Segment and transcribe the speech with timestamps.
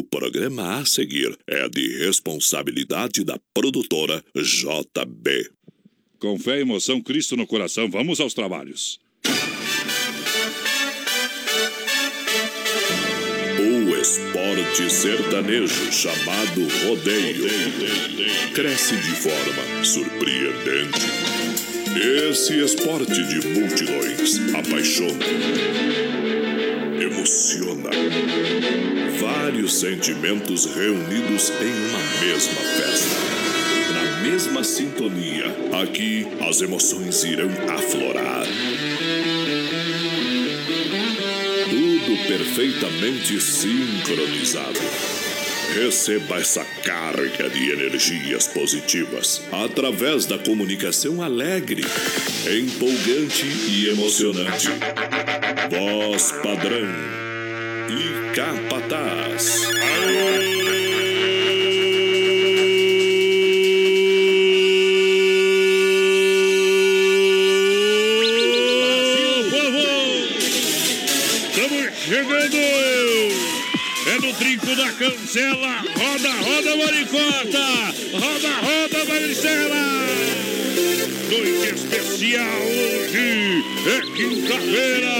[0.00, 5.50] O programa a seguir é de responsabilidade da produtora JB.
[6.18, 8.98] Com fé e emoção, Cristo no coração, vamos aos trabalhos.
[13.58, 17.50] O esporte sertanejo chamado rodeio
[18.54, 21.30] cresce de forma surpreendente.
[22.30, 25.26] Esse esporte de multidões apaixona,
[27.30, 27.90] emociona.
[29.20, 33.16] Vários sentimentos reunidos em uma mesma festa.
[33.94, 35.46] Na mesma sintonia,
[35.80, 38.46] aqui as emoções irão aflorar.
[41.68, 44.80] Tudo perfeitamente sincronizado.
[45.74, 51.84] Receba essa carga de energias positivas através da comunicação alegre,
[52.44, 54.66] empolgante e emocionante.
[55.70, 57.19] Voz padrão
[57.90, 59.66] e capataz.
[68.78, 69.88] Brasil, povo!
[71.48, 72.60] Estamos chegando!
[74.06, 75.82] É no trinco da cancela!
[75.96, 77.66] Roda, roda, maricota!
[78.12, 79.84] Roda, roda, maricela!
[81.28, 83.64] Noite especial hoje!
[83.86, 85.14] É quinta-feira!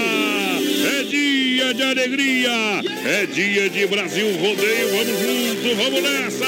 [0.99, 2.81] É dia de alegria!
[3.05, 4.89] É dia de Brasil Rodeio!
[4.89, 6.45] Vamos junto, vamos nessa!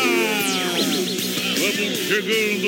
[1.60, 2.68] Vamos chegando,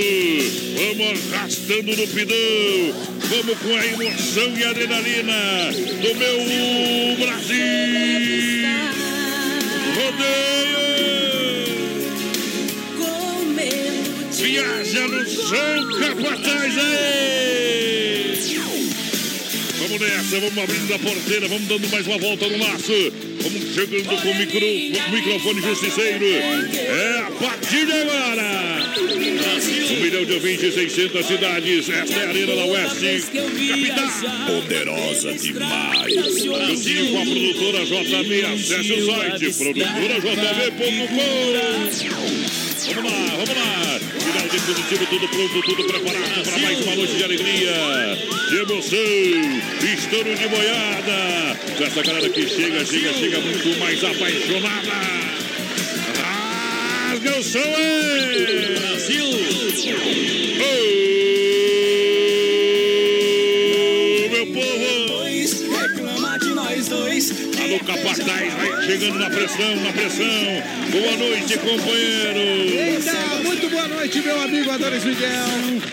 [0.78, 2.94] vamos arrastando no pidão,
[3.30, 7.58] vamos com a emoção e a adrenalina do meu Brasil!
[9.96, 10.86] Rodeio!
[14.32, 18.05] Viaja no som, capataz aí!
[19.96, 22.92] Vamos nessa, vamos abrindo a porteira, vamos dando mais uma volta no laço.
[23.42, 24.60] Vamos chegando com o micro,
[25.10, 26.26] microfone justiceiro.
[26.26, 28.94] É a partir de agora!
[29.90, 31.88] Um milhão de ouvintes, 600 cidades.
[31.90, 34.10] Esta é a Arena da Oeste, capital.
[34.48, 36.14] Poderosa demais.
[36.14, 41.06] Juntinho com a produtora JB, acesse o site produtorajb.com.
[42.96, 44.25] Vamos lá, vamos lá.
[44.56, 47.74] Dispositivo, tudo pronto, tudo preparado para mais uma noite de alegria,
[48.50, 48.98] de emoção,
[49.94, 51.60] estouro de boiada.
[51.78, 54.94] Com essa galera que chega, chega, chega muito mais apaixonada.
[56.24, 58.80] Rasga o som aí!
[58.80, 59.26] Brasil!
[60.62, 61.45] Ô,
[67.86, 70.26] capataz, vai chegando na pressão, na pressão.
[70.92, 72.40] Boa noite, companheiro.
[72.40, 73.14] Eita,
[73.44, 75.46] muito boa noite, meu amigo Adonis Miguel.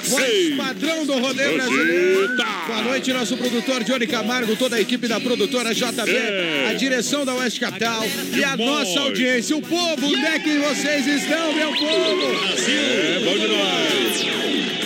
[0.04, 2.36] Voz padrão do rodeio brasileiro.
[2.66, 6.68] Boa noite, nosso produtor Johnny Camargo, toda a equipe da produtora JB, É.
[6.70, 8.04] a direção da Oeste Capital
[8.36, 9.56] e a nossa audiência.
[9.56, 12.36] O povo, onde é que vocês estão, meu povo?
[12.68, 14.22] É bom demais.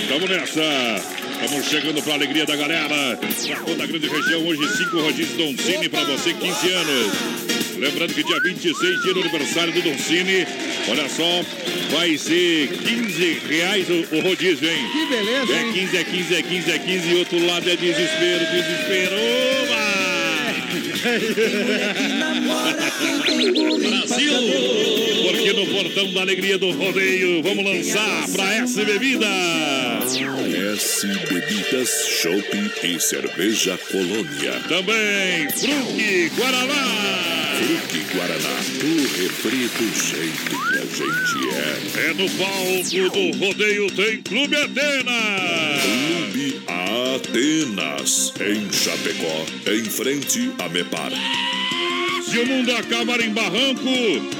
[0.08, 1.15] Vamos nessa.
[1.42, 3.18] Estamos chegando para a alegria da galera.
[3.18, 7.12] Pra toda a grande região, hoje cinco rodízios Doncini para você, 15 anos.
[7.78, 10.46] Lembrando que dia 26, dia do aniversário do Doncini.
[10.88, 11.44] Olha só,
[11.94, 14.86] vai ser 15 reais o, o rodízio, hein?
[14.92, 15.72] Que beleza, É hein?
[15.72, 19.16] 15, é 15, é 15, é 15 e outro lado é desespero, desespero.
[23.78, 24.32] Brasil!
[25.22, 29.26] Porque no portão da alegria do rodeio, vamos lançar pra S Bebida.
[30.74, 34.60] S Bebidas, Chopp e Cerveja Colônia.
[34.68, 37.35] Também Fruque Guaraná.
[37.56, 42.08] Fruque Guaraná, o refri do jeito que a gente é.
[42.08, 45.80] É no palco do rodeio tem Clube Atena.
[45.80, 51.10] Clube Atenas, em Chapecó, em frente a Mepar.
[52.28, 53.80] Se o mundo acabar em barranco,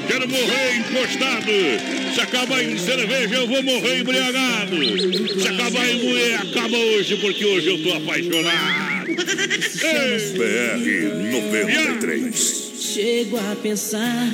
[0.07, 2.15] quero morrer encostado.
[2.15, 4.77] Se acabar em cerveja, eu vou morrer embriagado.
[5.41, 9.07] Se acabar em mulher, acaba hoje, porque hoje eu tô apaixonado.
[10.37, 10.85] BR
[11.33, 12.66] 93.
[12.79, 14.31] Chego a pensar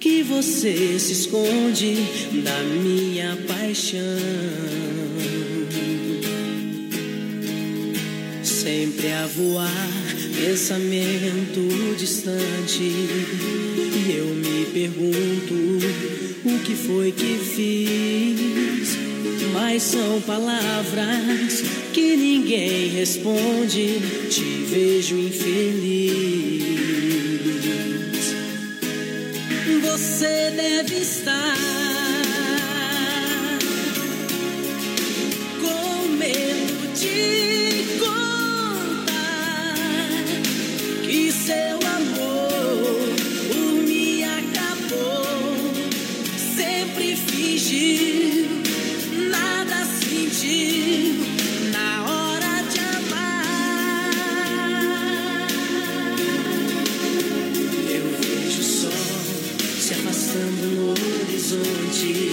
[0.00, 1.94] que você se esconde
[2.42, 4.00] da minha paixão.
[8.42, 9.70] Sempre a voar,
[10.42, 12.82] pensamento distante.
[12.82, 15.54] E eu me pergunto
[16.46, 18.96] o que foi que fiz.
[19.52, 24.00] Mas são palavras que ninguém responde.
[24.30, 26.83] Te vejo infeliz.
[29.96, 31.54] Você deve estar
[35.60, 39.14] com medo de contar
[41.04, 41.73] que seu
[61.54, 62.30] horizonte,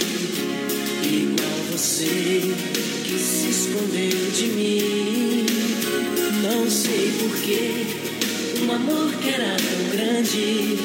[1.04, 2.54] igual você
[3.04, 5.46] que se escondeu de mim.
[6.42, 7.86] Não sei porquê,
[8.64, 10.76] um amor que era tão grande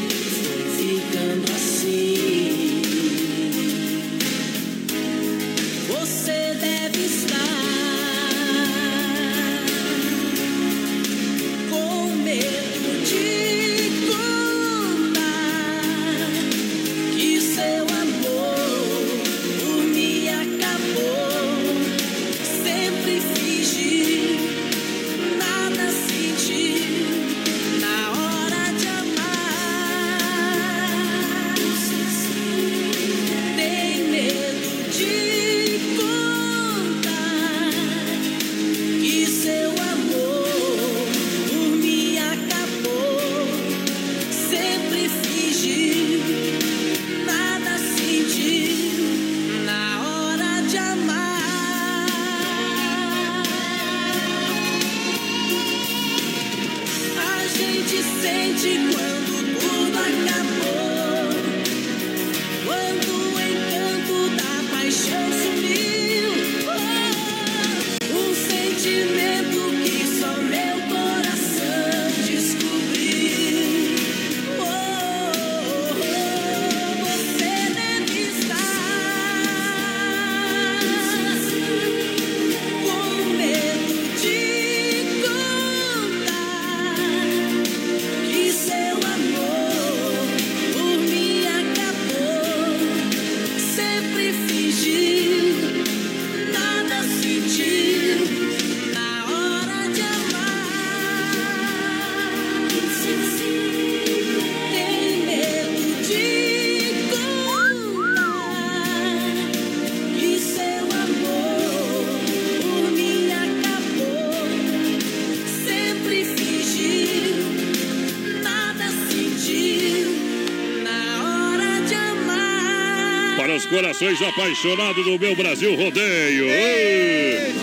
[123.98, 126.48] corações apaixonados do meu Brasil Rodeio.
[126.50, 127.54] Ei,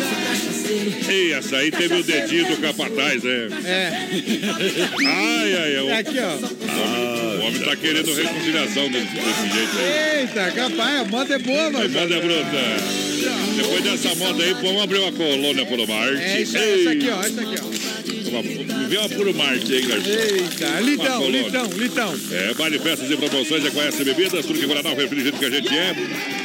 [1.08, 3.48] Ei, essa aí teve o dedinho do capataz, né?
[3.64, 3.92] É.
[5.06, 5.98] Ai, ai, ai.
[6.00, 6.34] Aqui, ó.
[7.36, 10.20] O homem tá querendo reconciliação desse, desse jeito aí.
[10.20, 11.88] Eita, capaz, a moda é boa, A mano.
[11.90, 13.54] moda é bruta.
[13.56, 16.22] Depois dessa moda aí, vamos abrir uma colônia por Marte.
[16.22, 17.20] É isso essa aqui, ó.
[17.22, 18.30] Essa aqui, ó.
[18.30, 20.10] Uma, uma por Marte aí, garçom.
[20.10, 22.14] Eita, litão, litão, litão.
[22.30, 25.50] É, vale festas e promoções, é conhece bebidas, tudo que Guaraná, o refrigerante que a
[25.50, 25.94] gente é.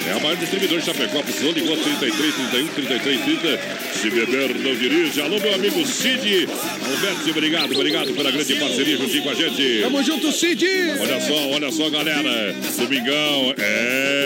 [0.07, 3.59] É a maior distribuidor de Chapecó, precisou, ligou 33, 31, 33, 30.
[3.93, 5.21] Se beber, não dirige.
[5.21, 6.47] Alô, meu amigo Cid.
[6.47, 9.81] Alberto, obrigado, obrigado pela grande parceria juntinho com a gente.
[9.81, 10.65] Tamo junto, Cid.
[10.99, 12.55] Olha só, olha só, galera.
[12.77, 14.18] Domingão, é.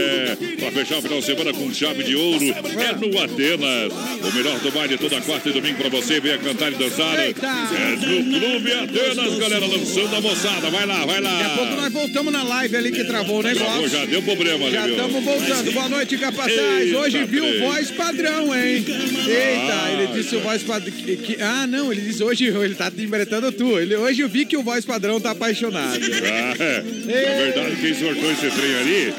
[0.63, 3.91] Pra fechar o final de semana com chave de ouro, é no Atenas.
[4.23, 6.19] O melhor do baile toda quarta e domingo pra você.
[6.19, 7.19] Venha cantar e dançar.
[7.19, 7.45] Eita.
[7.47, 10.69] É no Clube Atenas, galera, lançando a moçada.
[10.69, 11.31] Vai lá, vai lá.
[11.31, 13.89] Daqui a pouco nós voltamos na live ali que travou o Travou, negócio.
[13.89, 15.71] já deu problema, Já estamos voltando.
[15.73, 16.51] Boa noite, capataz.
[16.81, 17.59] Eita, Hoje viu trem.
[17.59, 18.85] voz padrão, hein?
[19.27, 20.93] Eita, Ah, ele disse o voz padrão.
[21.41, 23.77] Ah, não, ele disse hoje, ele tá interpretando tu.
[23.79, 25.99] Ele, hoje eu vi que o voz padrão tá apaixonado.
[26.01, 26.83] Ah, é.
[26.83, 29.13] Na verdade, quem sortou esse trem ali,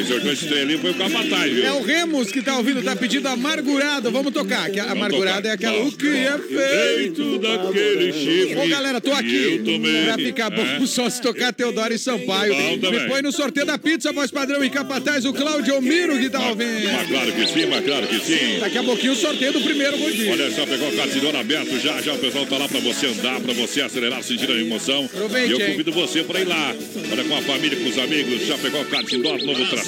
[0.00, 1.64] esse trem ali foi o Capataz, viu?
[1.66, 4.10] É o Remus que tá ouvindo, tá pedindo amargurado.
[4.10, 4.70] Vamos tocar.
[4.70, 5.82] Que a amargurada é aquela.
[5.84, 7.38] O que é feito.
[7.38, 8.56] Daquele chifre.
[8.56, 9.62] Ô, galera, tô aqui.
[10.04, 10.78] Pra ficar bom É.
[10.86, 12.54] só se tocar Teodoro e Sampaio.
[12.80, 13.00] Também.
[13.00, 16.90] Depois no sorteio da pizza, voz padrão e capataz, o Cláudio Miro que tá ouvindo.
[16.92, 18.58] mas claro que sim, mas claro que sim.
[18.60, 20.32] Daqui a pouquinho o sorteio do primeiro bom dia.
[20.32, 23.40] Olha só, pegou o cartidor aberto já, já o pessoal tá lá pra você andar,
[23.40, 25.04] pra você acelerar, sentir a emoção.
[25.06, 25.66] Aproveite, E eu hein?
[25.72, 26.74] convido você pra ir lá.
[27.12, 29.87] Olha, com a família, com os amigos, já pegou o cartidor, novo traçado.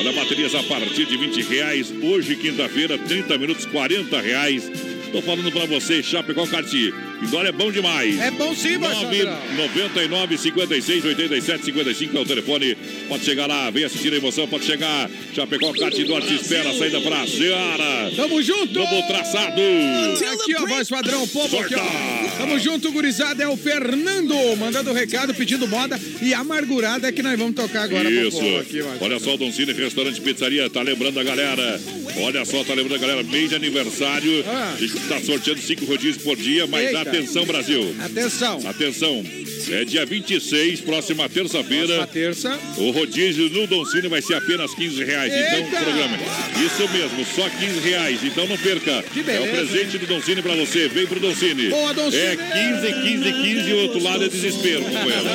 [0.00, 1.92] Olha, baterias a partir de 20 reais.
[2.02, 4.70] Hoje, quinta-feira, 30 minutos, 40 reais.
[5.12, 6.92] Tô falando pra você, Chapecó Cartier.
[7.22, 8.18] Indoor é bom demais.
[8.18, 9.56] É bom sim, voz 9, padrão.
[9.56, 12.76] 99 56 87 55 é o telefone.
[13.08, 15.10] Pode chegar lá, venha assistir a emoção, pode chegar.
[15.34, 18.10] Chapecó Cartidor te espera, saída pra Seara.
[18.16, 18.72] Tamo junto!
[18.72, 19.60] Novo traçado.
[19.60, 22.38] Aqui, ó, voz padrão, povo aqui, ó.
[22.38, 23.42] Tamo junto, gurizada.
[23.42, 26.00] É o Fernando mandando recado, pedindo moda.
[26.22, 28.38] E amargurada é que nós vamos tocar agora Isso.
[28.38, 31.80] povo aqui, Olha só, o Don Cine Restaurante Pizzaria tá lembrando a galera.
[32.18, 33.22] Olha só, tá lembrando a galera.
[33.24, 34.44] Mês de aniversário.
[34.46, 34.76] Ah.
[35.00, 37.00] A gente tá sorteando cinco rodízios por dia, mas Eita.
[37.00, 37.94] atenção, Brasil.
[38.00, 38.60] Atenção.
[38.66, 39.24] Atenção.
[39.70, 42.06] É dia 26, próxima terça-feira.
[42.06, 42.58] terça.
[42.76, 45.32] O rodízio no Don Cine vai ser apenas 15 reais.
[45.32, 45.76] Então, Eita!
[45.84, 46.18] programa.
[46.64, 48.18] Isso mesmo, só 15 reais.
[48.24, 49.02] Então não perca.
[49.12, 50.88] Que é beleza, o presente do Don Cine pra você.
[50.88, 51.68] Vem pro Don Cine.
[51.70, 52.92] Boa, Don É Cine!
[53.02, 55.28] 15, 15, 15 e o outro lado é desespero, companheiro.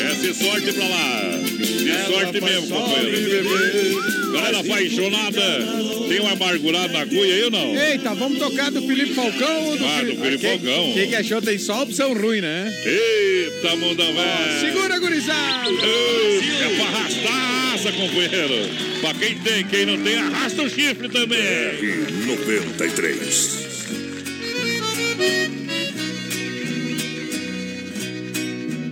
[0.00, 1.40] É, se sorte pra lá.
[1.58, 4.30] Se sorte mesmo, companheiro.
[4.32, 5.42] Galera apaixonada,
[6.08, 7.76] tem um amargurado na cuia aí ou não?
[7.76, 10.92] Eita, vamos tocar do Felipe Falcão ou do Ah, do Felipe Quem- Falcão.
[10.94, 12.72] Quem que achou tem só opção ruim, né?
[12.84, 14.60] Eita, mundão velho.
[14.60, 15.70] Segura, gurizada!
[15.70, 18.54] É pra arrastar a asa, companheiro.
[19.00, 21.38] Pra quem tem, quem não tem, arrasta o chifre também.
[22.26, 23.60] 93.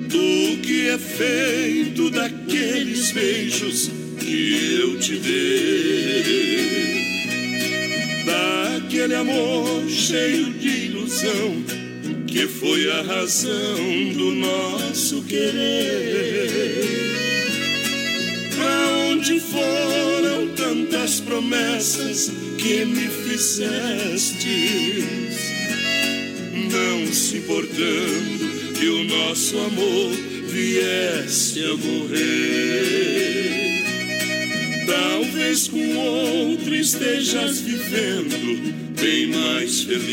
[0.08, 7.07] Do que é feito daqueles beijos que eu te dei?
[9.08, 11.64] Daquele amor cheio de ilusão
[12.26, 16.82] que foi a razão do nosso querer.
[18.54, 24.44] Pra onde foram tantas promessas que me fizestes?
[26.70, 30.10] não se importando que o nosso amor
[30.48, 32.18] viesse a morrer.
[34.86, 40.12] Talvez com outro estejas vivendo bem mais feliz,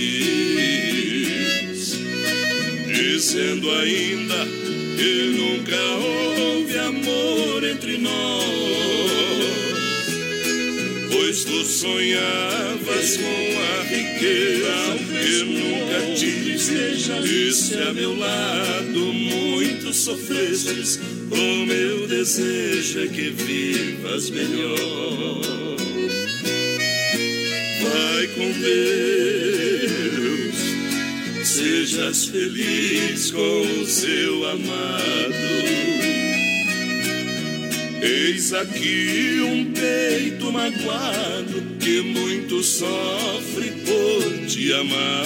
[2.88, 4.48] dizendo ainda
[4.96, 8.46] que nunca houve amor entre nós.
[11.12, 16.46] Pois tu sonhavas com a riqueza que nunca tive.
[17.68, 21.00] E a meu lado muito sofrestes,
[21.32, 25.65] o meu desejo é que vivas melhor.
[28.36, 29.96] Com Deus,
[31.48, 35.36] sejas feliz com o seu amado.
[38.02, 45.26] Eis aqui um peito magoado que muito sofre por te amar.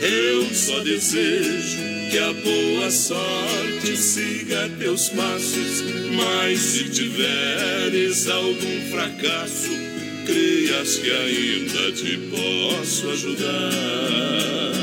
[0.00, 1.76] Eu só desejo
[2.10, 5.84] que a boa sorte siga teus passos,
[6.16, 9.87] mas se tiveres algum fracasso,
[10.28, 14.77] creias que ainda te posso ajudar.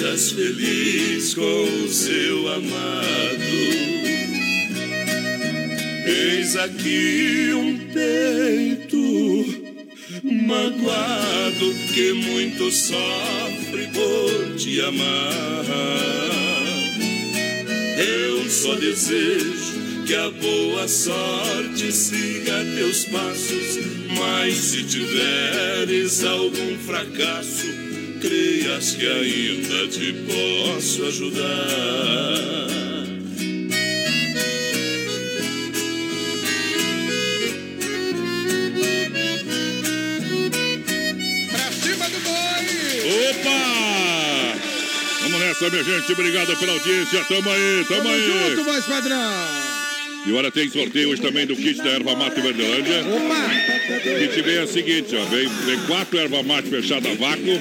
[0.00, 3.44] Sejas feliz com o seu amado.
[6.06, 9.44] Eis aqui um peito
[10.24, 15.66] magoado que muito sofre por te amar.
[17.98, 23.78] Eu só desejo que a boa sorte siga teus passos,
[24.18, 27.79] mas se tiveres algum fracasso,
[28.20, 32.60] creias que ainda te posso ajudar.
[41.50, 43.30] Pra cima do boi!
[43.30, 44.58] Opa!
[45.22, 46.12] Vamos nessa, minha gente.
[46.12, 47.24] Obrigado pela audiência.
[47.24, 48.26] Tamo aí, tamo, Tamo aí.
[48.50, 49.69] junto, voz padrão!
[50.26, 53.00] E olha, tem sorteio hoje também do kit da erva mate Verdelândia.
[53.00, 53.50] Opa!
[53.90, 55.24] O kit vem é o seguinte, ó.
[55.24, 57.58] Vem, vem quatro erva mate fechada a vácuo.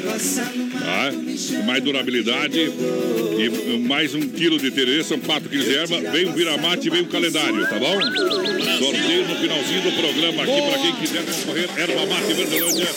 [0.79, 1.11] Tá?
[1.55, 2.59] Com mais durabilidade.
[2.59, 6.01] E mais um quilo de tererê, são quatro quilos de erva.
[6.11, 8.01] Vem um viramate e vem um calendário, tá bom?
[8.77, 11.69] Sorteio no finalzinho do programa aqui para quem quiser concorrer.
[11.77, 12.87] Erva mate Verdelândia.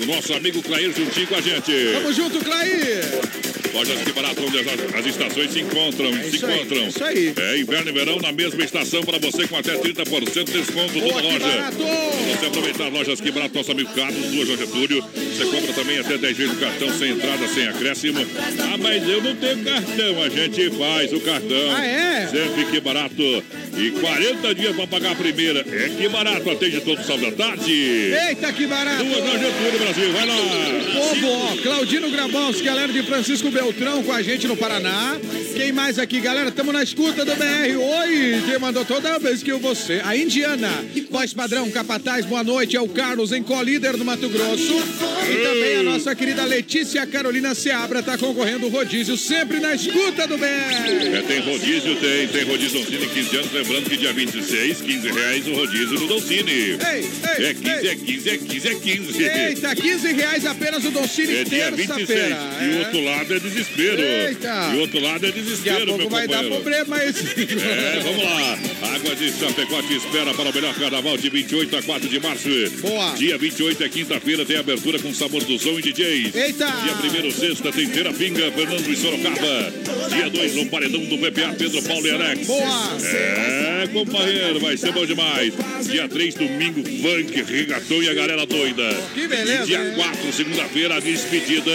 [0.00, 1.72] O nosso amigo Clair juntinho com a gente.
[1.92, 3.55] Tamo junto, Clair!
[3.76, 6.10] Lojas que barato onde as, as estações se encontram.
[6.14, 6.82] se isso aí, encontram.
[6.82, 7.34] é isso aí.
[7.36, 11.20] É inverno e verão na mesma estação para você com até 30% de desconto Boa,
[11.20, 11.38] loja.
[11.40, 11.76] barato!
[11.76, 15.04] Você aproveitar lojas que barato, nosso amigo Carlos, duas João Getúlio.
[15.14, 18.26] Você compra também até 10 vezes o cartão sem entrada, sem acréscimo.
[18.60, 21.76] Ah, mas eu não tenho cartão, a gente faz o cartão.
[21.76, 22.28] Ah, é?
[22.28, 23.44] Sempre que barato.
[23.76, 25.60] E 40 dias para pagar a primeira.
[25.60, 27.72] É que barato, atende todo sábado à tarde.
[27.72, 29.04] Eita, que barato!
[29.04, 30.34] Duas João Getúlio, Brasil, vai lá.
[30.94, 35.16] Povo, ó, Claudino Grabowski, galera de Francisco Beltrão com a gente no Paraná.
[35.56, 36.50] Quem mais aqui, galera?
[36.50, 37.76] Estamos na escuta do BR.
[37.76, 40.00] Oi, quem mandou toda vez que eu você.
[40.04, 40.68] A Indiana,
[41.10, 42.76] voz padrão, capataz, boa noite.
[42.76, 44.72] É o Carlos, em colíder do Mato Grosso.
[45.28, 50.28] E também a nossa querida Letícia Carolina Seabra tá concorrendo o rodízio, sempre na escuta
[50.28, 50.46] do BR.
[50.46, 53.52] É, tem rodízio, tem, tem rodízio Doncini 15 anos.
[53.52, 56.52] Lembrando que dia 26, 15 reais o rodízio do Doncini.
[56.52, 56.78] Ei,
[57.38, 57.88] ei, É 15, ei.
[57.88, 59.22] é 15, é 15, é 15.
[59.24, 62.06] Eita, 15 reais apenas o Doncini É dia 26.
[62.06, 62.38] terça-feira.
[62.62, 62.78] E o É.
[62.84, 64.02] outro lado é desespero.
[64.02, 64.70] Eita.
[64.72, 66.62] E o outro lado é desespero, meu vai dar companheiro.
[66.62, 67.26] problema esse.
[67.66, 68.58] É, vamos lá.
[68.94, 72.48] Água de Chapecó te espera para o melhor carnaval de 28 a 4 de março.
[72.80, 73.14] Boa.
[73.14, 76.34] Dia 28 é quinta-feira, tem abertura com sabor do som e DJs.
[76.34, 76.66] Eita.
[76.66, 79.72] Dia 1 sexta, tem Teira Pinga, Fernando e Sorocaba.
[80.14, 82.46] Dia 2, no paredão do PPA, Pedro Paulo e Alex.
[82.46, 82.96] Boa.
[83.04, 85.52] É, companheiro, vai ser bom demais.
[85.90, 88.94] Dia 3, domingo, funk, regatão e a galera doida.
[89.14, 89.94] Que beleza, E dia hein?
[89.94, 91.70] 4, segunda-feira, a despedida.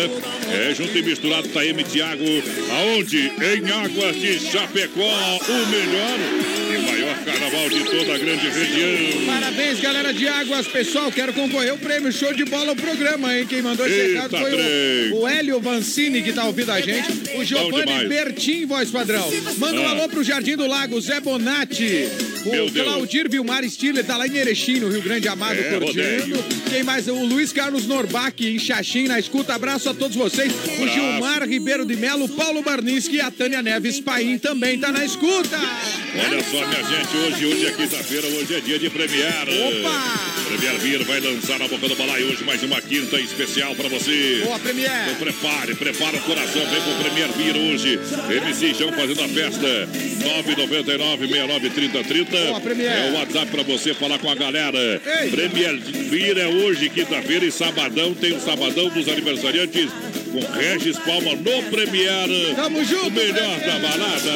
[0.52, 2.24] É, junto e misturado, Taeme Thiago.
[2.72, 3.32] Aonde?
[3.40, 6.71] Em Águas de Chapecó, o melhor
[7.12, 9.26] maior carnaval de toda a grande região.
[9.26, 10.68] Parabéns, galera de Águas.
[10.68, 13.46] Pessoal, quero concorrer o prêmio Show de Bola ao programa, hein?
[13.48, 15.12] Quem mandou esse recado foi trem.
[15.14, 17.12] o, o Hélio Vancini, que tá ouvindo a gente.
[17.38, 18.08] O Giovanni.
[18.08, 19.30] Bertin, voz padrão.
[19.58, 19.92] Manda um Ah.
[19.92, 22.08] alô pro Jardim do Lago, Zé Bonatti.
[22.46, 22.72] O.
[22.72, 25.86] Claudir Vilmar Stiller tá lá em Erechim, no Rio Grande Amado, É, curtindo.
[25.88, 26.46] rodeio.
[26.70, 27.08] Quem mais?
[27.08, 29.54] O Luiz Carlos Norbach, em Xaxim, na escuta.
[29.54, 30.52] Abraço a todos vocês.
[30.80, 30.88] O.
[30.88, 35.58] Gilmar Ribeiro de Melo, Paulo Barniski e a Tânia Neves Paim também tá na escuta.
[35.58, 39.52] Olha só, minha gente, hoje, hoje é quinta-feira, hoje é dia de Premiere.
[39.52, 40.32] Opa!
[40.48, 44.42] Premier Beer vai lançar na boca do balaio hoje mais uma quinta especial pra você.
[44.44, 44.92] Boa, Premier.
[45.06, 48.00] Então prepare, prepara o coração, vem pro Premier Beer hoje.
[48.30, 49.90] MC João fazendo a festa.
[50.22, 52.38] 999 69 30 30.
[52.46, 52.92] Boa, Premier.
[52.92, 55.02] É o WhatsApp pra você falar com a galera.
[55.22, 55.30] Ei.
[55.32, 55.78] Premier
[56.10, 59.90] Beer é hoje, quinta-feira, e sabadão tem o sabadão dos aniversariantes
[60.32, 62.56] com Regis Palma no Premier.
[62.56, 64.32] Tamo junto, O melhor da balada.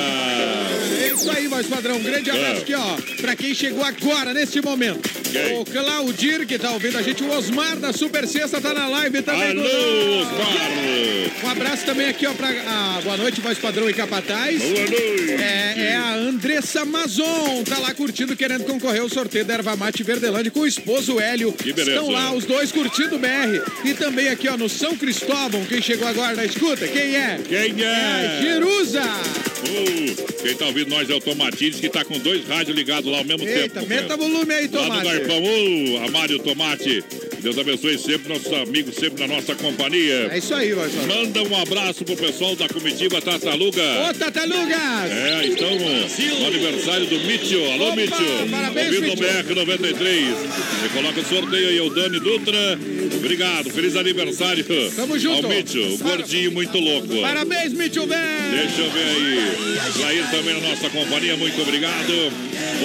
[1.02, 1.98] É isso aí, voz padrão.
[1.98, 2.58] Um grande abraço É.
[2.60, 5.10] aqui, ó, pra quem chegou agora, neste momento.
[5.32, 5.58] Quem?
[5.60, 9.22] O Claudir, que tá ouvindo a gente, o Osmar da Super Sexta tá na live
[9.22, 9.50] também.
[9.52, 10.36] Alô, conosco.
[10.36, 11.46] Osmar.
[11.46, 12.48] Um abraço também aqui, ó, pra.
[12.50, 14.62] ah, boa noite, voz padrão e capataz.
[14.62, 15.32] Boa noite.
[15.42, 20.04] É, é a Andressa Mazon, tá lá curtindo, querendo concorrer ao sorteio da Erva Mate
[20.04, 21.52] Verdelândia com o esposo Hélio.
[21.54, 21.92] Que beleza.
[22.00, 23.62] Estão lá os dois curtindo o BR.
[23.84, 27.40] E também aqui, ó, no São Cristóvão, quem chegou agora na escuta, quem é?
[27.48, 28.42] Quem É é?
[28.42, 29.04] Jerusa!
[29.68, 33.20] Oh, quem tá ouvindo nós é o Tomatines, que tá com dois rádios ligados lá
[33.20, 33.88] ao mesmo Eita, tempo.
[33.88, 34.34] meta companheiro.
[34.34, 35.06] volume aí, Lá no Tomate.
[35.06, 37.04] Garpão, ô, Amário Tomate.
[37.46, 40.30] Deus abençoe sempre nossos amigos, sempre na nossa companhia.
[40.32, 41.06] É isso aí, padrão.
[41.06, 43.84] Manda um abraço pro pessoal da comitiva Tartaruga.
[44.10, 45.12] Ô, Tatalugas!
[45.12, 47.64] É, estão no aniversário do Mitio.
[47.74, 48.50] Alô, Opa, Mitio.
[48.50, 49.44] parabéns, Ouvindo o Mitio.
[49.44, 50.26] BR 93.
[50.26, 52.80] Você coloca o sorteio aí, o Dani Dutra.
[53.16, 54.66] Obrigado, feliz aniversário.
[54.96, 55.46] Tamo junto.
[55.46, 57.22] Ao Mitio, o gordinho muito louco.
[57.22, 58.18] Parabéns, Mitchell Ben!
[58.60, 60.02] Deixa eu ver aí.
[60.02, 62.12] Jair também na nossa companhia, muito obrigado.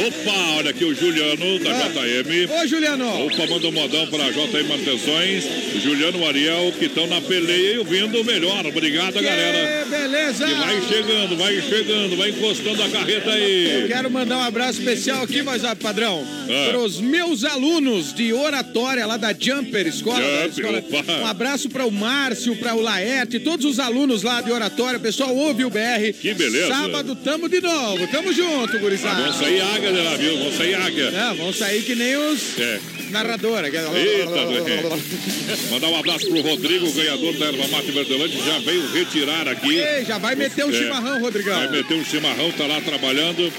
[0.07, 1.89] Opa, olha aqui o Juliano da Ah.
[1.89, 2.51] JM.
[2.63, 3.27] Ô, Juliano!
[3.27, 5.45] Opa, manda um modão para a JM Manutenções.
[5.83, 8.67] Juliano Ariel que estão na peleia e ouvindo o melhor.
[8.67, 9.85] Obrigado, galera.
[9.85, 10.47] Que beleza!
[10.47, 13.85] Que vai chegando, vai chegando, vai encostando a carreta aí.
[13.89, 16.67] Quero mandar um abraço especial aqui, mas ah, padrão, Ah.
[16.69, 20.21] para os meus alunos de oratória lá da Jumper Escola.
[20.21, 21.21] da Jumper, escola.
[21.23, 24.99] Um abraço para o Márcio, para o Laerte, todos os alunos lá de oratória.
[24.99, 26.13] Pessoal, ouve o BR.
[26.21, 26.69] Que beleza.
[26.69, 28.07] Sábado tamo de novo.
[28.09, 29.23] Tamo junto, gurizada.
[29.23, 30.37] Vamos sair águia lá, viu?
[30.39, 31.05] Vamos sair águia.
[31.05, 32.81] É, vamos sair que nem os É.
[33.11, 33.73] narradores.
[33.75, 34.40] Eita,
[35.71, 39.77] Mandar um abraço pro Rodrigo, ganhador da Erva Mate Verdelândia, já veio retirar aqui.
[39.79, 40.73] Ei, já vai meter um É.
[40.73, 41.57] chimarrão, Rodrigão.
[41.59, 43.53] Vai meter um chimarrão, tá lá trabalhando.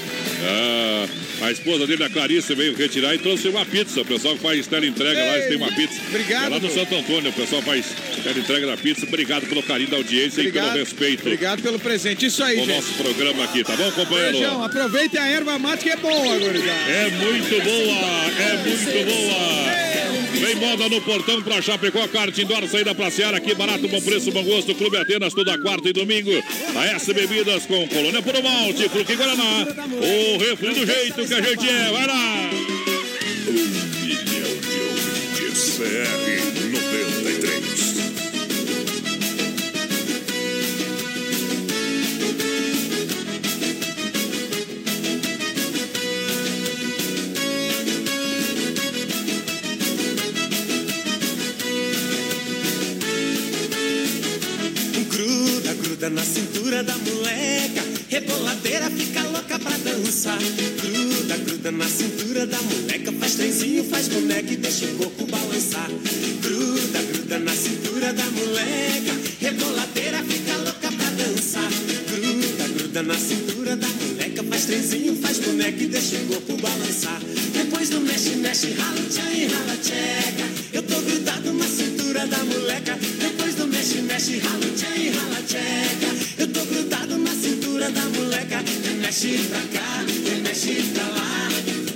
[0.43, 1.07] Ah,
[1.41, 4.01] a esposa dele, a Clarice, veio retirar e trouxe uma pizza.
[4.01, 5.99] O pessoal que faz tela entrega lá, eles têm uma pizza.
[6.07, 6.71] Obrigado, É lá no.
[6.71, 7.85] Santo Antônio, o pessoal faz
[8.23, 9.05] tela entrega da pizza.
[9.05, 12.25] Obrigado pelo carinho da audiência e pelo respeito Obrigado pelo presente.
[12.25, 12.75] Isso aí, ao gente.
[12.75, 14.31] nosso programa aqui, tá bom, companheiro?
[14.33, 16.91] Beijão, aproveita a erva mate que é boa, gurizada.
[16.91, 19.81] É muito boa, é muito boa.
[20.41, 24.31] Vem moda no portão pra Chapecó, kart indoor, saída pra Seara, aqui barato, bom preço,
[24.31, 26.31] bom gosto, Clube Atenas, toda quarta e domingo.
[26.75, 29.67] A S Bebidas com Colônia Puro Malte, Fruque Guaraná,
[30.01, 32.49] o refri do jeito que a gente é, vai lá.
[33.47, 33.53] Um
[34.03, 36.19] milhão de ouvintes, CR
[36.73, 37.95] 93.
[55.09, 57.85] Gruda, gruda na cintura da moleca.
[58.09, 60.37] Reboladeira fica moleca pra dançar.
[60.81, 65.89] Gruda, gruda na cintura da moleca, faz trenzinho, faz boneca e deixa o corpo balançar.
[66.41, 71.69] Gruda, gruda na cintura da moleca, reboladeira fica louca pra dançar.
[72.09, 77.21] Gruda, gruda na cintura da moleca, faz trenzinho, faz boneca e deixa o corpo balançar.
[77.53, 80.47] Depois do mexe, mexe, rala tchan e rala tcheca.
[80.73, 82.97] Eu tô grudado na cintura da moleca.
[83.19, 86.41] Depois do mexe, mexe, rala tchan e rala tcheca.
[86.41, 87.30] Eu tô grudado na
[89.49, 90.03] pra cá,
[90.43, 91.49] mexe pra lá.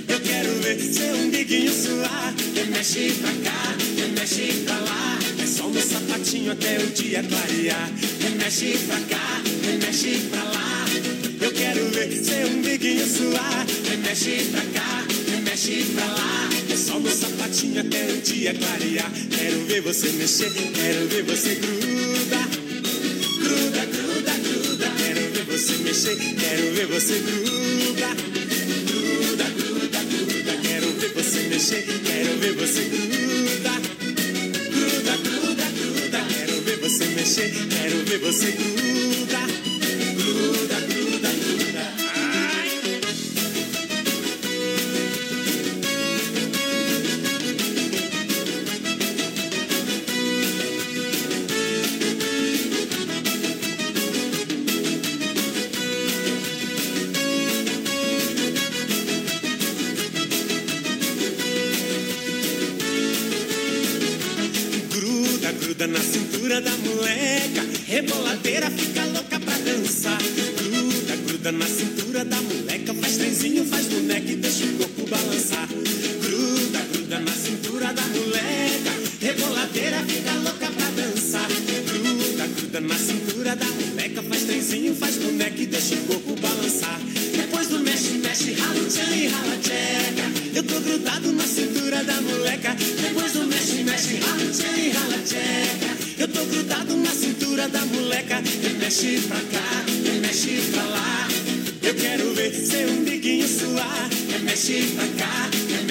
[0.08, 2.34] Eu quero ver seu umbiguinho suar.
[2.70, 3.76] Mexe pra cá,
[4.18, 5.18] mexe pra lá.
[5.42, 7.90] É só no sapatinho até o dia clarear.
[8.38, 9.42] Mexe pra cá,
[9.80, 10.86] mexe pra lá.
[11.40, 13.66] Eu quero ver seu umbiguinho suar.
[14.04, 15.04] Mexe pra cá,
[15.44, 16.48] mexe pra lá.
[16.68, 19.10] É só no sapatinho até o dia clarear.
[19.30, 22.55] Quero ver você mexer, quero ver você gruda.
[25.96, 28.08] Mexer, quero ver você gruda.
[28.86, 30.52] Gruda, gruda, gruda.
[30.62, 33.70] Quero ver você mexer, quero ver você gruda.
[34.70, 36.18] Gruda, gruda, gruda.
[36.28, 39.05] Quero ver você mexer, quero ver você gruda.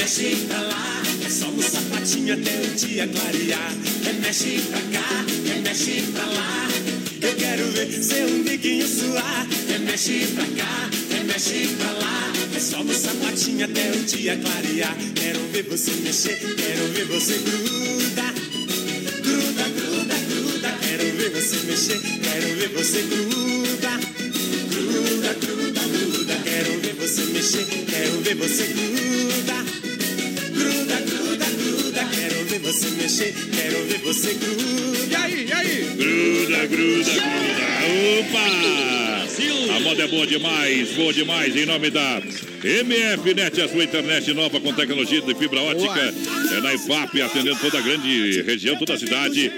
[0.06, 1.02] Mexe pra lá.
[1.26, 3.74] É só no sapatinho até o dia clarear.
[4.22, 5.26] Mexe pra cá,
[5.64, 6.68] mexe pra lá.
[7.22, 9.48] Eu quero ver seu umbiguinho suar.
[9.84, 10.90] Mexe pra cá,
[11.26, 12.34] mexe pra lá.
[12.56, 14.96] É só no sapatinho até o dia clarear.
[15.16, 18.34] Quero ver você mexer, quero ver você gruda.
[19.24, 20.78] Gruda, gruda, gruda.
[20.82, 24.00] Quero ver você mexer, quero ver você gruda.
[24.70, 26.36] Gruda, gruda, gruda.
[26.44, 29.85] Quero ver você mexer, quero ver você gruda.
[32.76, 34.98] Você mexer, quero ver você gruda.
[35.10, 35.96] E aí, e aí?
[35.96, 37.66] Gruda, gruda, gruda.
[38.20, 39.76] Opa!
[39.78, 41.56] A moda é boa demais, boa demais.
[41.56, 42.22] Em nome da
[42.62, 46.14] MF Net, a sua internet nova com tecnologia de fibra ótica.
[46.52, 49.50] É na IFAP, atendendo toda a grande região, toda a cidade.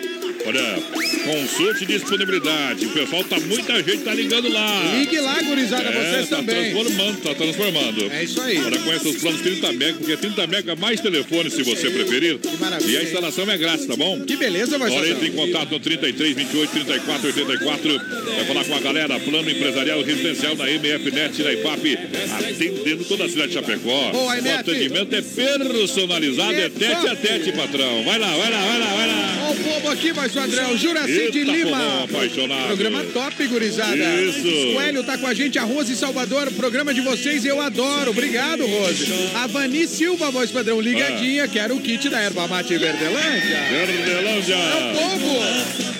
[0.47, 0.81] Olha,
[1.25, 2.85] consulte disponibilidade.
[2.85, 4.93] O pessoal tá, muita gente tá ligando lá.
[4.97, 6.71] Ligue lá, gurizada, É, vocês tá também.
[6.71, 8.11] transformando, tá transformando.
[8.13, 8.57] É isso aí.
[8.59, 12.39] Olha, conheça os planos 30 mega, porque 30 mega mais telefone se você preferir.
[12.61, 12.89] maravilha.
[12.91, 14.21] E a instalação é grátis, tá bom?
[14.21, 17.97] Que beleza, vai Olha, entre em contato no 33 28 34 84.
[18.37, 21.97] Vai falar com a galera, plano empresarial residencial na MF Net na IPAP,
[22.39, 24.11] atendendo toda a cidade de Chapecó.
[24.11, 28.03] Boa, o atendimento é personalizado, é tete a tete, patrão.
[28.05, 29.47] Vai lá, vai lá, vai lá, vai lá.
[29.47, 32.03] Olha o povo aqui, vai o André, Juraci de Lima.
[32.03, 32.67] apaixonado.
[32.67, 33.95] Programa top, gurizada.
[33.95, 34.47] Isso.
[34.75, 36.51] O Hélio tá com a gente, a Rose Salvador.
[36.53, 38.11] Programa de vocês eu adoro.
[38.11, 39.05] Obrigado, Rose.
[39.35, 41.43] A Vani Silva, voz padrão, ligadinha.
[41.45, 41.47] Ah.
[41.47, 43.59] Quero o kit da Erva Mate Verdelândia.
[43.85, 44.55] Verdelândia.
[44.55, 45.37] É o povo.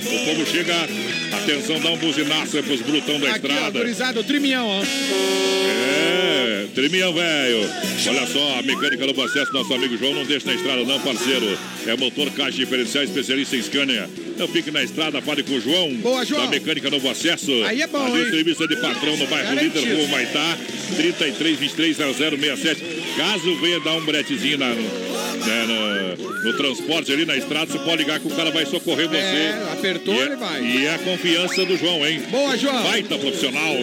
[0.07, 0.73] O povo chega,
[1.33, 3.79] atenção, dá um buzinaço é pros brutão da Aqui, ó, estrada.
[3.79, 4.81] gurizada, o trimião, ó.
[4.83, 7.69] É, tremião, velho.
[8.07, 11.57] Olha só, a mecânica no acesso, nosso amigo João, não deixa na estrada, não, parceiro.
[11.85, 14.09] É motor, caixa diferencial, especialista em Scania.
[14.37, 15.93] Não fique na estrada, fale com o João.
[15.95, 16.43] Boa, João.
[16.43, 17.51] Da mecânica Novo Acesso.
[17.65, 18.29] Aí é bom, Ali, hein?
[18.29, 19.79] serviço de patrão no bairro Garantido.
[19.79, 20.57] Líder, Rua Maitá,
[20.95, 22.83] 33 23 0067.
[23.17, 24.67] Caso venha dar um bretezinho na,
[25.45, 29.05] né, no, no, transporte ali na estrada, você pode ligar que o cara vai socorrer
[29.05, 29.17] é, você.
[29.17, 30.63] É, apertou, e, é, ele vai.
[30.63, 32.21] E é a confiança do João, hein?
[32.29, 32.83] Boa, João.
[32.83, 33.75] Baita profissional.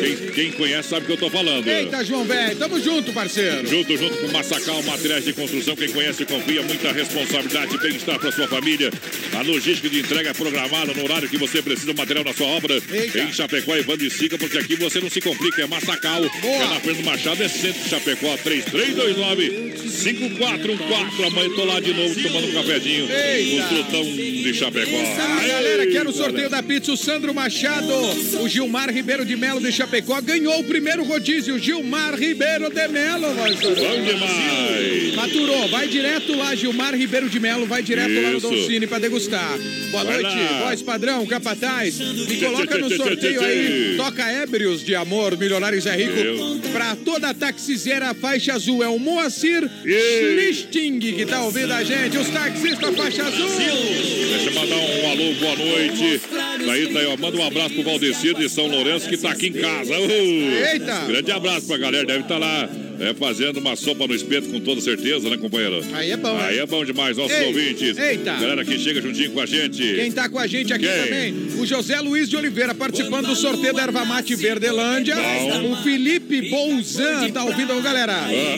[0.00, 1.66] Quem, quem conhece sabe o que eu tô falando.
[1.66, 2.56] Eita, João, velho.
[2.56, 3.66] Tamo junto, parceiro.
[3.66, 5.76] Junto, junto com Massacal Materiais de Construção.
[5.76, 6.62] Quem conhece, confia.
[6.62, 8.90] Muita responsabilidade bem-estar para sua família.
[9.36, 12.46] A logística de entrega é programada no horário que você precisa o material na sua
[12.46, 12.80] obra.
[12.90, 13.18] Eita.
[13.18, 15.62] Em Chapecó, Evandro e Sica, porque aqui você não se complica.
[15.62, 16.22] É Massacal.
[16.40, 16.54] Boa.
[16.54, 18.36] É na Fernando Machado, é centro Chapecó.
[18.38, 23.84] 3329 5414 gente, amanhã eu tô lá de novo tomando um cafezinho Eita.
[23.90, 24.96] com de Chapecó.
[25.40, 26.92] Aí, galera, quero o sorteio da pizza.
[26.92, 27.92] O Sandro Machado,
[28.40, 31.58] o Gilmar Ribeiro de Melo de Chapecó ganhou o primeiro rodízio.
[31.58, 33.28] Gilmar Ribeiro de Melo.
[33.34, 35.14] Bom demais.
[35.14, 38.22] Maturou, vai direto lá, Gilmar Ribeiro de Melo, vai direto Isso.
[38.22, 39.58] lá no Dolcine pra degustar.
[39.90, 40.64] Boa vai noite, lá.
[40.64, 41.98] voz padrão, capataz.
[41.98, 43.94] Me coloca no sorteio aí.
[43.96, 46.18] Toca ébrios de amor, milionários é rico.
[46.18, 46.60] Eu.
[46.72, 50.91] Pra toda a taxizeira, faixa azul é o Moacir Schlichting.
[51.00, 52.18] Que tá ouvindo a gente.
[52.18, 53.48] Os taxistas faixa azul.
[53.48, 56.20] Deixa eu mandar um alô, boa noite.
[56.64, 57.16] Tá aí, tá aí, ó.
[57.16, 59.94] Manda um abraço pro Valdecir de São Lourenço que tá aqui em casa.
[59.98, 60.66] Uh!
[60.72, 61.06] Eita!
[61.06, 62.68] Grande abraço pra galera, deve estar lá
[63.02, 65.84] é, fazendo uma sopa no espeto com toda certeza, né, companheiro?
[65.92, 67.98] Aí é bom, Aí é bom demais, nossos Ei, ouvintes.
[67.98, 68.32] eita.
[68.34, 69.82] Galera que chega juntinho com a gente.
[69.82, 71.04] Quem tá com a gente aqui Quem?
[71.04, 75.16] também, o José Luiz de Oliveira, participando do sorteio da Erva Mate Verdelândia.
[75.16, 75.72] Bom.
[75.72, 78.14] O Felipe Bolzan tá ouvindo, galera.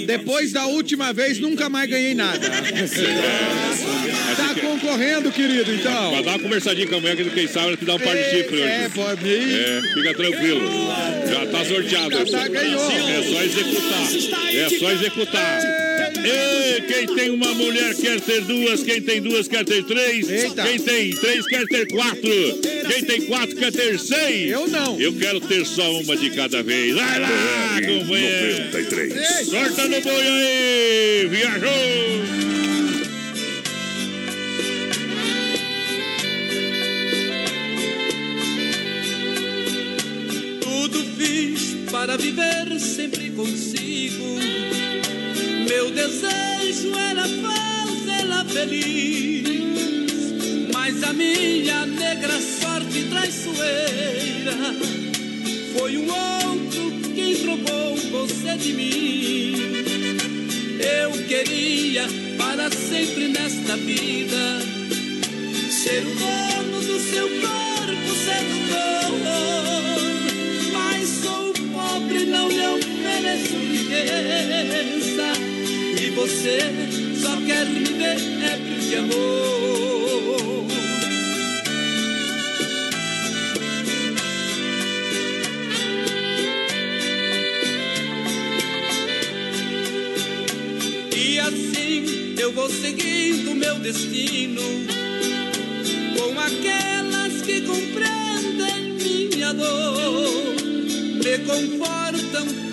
[0.07, 2.39] Depois da última vez, nunca mais ganhei nada.
[4.37, 6.11] Tá concorrendo, querido, então.
[6.13, 8.25] Pra dar uma conversadinha com a mulher, que quem sabe te dá um par de
[8.31, 8.65] chifre hoje.
[8.65, 10.61] É, pode É, fica tranquilo.
[11.29, 12.11] Já tá sorteado.
[12.11, 12.91] Já tá, ganhou.
[12.91, 14.34] É só executar.
[14.53, 15.61] É só executar.
[16.25, 20.63] Ei, quem tem uma mulher quer ter duas, quem tem duas quer ter três, Eita.
[20.63, 24.51] quem tem três quer ter quatro, quem tem quatro quer ter seis.
[24.51, 24.99] Eu não.
[25.01, 26.95] Eu quero ter só uma de cada vez.
[26.95, 28.65] Vai lá, companheiro.
[28.65, 29.47] 93.
[29.47, 32.44] Sorta no boi aí, viajou.
[41.95, 44.25] Para viver sempre consigo.
[45.69, 49.45] Meu desejo era fazê-la feliz.
[50.73, 54.57] Mas a minha negra sorte traiçoeira
[55.79, 59.55] foi um outro quem roubou você de mim.
[61.01, 64.61] Eu queria para sempre nesta vida
[65.71, 67.64] ser o dono do seu corpo
[76.01, 76.59] E você
[77.21, 78.19] só quer me ver
[78.53, 80.65] ébrio de amor.
[91.17, 94.63] E assim eu vou seguindo meu destino
[96.17, 100.55] com aquelas que compreendem minha dor,
[101.23, 102.64] me confortam,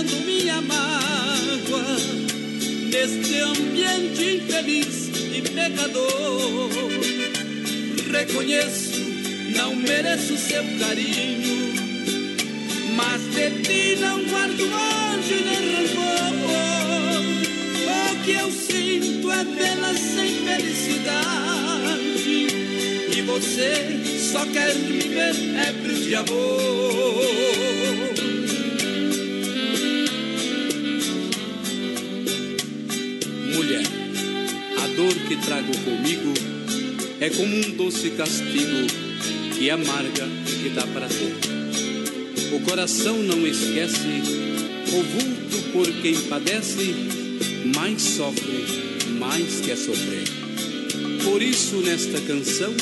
[0.00, 1.96] aliviando minha mágoa
[2.90, 6.70] neste ambiente infeliz e pecador.
[8.10, 8.98] Reconheço,
[9.56, 11.74] não mereço seu carinho,
[12.96, 16.30] mas de ti não guardo ódio nem rancor.
[17.86, 21.20] O que eu sinto é vê-la sem felicidade.
[23.16, 23.72] E você
[24.32, 25.34] só quer me ver
[25.68, 27.19] ébrio de amor.
[35.30, 36.34] Que trago comigo
[37.20, 38.88] é como um doce castigo
[39.56, 41.32] que amarga e que dá prazer.
[42.52, 44.08] O coração não esquece,
[44.88, 46.92] o vulto por quem padece,
[47.76, 48.64] mais sofre,
[49.20, 50.24] mais quer sofrer.
[51.22, 52.74] Por isso, nesta canção,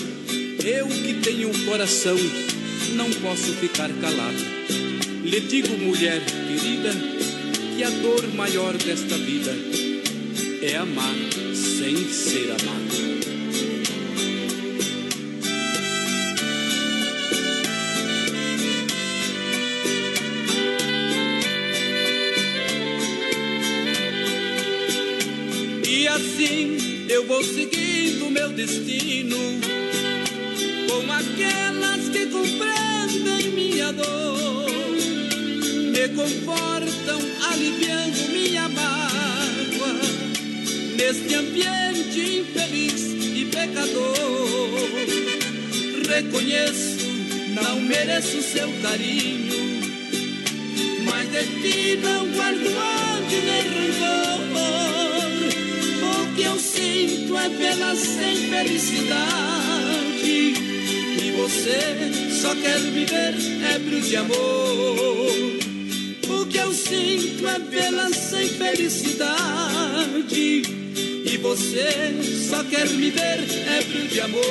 [0.65, 2.17] eu que tenho um coração,
[2.95, 4.43] não posso ficar calado.
[5.23, 6.95] Lhe digo, mulher querida,
[7.77, 9.55] que a dor maior desta vida
[10.63, 11.28] é amar
[11.89, 12.99] sem ser amado.
[25.87, 29.39] E assim eu vou seguindo meu destino
[30.89, 34.71] com aquelas que compreendem minha dor,
[35.91, 37.19] me confortam,
[37.51, 38.48] aliviando minha
[41.09, 43.01] neste ambiente infeliz
[43.35, 44.15] e pecador.
[46.07, 46.99] Reconheço,
[47.55, 49.81] não mereço seu carinho,
[51.07, 54.59] mas de ti não guardo ódio nem rancor.
[56.05, 59.17] O que eu sinto é vê-la sem felicidade.
[61.25, 61.81] E você
[62.39, 63.35] só quer viver
[63.75, 65.57] ébrio de amor.
[66.29, 69.39] O que eu sinto é vê-la sem felicidade.
[71.43, 71.89] Você
[72.49, 73.39] só quer me ver
[73.79, 74.45] ébrio de amor.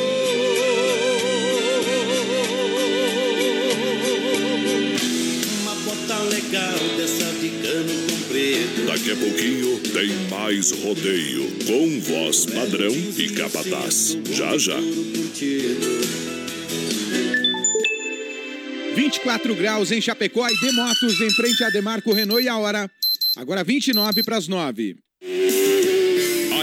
[5.61, 8.85] Uma bota legal dessa de cano comprido.
[8.87, 14.17] Daqui a pouquinho tem mais rodeio com voz padrão e capataz.
[14.31, 14.77] Já já.
[18.95, 22.89] 24 graus em Chapecó e Demotos em frente a Demarco Renault e a hora.
[23.35, 25.06] Agora 29 para as 9.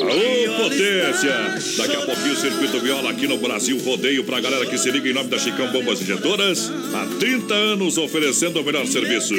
[0.00, 1.76] Aô, potência!
[1.76, 5.08] Daqui a pouquinho o Circuito Viola aqui no Brasil Rodeio pra galera que se liga
[5.08, 6.70] em nome da Chicão Bombas Injetoras.
[6.94, 9.34] Há 30 anos oferecendo o melhor serviço.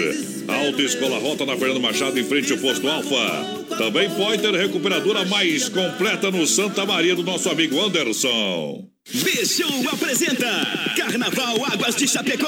[0.47, 3.65] Autoescola Rota na Fernando Machado em frente ao posto Alfa.
[3.78, 8.88] Também Pointer Recuperadora mais completa no Santa Maria do nosso amigo Anderson.
[9.12, 12.47] B-Show apresenta Carnaval Águas de Chapecó.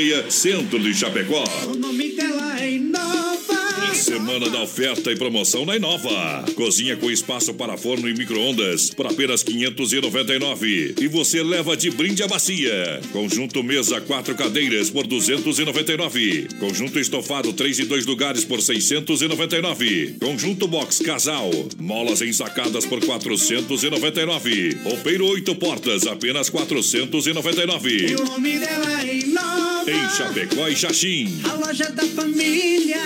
[0.29, 1.43] Centro de Chapecó.
[1.67, 3.93] O nome dela é Inova.
[3.93, 6.43] Semana da oferta e promoção na Inova.
[6.55, 10.95] Cozinha com espaço para forno e micro-ondas por apenas 599.
[10.99, 12.99] E você leva de brinde a bacia.
[13.11, 16.47] Conjunto mesa quatro cadeiras por 299.
[16.59, 20.15] Conjunto estofado 3 e 2 lugares por 699.
[20.19, 21.51] Conjunto box casal.
[21.77, 24.77] Molas ensacadas por 499.
[24.83, 28.07] Roupeiro oito portas apenas 499.
[28.07, 29.80] E o nome dela é Inova.
[29.87, 31.41] Em Chapecó e Xaxim.
[31.49, 32.97] A loja da família.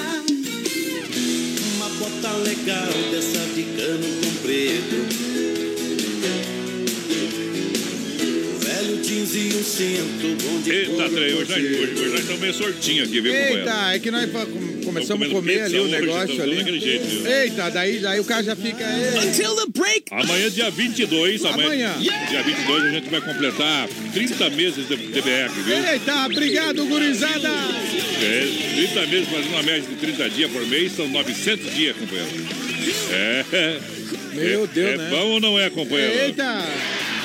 [1.76, 5.06] Uma bota legal dessa de cano comprido.
[8.60, 12.54] Velho jeans e um cinto bom de Eita, trem, hoje, hoje, hoje nós estamos meio
[12.54, 13.60] sortinho aqui, viu, companheiro?
[13.60, 16.80] Eita, é que nós com- começamos a comer pizza ali o negócio estamos ali.
[16.80, 17.28] jeito?
[17.28, 18.84] Eita, daí, daí o cara já fica.
[18.84, 19.28] "Ei".
[19.28, 20.04] Until the break.
[20.12, 22.28] Amanhã, dia 22, amanhã, Amanhã.
[22.30, 25.86] dia 22, a gente vai completar 30 meses de DBR, viu?
[25.92, 27.50] Eita, obrigado, gurizada!
[28.22, 32.30] É, 30 meses fazendo uma média de 30 dias por mês, são 900 dias, companheiro.
[33.12, 33.80] É.
[34.34, 35.08] Meu é, Deus, é né?
[35.10, 36.14] bom ou não é, companheiro?
[36.14, 36.66] Eita!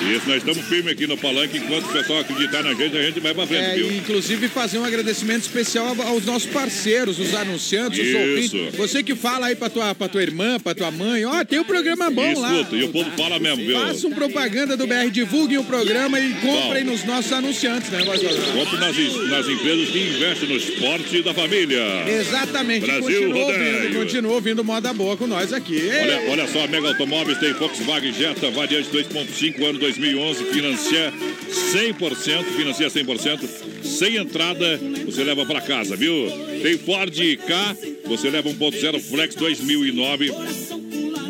[0.00, 1.58] Isso, nós estamos firmes aqui no palanque.
[1.58, 3.92] Enquanto o pessoal acreditar na gente, a gente vai pra frente, É, viu?
[3.92, 8.16] inclusive fazer um agradecimento especial aos nossos parceiros, os anunciantes, os Isso.
[8.56, 8.76] ouvintes.
[8.76, 11.64] Você que fala aí pra tua, pra tua irmã, pra tua mãe, ó, tem um
[11.64, 12.52] programa bom lá.
[12.54, 13.78] Escuta, e o povo fala mesmo, viu?
[13.78, 17.98] Façam propaganda do BR, divulguem o programa e comprem nos nossos anunciantes, né?
[18.04, 18.96] Compre nas,
[19.28, 21.80] nas empresas que investem no esporte da família.
[22.08, 22.86] Exatamente.
[22.86, 23.74] Brasil continua Rodeio.
[23.76, 25.78] ouvindo, continua ouvindo moda boa com nós aqui.
[25.90, 31.12] Olha, olha só, a Mega Automóveis tem Volkswagen Jetta variante 2.5 ano 2011, financia
[31.50, 33.40] 100%, financia 100%,
[33.82, 36.30] sem entrada, você leva para casa, viu?
[36.62, 37.76] Tem Ford K,
[38.06, 40.30] você leva 1.0 Flex 2009,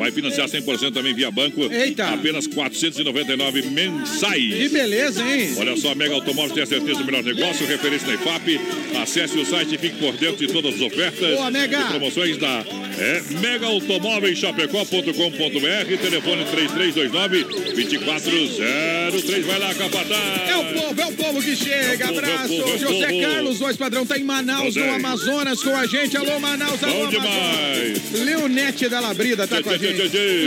[0.00, 2.08] vai financiar 100% também via banco, Eita.
[2.08, 4.54] apenas 499 mensais.
[4.54, 5.52] Que beleza, hein?
[5.58, 8.58] Olha só, a Mega Automóveis tem a certeza do melhor negócio, referência na IFAP.
[9.02, 11.78] Acesse o site e fique por dentro de todas as ofertas Boa, Mega.
[11.78, 12.64] e promoções da
[12.98, 19.42] É megaautomóveischapecó.com.br, telefone 3329-2403.
[19.46, 20.48] Vai lá, Capataz.
[20.48, 22.04] É o povo, é o povo que chega.
[22.04, 22.48] É povo, é Abraço.
[22.56, 23.20] povo, é o José povo.
[23.22, 24.86] Carlos, voz padrão, tá em Manaus, José.
[24.86, 26.16] no Amazonas, com a gente.
[26.16, 27.22] Alô, Manaus, alô, Bom Amazonas.
[27.22, 28.00] demais.
[28.24, 29.89] Leonete da Labrida tá Tchê, com a gente.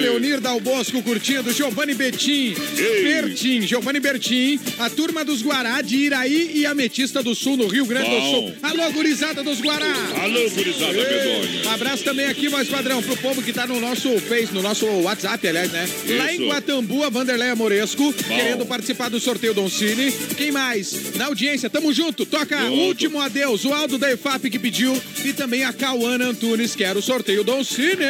[0.01, 1.51] Leonir Dal Bosco curtindo.
[1.51, 2.55] Giovanni Betim.
[2.77, 3.03] Ei.
[3.03, 3.61] Bertim.
[3.61, 4.59] Giovanni Bertim.
[4.79, 8.31] A turma dos Guará de Iraí e Ametista do Sul, no Rio Grande do Bom.
[8.31, 8.55] Sul.
[8.61, 9.93] Alô, gurizada dos Guará.
[10.21, 11.71] Alô, gurizada medonha.
[11.73, 15.47] Abraço também aqui, voz padrão, pro povo que tá no nosso Face, no nosso WhatsApp,
[15.47, 15.87] aliás, né?
[16.17, 16.47] Lá em Isso.
[16.47, 20.11] Guatambu, a Vanderlei Amoresco, querendo participar do sorteio Don Cine.
[20.37, 21.15] Quem mais?
[21.15, 22.25] Na audiência, tamo junto.
[22.25, 22.63] Toca.
[22.65, 27.01] Último Adeus, o Aldo da EFAP que pediu e também a Cauana Antunes, quer o
[27.01, 28.05] sorteio Don Cine.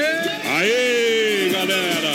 [1.51, 2.14] Galera!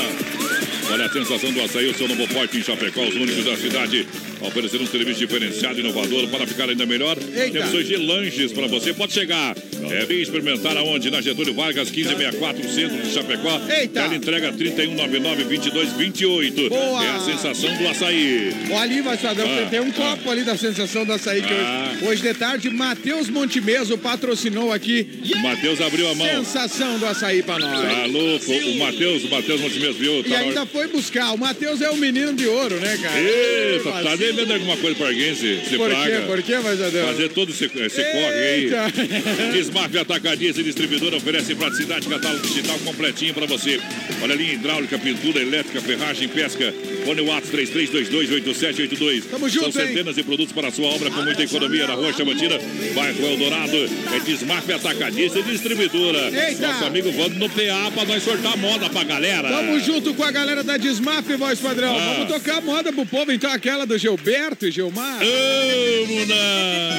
[0.90, 4.07] Olha a sensação do açaí, o seu novo forte em Chapecó, os únicos da cidade.
[4.41, 7.16] Oferecendo um serviço diferenciado e inovador para ficar ainda melhor.
[7.34, 7.59] Eita.
[7.59, 8.93] Temos hoje lanches para você.
[8.95, 9.57] Pode chegar.
[9.91, 11.11] É, vem experimentar aonde?
[11.11, 13.61] Na Getúlio Vargas, 1564, centro de Chapecó.
[13.68, 14.01] Eita.
[14.01, 16.68] Ela entrega 3199-2228.
[16.68, 17.05] Boa.
[17.05, 18.53] É a sensação do açaí.
[18.70, 21.93] Olha ali, voz padrão, Ah, tem um copo ali da sensação do açaí que Ah.
[22.01, 25.07] hoje, hoje de tarde, Matheus Montemeso patrocinou aqui.
[25.34, 26.26] O Matheus abriu a mão.
[26.26, 27.80] Sensação do açaí pra nós.
[27.80, 28.53] Tá louco.
[28.53, 30.20] O Matheus, o Matheus Montemez viu.
[30.20, 31.32] E Tá na ainda foi buscar.
[31.32, 33.20] O Matheus é o menino de ouro, né, cara?
[33.20, 36.20] Eita, tá Mas- devendo alguma coisa pra alguém se, se Por praga.
[36.20, 36.26] quê?
[36.26, 37.06] Por quê, padrão?
[37.08, 38.64] Fazer todo esse, esse corre aí.
[38.64, 38.92] Eita.
[39.52, 43.80] Desmaf Atacadista e Distribuidora oferece praticidade, catálogo digital completinho pra você.
[44.22, 46.72] Olha ali, hidráulica, pintura, elétrica, ferragem, pesca.
[47.04, 49.24] Fone Watts 33228782.
[49.30, 49.88] Tamo junto, São hein?
[49.88, 52.58] centenas de produtos para a sua obra com muita economia na Rua Chamantina,
[52.94, 53.76] bairro Eldorado.
[54.14, 56.30] É Desmaf Atacadista e Distribuidora.
[56.48, 56.68] Eita.
[56.68, 59.48] Nosso amigo Vando no PA pra nós sortar moda pra galera.
[59.48, 61.96] Tamo junto com a galera da Desmaf, voz padrão.
[61.98, 62.14] Ah.
[62.18, 65.20] Vamos tocar moda pro povo, então, aquela do Gilberto e Gilmar.
[65.20, 66.98] Vamos lá.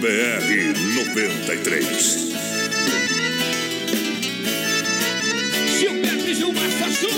[0.00, 0.50] BR
[0.96, 2.32] 93.
[5.78, 7.08] Gilberto e Gilmar Sassu.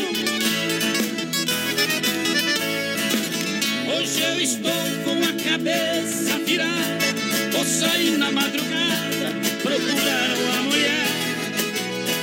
[3.88, 4.70] Hoje eu estou
[5.05, 7.05] com a cabeça virada.
[7.52, 9.32] Vou sair na madrugada,
[9.62, 11.07] procurar uma mulher.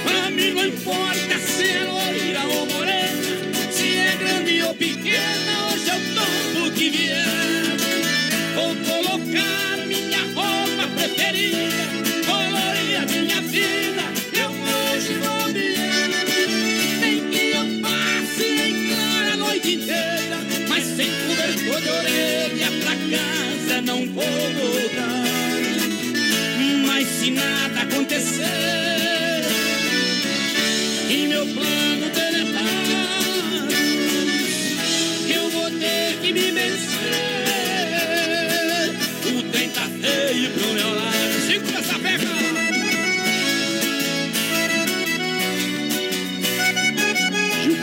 [0.04, 1.91] Pra mim não importa se é
[5.04, 5.41] grande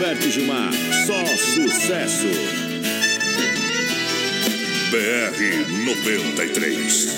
[0.09, 0.71] Gilberto e Gilmar,
[1.05, 2.27] só sucesso.
[4.89, 5.39] BR
[5.85, 7.09] 93.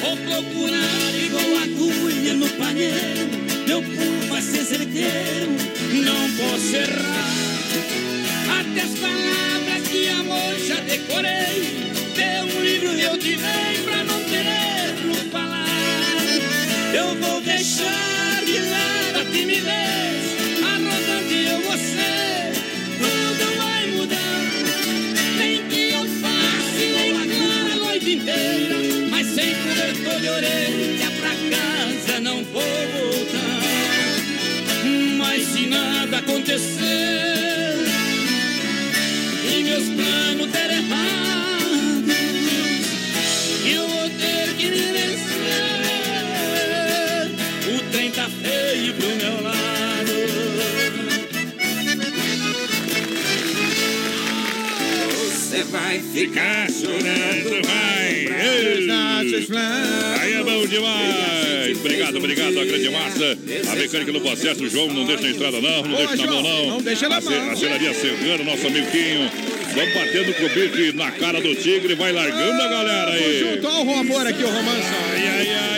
[0.00, 3.28] Vou procurar igual agulha no palheiro.
[3.66, 5.50] Meu pulo vai ser certeiro,
[5.92, 7.26] não posso errar.
[8.60, 11.92] Até as palavras de amor já decorei.
[12.14, 14.05] Teu livro eu tirei pra
[19.36, 20.24] timidez.
[20.62, 22.52] Arrogante eu vou ser,
[22.98, 24.40] tudo vai mudar.
[25.38, 28.76] Nem que eu passe nem clara a noite inteira,
[29.10, 33.60] mas sem cobertor de orelha pra casa não vou voltar.
[35.18, 37.15] Mas se nada acontecer
[55.96, 58.26] vai Ficar chorando, vai.
[60.20, 61.78] Aí é bom demais.
[61.78, 63.38] Obrigado, obrigado, a grande massa.
[63.70, 65.82] A mecânica no processo, o João não deixa na estrada, não.
[65.82, 66.66] Não deixa na mão, não.
[66.66, 67.50] Não deixa na mão.
[67.50, 69.30] A Celaria Serrano, nosso amiguinho.
[69.74, 71.94] Vamos batendo com o bico na cara do tigre.
[71.94, 73.40] Vai largando a galera aí.
[73.40, 74.86] Junto, olha o amor aqui, o romance.
[75.12, 75.75] Ai, ai, ai,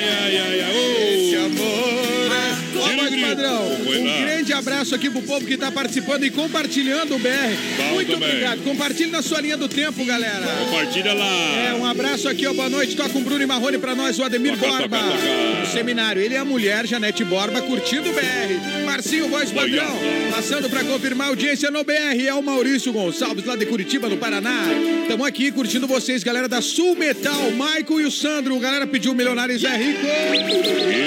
[4.59, 7.29] abraço aqui pro povo que tá participando e compartilhando o BR.
[7.77, 8.29] Bom Muito também.
[8.29, 8.63] obrigado.
[8.63, 10.47] Compartilhe na sua linha do tempo, galera.
[10.67, 11.27] Compartilha lá.
[11.71, 12.97] É, um abraço aqui, ó, boa noite.
[12.97, 14.99] Toca um Bruno e Marrone pra nós, o Ademir Toca, Borba.
[14.99, 15.61] toca, toca.
[15.61, 18.85] No seminário, ele é a mulher, Janete Borba, curtindo o BR.
[18.85, 19.97] Marcinho Voz Padrão,
[20.31, 22.27] passando pra confirmar a audiência no BR.
[22.27, 24.65] É o Maurício Gonçalves, lá de Curitiba, no Paraná.
[25.09, 27.51] Tamo aqui curtindo vocês, galera da Sul Metal.
[27.53, 30.07] Maico e o Sandro, galera pediu o Milionário Zé Rico.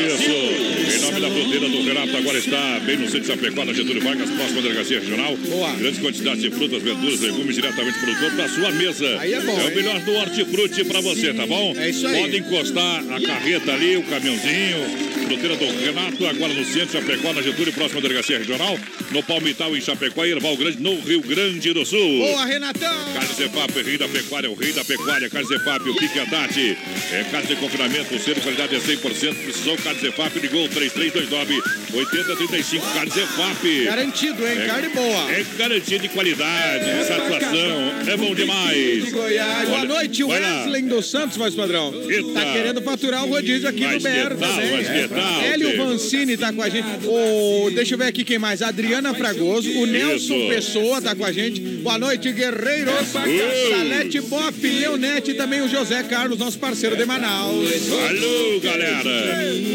[0.07, 0.70] Isso.
[1.19, 4.61] Da fruteira do Renato, agora está bem no centro de Chapecó, na Getúlio Vargas, próxima
[4.61, 5.35] delegacia regional.
[5.37, 5.71] Boa.
[5.75, 9.19] Grandes quantidades de frutas, verduras, legumes diretamente do produtor para sua mesa.
[9.19, 9.75] Aí é bom, É o hein?
[9.75, 11.73] melhor do hortifruti para você, tá bom?
[11.77, 12.21] É isso aí.
[12.21, 15.10] Pode encostar a carreta ali, o caminhãozinho.
[15.31, 18.77] Fruteira do Renato, agora no centro de Chapecó, na Getúlio, próxima delegacia regional.
[19.11, 22.19] No Palmital, em Chapecó e Erval Grande, no Rio Grande do Sul.
[22.19, 23.13] Boa, Renatão.
[23.13, 26.77] Carne Zefap, rei da pecuária, o rei da pecuária, Carne Zefap, o Pique Atati.
[27.13, 29.35] É carne de confinamento, o selo de qualidade é 100%.
[29.35, 31.61] Precisou Carne Zefap, ligou 3329
[31.93, 32.85] 8035.
[32.93, 33.83] Carne Zefap.
[33.85, 34.57] Garantido, hein?
[34.57, 35.31] É- Carne boa.
[35.31, 38.11] É garantia de qualidade, de satisfação.
[38.11, 39.05] É bom demais.
[39.05, 39.69] De Goiás.
[39.69, 40.29] Boa noite, lá.
[40.33, 41.93] Wesley dos Santos, voz padrão.
[42.09, 42.33] Eita.
[42.33, 44.71] Tá querendo faturar o rodízio aqui Mas no BR também.
[44.71, 45.77] mas que tal, Hélio?
[45.77, 46.87] Vancini tá com a gente.
[47.05, 48.61] O, deixa eu ver aqui quem mais.
[48.61, 49.69] Adriana Fragoso.
[49.79, 50.47] O Nelson Isso.
[50.49, 51.59] Pessoa tá com a gente.
[51.61, 52.93] Boa noite, guerreiros.
[52.93, 53.69] Uh.
[53.69, 57.69] Salete Bop, Leonete e também o José Carlos, nosso parceiro de Manaus.
[57.91, 59.09] Alô, galera!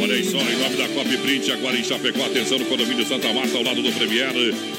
[0.02, 3.56] Olha só, em nome da Copy Print, agora em Chapecó, atenção no condomínio Santa Marta,
[3.56, 4.32] ao lado do Premier.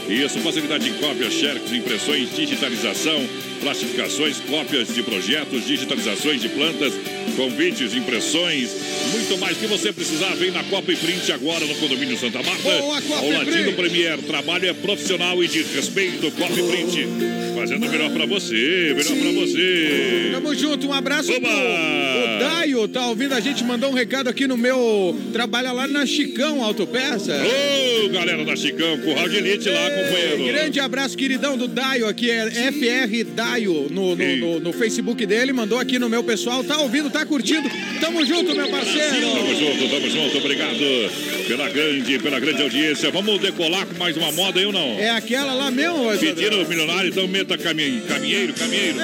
[0.07, 3.25] Isso, facilidade em cópias, xerox, impressões, digitalização,
[3.57, 6.93] plastificações, cópias de projetos, digitalizações de plantas,
[7.35, 8.69] convites, impressões,
[9.11, 12.61] muito mais que você precisar, vem na Copy Print agora no condomínio Santa Marta.
[12.63, 13.75] Boa, ao ladinho do Print.
[13.75, 17.07] Premier, trabalho é profissional e de respeito, Copy Print,
[17.55, 20.29] fazendo o melhor pra você, melhor pra você.
[20.31, 21.47] Tamo junto, um abraço Oba!
[21.47, 25.15] pro o Daio, tá ouvindo a gente, mandou um recado aqui no meu.
[25.33, 27.33] Trabalha lá na Chicão Autopeça.
[28.05, 30.45] Ô, galera da Chicão, Curral de Elite lá, companheiro.
[30.45, 35.53] Grande abraço, queridão do Daio aqui, é FR Daio no, no, no- no Facebook dele,
[35.53, 37.69] mandou aqui no meu pessoal, tá ouvindo, tá curtindo.
[38.01, 39.27] Tamo junto, meu parceiro.
[39.33, 40.77] Tamo junto, tamo junto, obrigado
[41.47, 43.09] pela grande, pela grande audiência.
[43.11, 44.99] Vamos decolar com mais uma moda aí ou não?
[44.99, 46.19] É aquela lá mesmo, padrão?
[46.19, 48.53] Pediram o milionário, então meta caminheiro, caminheiro.
[48.53, 48.97] Caminheiro,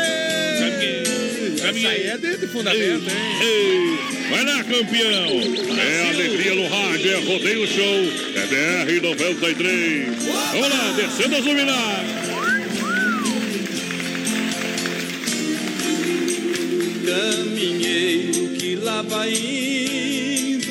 [1.64, 3.42] Essa aí é de, de fundamento, hein?
[3.42, 5.28] Ei, vai lá, campeão!
[5.80, 8.04] É alegria no rádio, é rodeio show,
[8.36, 10.08] é BR 93.
[10.52, 12.33] Vamos lá, descendo as luminárias.
[17.14, 20.66] Caminheiro que lá vai indo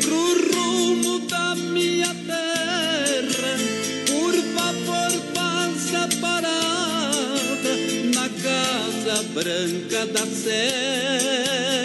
[0.00, 3.58] pro rumo da minha terra,
[4.06, 7.76] por favor faça parada
[8.14, 11.75] na casa branca da serra.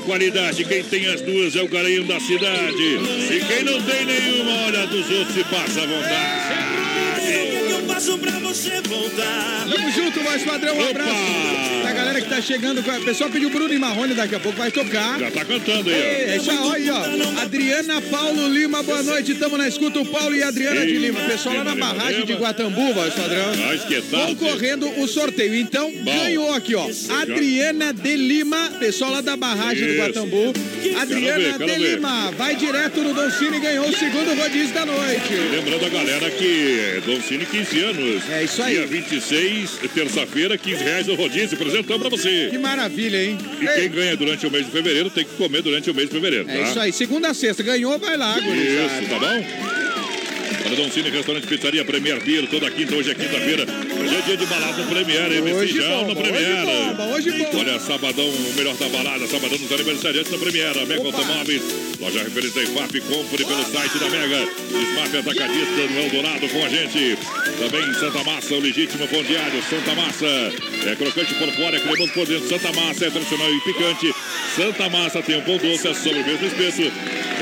[0.00, 2.98] Qualidade, quem tem as duas é o garanhão da cidade.
[3.30, 7.59] E quem não tem nenhuma, olha dos outros e passa à vontade.
[8.50, 9.64] Você voltar.
[9.72, 10.76] Tamo junto, voz padrão.
[10.76, 11.10] Um abraço
[11.84, 12.80] da galera que tá chegando.
[12.80, 15.20] O pessoal pediu Bruno e Marrone, daqui a pouco vai tocar.
[15.20, 17.40] Já tá cantando aí, É isso aí, ó.
[17.42, 19.34] Adriana Paulo Lima, boa noite.
[19.36, 21.20] Tamo na escuta, o Paulo e a Adriana de Lima.
[21.20, 22.40] Pessoal lá na Lima, barragem de Lima.
[22.40, 23.52] Guatambu, voz padrão.
[23.52, 23.56] ó.
[23.68, 24.26] Mas que tal?
[24.26, 25.54] Concorrendo o sorteio.
[25.54, 26.88] Então, ganhou aqui, ó.
[27.22, 30.02] Adriana de Lima, pessoal lá da barragem do Isso.
[30.02, 30.52] Guatambu.
[31.02, 31.94] Adriana ver, de ver.
[31.96, 35.34] Lima, vai direto no Don Cine e ganhou o segundo rodízio da noite.
[35.50, 38.30] Lembrando a galera que Dom Cine 15 anos.
[38.30, 38.74] É isso aí.
[38.74, 41.56] Dia 26, terça-feira, 15 reais no rodízio.
[41.56, 42.48] Presentamos pra você.
[42.50, 43.38] Que maravilha, hein?
[43.60, 46.14] E quem ganha durante o mês de fevereiro tem que comer durante o mês de
[46.14, 46.52] fevereiro, tá?
[46.52, 46.92] É isso aí.
[46.92, 47.62] Segunda a sexta.
[47.62, 49.02] Ganhou, vai lá, gurizada.
[49.02, 49.80] Isso, tá bom?
[50.62, 53.66] Para Dom Cine, restaurante Pizzaria Premier Beer, toda quinta, hoje é quinta-feira.
[54.10, 55.40] Hoje é dia de balada no Premier, hein?
[55.40, 56.66] Hoje Messejão no Premier.
[56.66, 57.30] hoje bomba, hoje.
[57.54, 60.74] Olha, sabadão, o melhor da balada, sabadão dos aniversariantes na Premier.
[60.84, 61.06] Mega.
[61.06, 61.62] Automóveis,
[62.00, 64.48] loja referência IFAP, compre pelo site da Mega.
[64.90, 67.18] Smart Atacadista no Eldorado com a gente.
[67.60, 70.26] Também Santa Massa, o legítimo pão diário, Santa Massa.
[70.26, 72.48] É crocante por fora, é cremoso por dentro.
[72.48, 74.14] Santa Massa é tradicional e picante.
[74.56, 76.82] Santa Massa tem um pão doce, é sobremesa no espesso.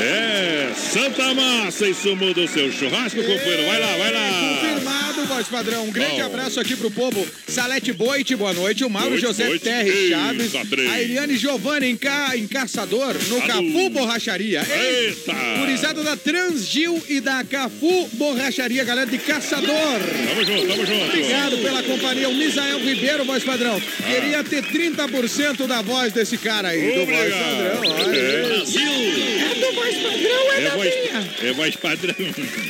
[0.00, 3.66] É, Santa Massa, isso muda o seu churrasco, companheiro.
[3.66, 4.58] Vai lá, vai lá.
[4.60, 5.84] Confirmado, voz padrão.
[5.86, 6.26] Um grande Bom.
[6.26, 7.26] abraço aqui pro povo.
[7.46, 8.84] Salete Boite, boa noite.
[8.84, 9.64] O Mauro Noite, José noite.
[10.10, 10.52] Chaves.
[10.90, 12.36] A Eliane Giovanni em, ca...
[12.36, 13.46] em Caçador, no Alô.
[13.46, 14.66] Cafu Borracharia.
[14.70, 15.34] Ei, Eita!
[15.58, 19.68] Gurizada da Transgil e da Cafu Borracharia, galera de Caçador.
[19.68, 21.04] Tamo junto, tamo junto.
[21.04, 22.28] Obrigado pela companhia.
[22.28, 23.80] O Misael Ribeiro, voz padrão.
[24.00, 24.02] Ah.
[24.12, 26.92] Queria ter 30% da voz desse cara aí.
[26.94, 27.78] Do voz padrão.
[27.78, 28.08] Obrigado.
[28.08, 28.18] olha.
[28.18, 29.48] É.
[29.48, 31.28] É do voz padrão, é, É da voz, minha.
[31.42, 32.14] é voz padrão.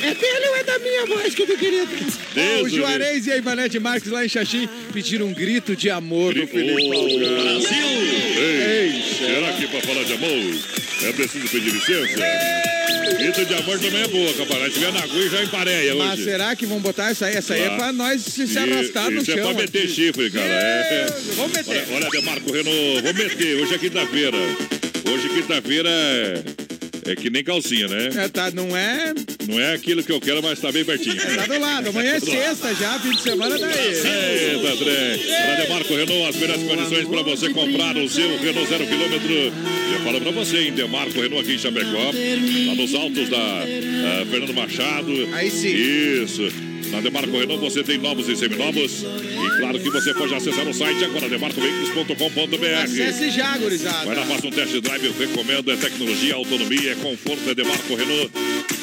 [0.03, 1.99] É dele ou é da minha voz que tu queria ter?
[2.59, 6.33] Ó, o Juarez e a Ivanete Marques lá em Xaxim pediram um grito de amor
[6.33, 7.07] do Felipe Falcão.
[8.37, 10.29] Ei, será que pra falar de amor
[11.03, 12.15] é preciso pedir licença?
[13.17, 14.67] Grito de amor também é boa, camarada.
[14.71, 16.23] Se tiver na agulha já empareia Mas hoje.
[16.23, 17.35] será que vão botar essa aí?
[17.35, 17.75] Essa aí é Ah.
[17.75, 19.37] pra nós se, se arrastar no Isso chão.
[19.39, 19.87] é pra meter aqui.
[19.93, 20.45] chifre, cara.
[20.45, 21.05] É.
[21.35, 21.83] Vamos meter.
[21.91, 23.55] Olha, olha, Demarco Renault, vou meter.
[23.61, 24.37] Hoje é quinta-feira.
[25.11, 27.11] Hoje, quinta-feira, é...
[27.11, 28.09] é que nem calcinha, né?
[28.23, 29.13] É, tá, não é.
[29.49, 31.15] Não é aquilo que eu quero, mas tá bem pertinho.
[31.15, 31.89] Tá do lado.
[31.89, 33.95] Amanhã é sexta já, fim de semana tá daí.
[33.95, 35.19] Eita, trem.
[35.25, 39.33] Para Demarco Renault, as melhores condições para você comprar o seu Renault zero quilômetro.
[39.33, 42.11] Eu falo para você, em Demarco Renault aqui em Chapecó,
[42.67, 45.29] lá nos altos da ah, Fernando Machado.
[45.33, 45.69] Aí sim.
[45.69, 46.69] Isso.
[46.91, 49.03] Na Demarco Renault você tem novos e seminovos.
[49.03, 52.83] E claro que você pode acessar o site agora, demarcoveículos.com.br.
[52.83, 54.05] Acesse já, gurizada.
[54.05, 55.71] Vai lá, faça um test drive, eu recomendo.
[55.71, 58.31] É tecnologia, autonomia, é conforto, é Demarco Renault.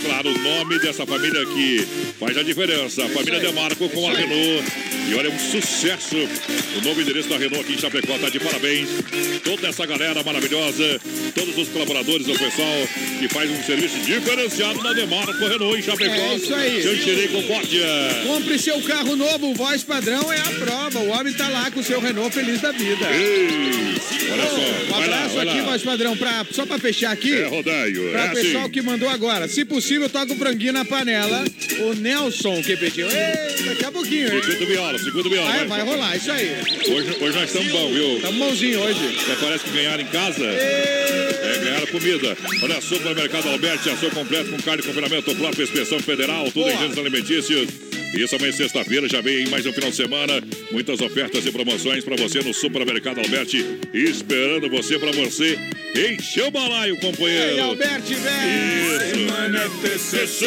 [0.04, 1.86] Claro, o nome dessa família que
[2.18, 3.04] faz a diferença.
[3.04, 4.64] A família Demarco com a Renault.
[5.08, 6.16] E olha, um sucesso.
[6.16, 8.88] O novo endereço da Renault aqui em Chapecó tá de parabéns.
[9.44, 11.00] Toda essa galera maravilhosa,
[11.34, 16.14] todos os colaboradores, o pessoal que faz um serviço diferenciado na Demarco Renault em Chapecó.
[16.14, 16.82] É isso aí.
[17.02, 17.86] Xerei Concórdia.
[18.26, 20.98] Compre seu carro novo, voz padrão é a prova.
[21.00, 23.06] O homem tá lá com o seu Renault feliz da vida.
[23.12, 23.94] Ei,
[24.32, 24.56] olha só.
[24.56, 25.64] Um lá, abraço vai aqui, lá.
[25.64, 27.32] voz padrão, pra, só pra fechar aqui.
[27.34, 28.10] É, Rodaio.
[28.10, 28.72] Pra É pessoal assim.
[28.72, 29.46] que mandou agora.
[29.48, 29.75] Se possível,
[30.08, 31.44] toca o franguinho na panela.
[31.80, 33.08] O Nelson que pediu.
[33.08, 34.42] Ei, daqui a pouquinho, hein?
[34.42, 35.50] Segunda viola, segunda viola.
[35.50, 36.56] Vai, vai rolar, isso aí.
[36.88, 38.20] Hoje, hoje nós estamos bons, viu?
[38.20, 39.18] Tamo bonzinho hoje.
[39.22, 40.44] Até parece que ganharam em casa.
[40.44, 42.36] É, ganharam comida.
[42.62, 46.72] Olha, supermercado Alberti, ação completo com carne, confinamento, própria inspeção federal, tudo Boa.
[46.72, 47.68] em gêneros alimentícios.
[48.14, 50.42] Isso amanhã sexta-feira, já vem aí mais um final de semana.
[50.70, 53.64] Muitas ofertas e promoções para você no Supermercado Alberti.
[53.92, 55.58] Esperando você para você
[55.94, 57.62] Encheu o balaio, Ei, companheiro.
[57.62, 59.10] Alberto velho.
[59.10, 60.46] Semana TCC.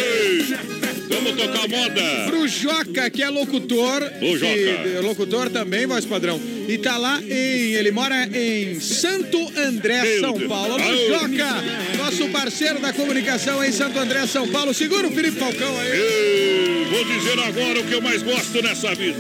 [1.09, 2.01] Vamos tocar moda.
[2.27, 4.03] Pro Joca, que é locutor.
[4.21, 4.53] Ô, Joca.
[4.53, 6.39] que- é locutor também, voz padrão.
[6.67, 7.73] E tá lá em.
[7.73, 10.47] Ele mora em Santo André, Meu São Deus.
[10.49, 10.75] Paulo.
[10.75, 11.07] Aô.
[11.07, 11.63] Joca,
[11.97, 14.71] nosso parceiro da comunicação em Santo André, São Paulo.
[14.71, 15.89] Segura o Felipe Falcão aí.
[15.99, 19.17] Eu vou dizer agora o que eu mais gosto nessa vida.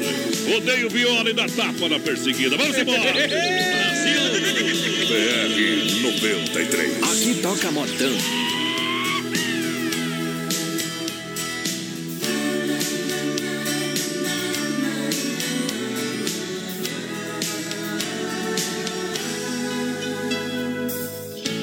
[0.57, 2.55] Odeio viola e da tapa na perseguida.
[2.55, 2.99] Vamos embora.
[5.09, 7.01] BR 93.
[7.01, 8.11] Aqui toca modão.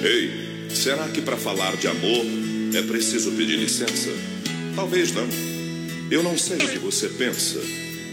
[0.02, 2.26] Ei, será que para falar de amor
[2.74, 4.10] é preciso pedir licença?
[4.74, 5.28] Talvez não.
[6.10, 7.60] Eu não sei o que você pensa,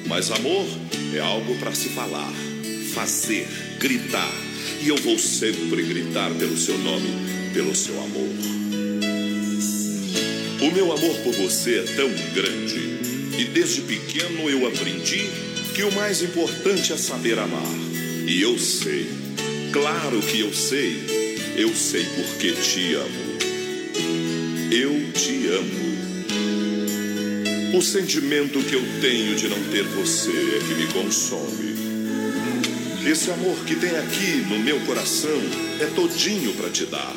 [0.06, 0.68] mas amor
[1.16, 2.32] é algo para se falar,
[2.94, 3.48] fazer,
[3.80, 4.53] gritar.
[4.82, 7.10] E eu vou sempre gritar pelo seu nome,
[7.54, 8.30] pelo seu amor.
[10.62, 12.94] O meu amor por você é tão grande
[13.38, 15.28] e desde pequeno eu aprendi
[15.74, 17.62] que o mais importante é saber amar.
[18.28, 19.08] E eu sei,
[19.72, 23.34] claro que eu sei, eu sei porque te amo.
[24.72, 25.94] Eu te amo.
[27.78, 31.73] O sentimento que eu tenho de não ter você é que me consome.
[33.06, 35.42] Esse amor que tem aqui no meu coração
[35.82, 37.14] é todinho para te dar.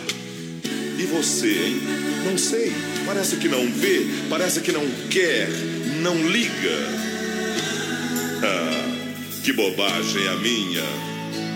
[0.99, 1.80] E você, hein?
[2.28, 2.72] Não sei.
[3.07, 5.49] Parece que não vê, parece que não quer,
[6.03, 7.07] não liga.
[8.43, 10.82] Ah, que bobagem a minha.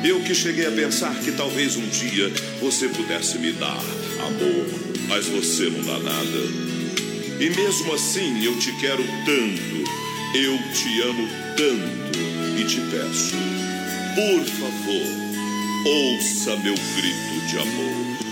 [0.04, 3.82] Eu que cheguei a pensar que talvez um dia você pudesse me dar
[4.26, 4.66] amor,
[5.08, 6.70] mas você não dá nada.
[7.40, 9.90] E mesmo assim eu te quero tanto,
[10.36, 12.20] eu te amo tanto
[12.60, 13.34] e te peço,
[14.14, 18.29] por favor, ouça meu grito de amor.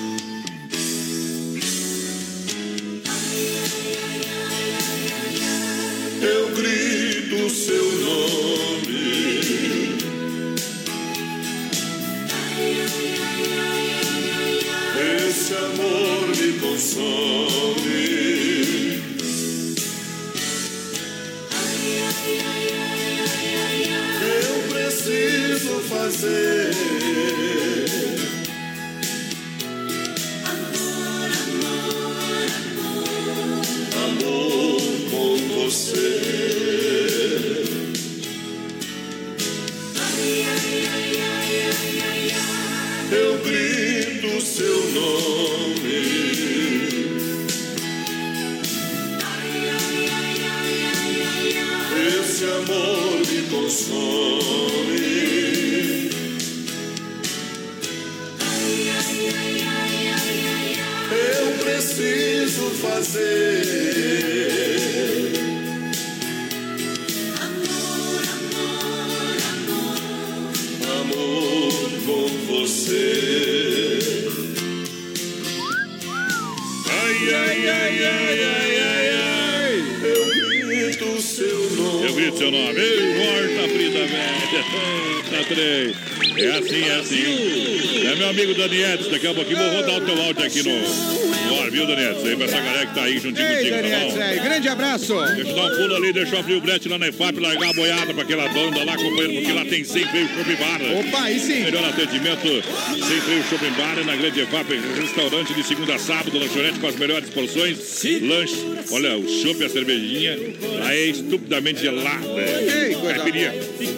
[96.29, 98.97] Deixa eu abrir o brete lá na EFAP, largar a boiada pra aquela banda lá,
[98.97, 100.81] companheiro, porque lá tem sem freio shopping bar.
[100.99, 101.62] Opa, aí sim.
[101.62, 104.68] Melhor atendimento, sem freio shopping bar, na grande EFAP,
[105.01, 107.79] restaurante de segunda a sábado, lanchonete com as melhores porções,
[108.22, 108.57] lanche,
[108.91, 110.39] olha, o chopp e a cervejinha,
[110.81, 112.26] lá é estupidamente gelada.
[112.26, 113.55] Ei, coisa Caipirinha.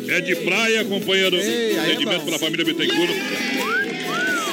[0.09, 2.24] É de praia, companheiro, Ei, aí é atendimento bom.
[2.26, 3.11] pela família Bittencourt.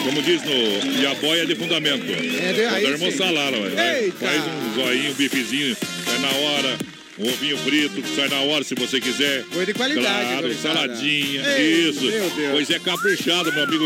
[0.03, 1.01] Como diz no.
[1.01, 2.05] E a boia é de fundamento.
[2.09, 4.11] É de- aí.
[4.11, 5.75] Faz um zoinho, um bifezinho,
[6.05, 6.78] sai na hora.
[7.20, 9.43] Um ovinho frito, que sai na hora se você quiser.
[9.51, 11.41] Foi de qualidade, Claro, saladinha.
[11.57, 12.03] Ei, isso.
[12.03, 12.51] meu Deus.
[12.51, 13.86] Pois é caprichado, meu amigo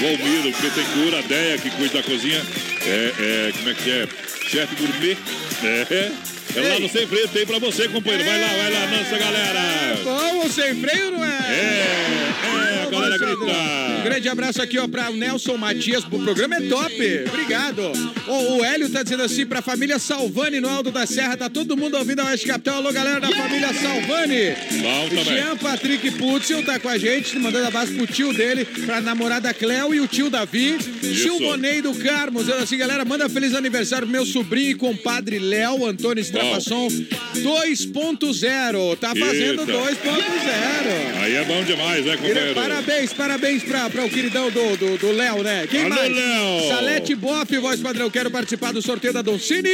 [0.00, 2.40] Volmiro, Bittencourt, a Deia, que cuida da cozinha.
[2.82, 3.12] É,
[3.48, 4.08] é, como é que é?
[4.48, 5.16] Chefe gourmet.
[5.62, 6.10] É.
[6.56, 8.24] É lá no Sem Freio, tem pra você, companheiro.
[8.24, 9.60] Vai lá, vai lá, dança, galera.
[10.04, 11.28] Vamos sem freio, não é?
[11.28, 14.02] É, é, a galera Um grita.
[14.02, 16.04] grande abraço aqui, ó, pra o Nelson Matias.
[16.04, 17.24] O programa é top.
[17.28, 17.92] Obrigado.
[18.26, 21.36] O Hélio tá dizendo assim, pra família Salvani no Alto da Serra.
[21.36, 22.76] Tá todo mundo ouvindo a Oeste Capital.
[22.76, 24.54] Alô, galera da família Salvani.
[24.82, 25.24] Bom também.
[25.24, 29.94] Jean Patrick Putzel tá com a gente, mandando abraço pro tio dele, pra namorada Cléo
[29.94, 30.78] e o tio Davi.
[31.00, 35.38] Tio Bonei do Carmo, dizendo assim, galera, manda feliz aniversário pro meu sobrinho e compadre
[35.38, 36.88] Léo, Antônio Strapasson
[37.36, 38.96] 2.0.
[38.98, 39.72] Tá fazendo Eita.
[39.72, 41.22] 2.0.
[41.22, 42.54] Aí é bom demais, né, companheiro?
[42.54, 45.66] Parabéns, parabéns pra para o queridão do Léo, né?
[45.70, 46.14] Quem Alô, mais?
[46.14, 46.68] Léo.
[46.68, 48.10] Salete Bop, voz padrão.
[48.10, 49.70] Quero participar do sorteio da Doncini.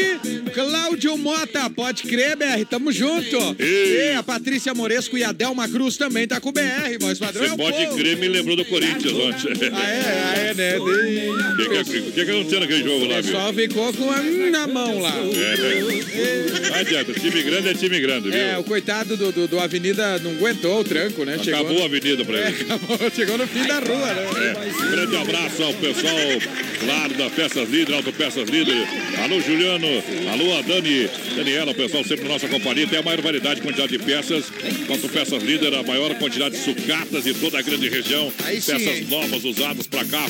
[0.55, 2.65] Cláudio Mota, pode crer, BR.
[2.69, 3.37] Tamo junto.
[3.59, 4.13] Ei.
[4.13, 7.45] E a Patrícia Moresco e a Delma Cruz também tá com o BR, voz padrão.
[7.45, 7.97] é Você o pode povo.
[7.99, 9.71] crer, me lembrou do Corinthians ontem.
[9.73, 10.77] Ah, é, ah, é, né?
[11.57, 13.25] O que, que, que, que aconteceu naquele jogo O lá, viu?
[13.33, 15.13] pessoal ficou com a na mão lá.
[15.17, 18.39] É, não adianta, time grande é time grande, viu?
[18.41, 21.35] É, o coitado do, do, do Avenida não aguentou o tranco, né?
[21.37, 22.63] Acabou a avenida pra É, ele.
[22.73, 24.27] acabou, chegou no fim da rua, né?
[24.57, 26.17] É, um grande abraço ao pessoal,
[26.81, 28.77] claro, da Peças Líder, Auto Peças Líder.
[29.23, 29.87] Alô, Juliano.
[30.33, 31.09] Alô, a Dani.
[31.37, 32.87] Daniela, o pessoal sempre na nossa companhia.
[32.87, 34.45] Tem a maior variedade, quantidade de peças.
[34.89, 38.33] Auto Peças Líder, a maior quantidade de sucatas de toda a grande região.
[38.43, 40.27] Peças novas, usadas pra cá.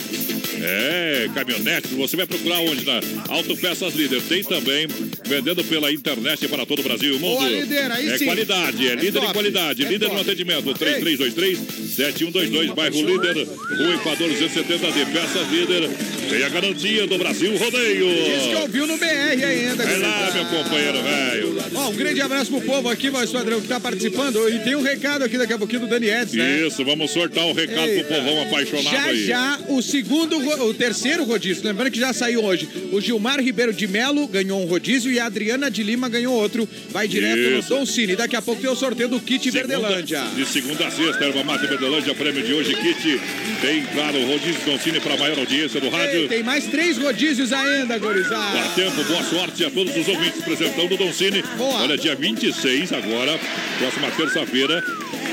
[0.62, 1.91] É, caminhonetes.
[1.93, 2.85] Você vai procurar onde?
[2.85, 4.20] Na Auto Peças Líder.
[4.22, 4.87] Tem também,
[5.27, 7.37] vendendo pela internet para todo o Brasil e o mundo.
[7.39, 8.24] Boa, líder, aí é sim.
[8.27, 9.85] qualidade, é, É líder top, em qualidade.
[9.85, 10.31] é líder no top.
[10.31, 10.74] atendimento.
[10.74, 15.07] 3323-7122, bairro Líder, Rua Equador 270D.
[15.12, 15.89] Peças Líder.
[16.29, 18.07] Tem a garantia do Brasil Rodeio.
[18.09, 19.05] Diz que ouviu no BR
[19.45, 19.85] ainda.
[19.85, 21.57] Vai lá, meu companheiro velho.
[21.74, 24.49] Ó, um grande abraço pro povo aqui, voz padrão, que tá participando.
[24.49, 26.66] E tem um recado aqui daqui a pouquinho do Dani Edson, né?
[26.66, 28.05] Isso, vamos sortar o recado Eita.
[28.05, 29.24] pro povão apaixonado Já aí.
[29.27, 31.62] já o segundo, o terceiro rodízio.
[31.64, 32.68] Lembrando que já saiu hoje.
[32.93, 36.69] O Gilmar Ribeiro de Melo ganhou um rodízio e a Adriana de Lima ganhou outro.
[36.91, 37.73] Vai direto Isso.
[37.73, 38.14] no Dom Cine.
[38.14, 40.23] Daqui a pouco tem o sorteio do kit Verdelândia.
[40.35, 43.21] De segunda a sexta, Erva Mate Verdelândia, prêmio de hoje, kit.
[43.61, 46.21] Tem, claro, Rodízio Doncini para maior audiência do rádio.
[46.21, 48.59] Ei, tem mais três rodízios ainda, gurizada.
[48.59, 51.43] Dá tempo, boa sorte a todos os ouvintes apresentando o Don Cine.
[51.57, 51.83] Boa.
[51.83, 53.39] Olha, dia 26 agora,
[53.79, 54.85] próxima terça-feira,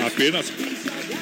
[0.06, 0.52] apenas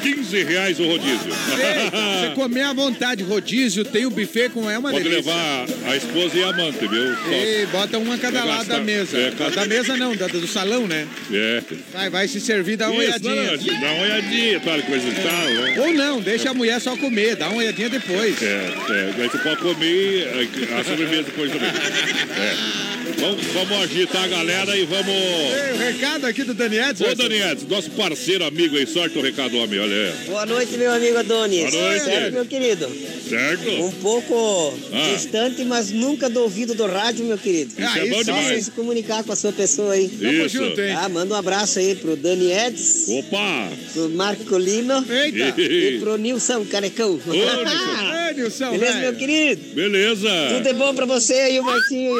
[0.02, 1.32] 15 reais o rodízio.
[1.32, 5.32] Ei, Você comer à vontade, rodízio, tem o buffet com é uma Pode delícia.
[5.34, 7.14] levar a esposa e a amante, viu?
[7.32, 9.18] E bota uma a cada lado gastar- da mesa.
[9.18, 11.08] é, Da- Da mesa não, da, do salão, né?
[11.32, 11.62] É.
[11.93, 13.58] Vai, vai se servir, dá uma Isso, olhadinha.
[13.58, 15.49] não, dá uma olhadinha, tal coisa e tal.
[15.64, 15.76] né?
[15.80, 18.41] Ou não, deixa a mulher só comer, dá uma olhadinha depois.
[18.41, 18.45] É,
[18.89, 21.70] é, daí você pode comer é, a sobremesa depois também.
[21.70, 22.91] É.
[23.20, 25.08] Vamos, vamos agitar a galera e vamos.
[25.08, 27.06] Ei, o recado aqui do Dani Edson.
[27.06, 29.91] Ô, Daniel, nosso parceiro amigo aí, sorte o recado, homem, olha
[30.28, 31.72] Boa noite, meu amigo Adonis.
[31.72, 32.06] Boa noite.
[32.06, 32.88] Certo, meu querido?
[33.28, 33.70] Certo?
[33.70, 35.14] Um pouco Ah.
[35.14, 37.72] distante, mas nunca do ouvido do rádio, meu querido.
[37.78, 38.48] Isso é bom Só demais.
[38.48, 40.08] você se comunicar com a sua pessoa aí.
[40.08, 40.58] Tamo Isso.
[40.58, 40.94] junto, hein?
[40.98, 43.70] Ah, manda um abraço aí pro Dani Eds, Opa!
[43.94, 45.62] pro Marco Lima Eita.
[45.62, 47.20] e pro Nilson Carecão.
[47.32, 49.02] Ei, Nilson, Beleza, velho.
[49.02, 49.62] meu querido?
[49.76, 50.30] Beleza!
[50.56, 52.16] Tudo é bom pra você aí, o Marcinho.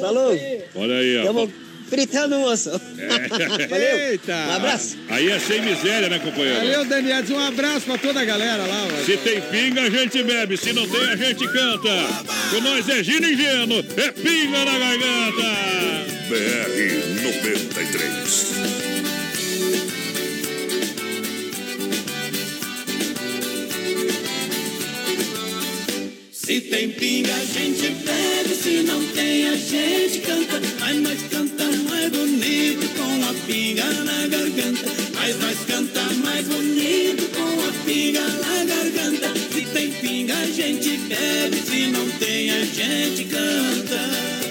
[0.00, 0.38] Falou?
[0.74, 1.24] Olha aí, ó.
[1.24, 1.52] Tamo
[1.88, 2.70] fritando, moço.
[3.68, 3.98] Valeu.
[4.10, 4.34] Eita.
[4.34, 4.96] Um abraço.
[5.08, 6.56] Aí é sem miséria, né, companheiro?
[6.58, 7.34] Valeu, Dani Edson.
[7.34, 8.86] Um abraço pra toda a galera lá.
[8.86, 9.04] mano.
[9.04, 10.56] Se tem pinga, a gente bebe.
[10.56, 11.88] Se não tem, a gente canta.
[12.50, 13.84] Com nós é giro ingênuo.
[13.96, 15.42] É pinga na garganta.
[16.28, 18.87] BR 93.
[26.48, 28.54] Se tem pinga, a gente bebe.
[28.54, 30.58] Se não tem, a gente canta.
[30.80, 34.90] Mas nós canta mais bonito com a pinga na garganta.
[35.14, 39.38] Mas nós canta mais bonito com a pinga na garganta.
[39.52, 41.56] Se tem pinga, a gente bebe.
[41.66, 44.47] Se não tem, a gente canta.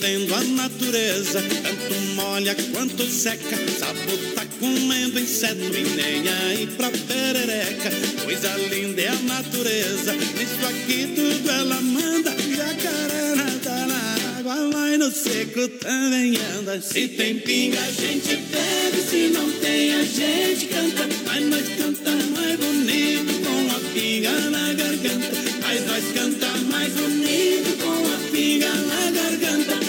[0.00, 3.58] Entendo a natureza, tanto molha quanto seca.
[3.78, 7.90] Sapo tá comendo inseto e nem aí pra perereca.
[8.24, 12.30] Coisa linda é a natureza, nisso aqui tudo ela manda.
[12.30, 16.80] Jacaré nada na água, mas no seco também anda.
[16.80, 19.02] Se tem pinga, a gente bebe.
[19.06, 21.06] Se não tem, a gente canta.
[21.26, 25.30] Mas nós canta mais bonito com a pinga na garganta.
[25.62, 29.79] Mas nós canta mais bonito com a pinga na garganta.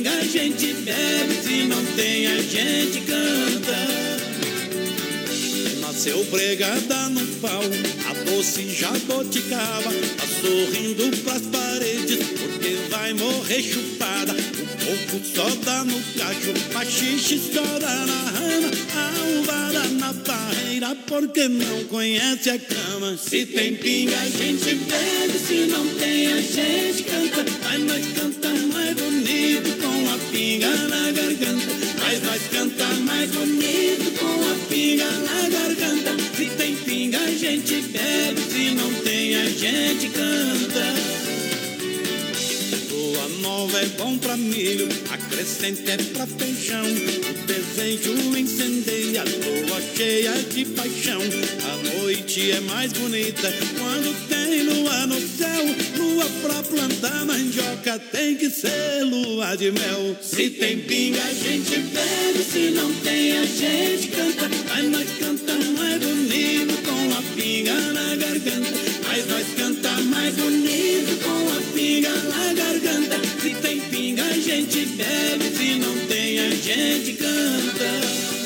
[0.00, 1.34] Pinga, a gente bebe.
[1.42, 3.76] Se não tem, a gente canta.
[5.80, 7.60] Nasceu bregada no pau,
[8.08, 14.32] a doce jaboticaba, tá sorrindo pras paredes, porque vai morrer chupada.
[14.32, 20.96] O coco só dá no cacho, machixe só dá na rama, a uvada na barreira,
[21.06, 23.18] porque não conhece a cama.
[23.18, 25.38] Se tem pinga, a gente bebe.
[25.46, 27.44] Se não tem, a gente canta.
[27.62, 28.99] Mas nós canta mais
[29.30, 31.66] bonito com a pinga na garganta.
[31.98, 36.16] Mas nós canta mais bonito com a pinga na garganta.
[36.36, 38.40] Se tem pinga, a gente bebe.
[38.40, 40.94] Se não tem, a gente canta.
[42.90, 46.84] Lua nova é bom pra milho, acrescente é pra feijão.
[46.84, 51.20] O desejo incendeia, lua cheia de paixão.
[51.20, 54.29] A noite é mais bonita quando
[54.70, 55.64] lua no céu.
[55.96, 60.16] Lua pra plantar mandioca tem que ser lua de mel.
[60.20, 62.44] Se tem pinga, a gente bebe.
[62.44, 64.48] Se não tem, a gente canta.
[64.68, 68.70] Mas nós canta mais bonito com a pinga na garganta.
[69.06, 73.16] Mas nós canta mais bonito com a pinga na garganta.
[73.42, 75.56] Se tem pinga, a gente bebe.
[75.56, 78.39] Se não tem, a gente canta.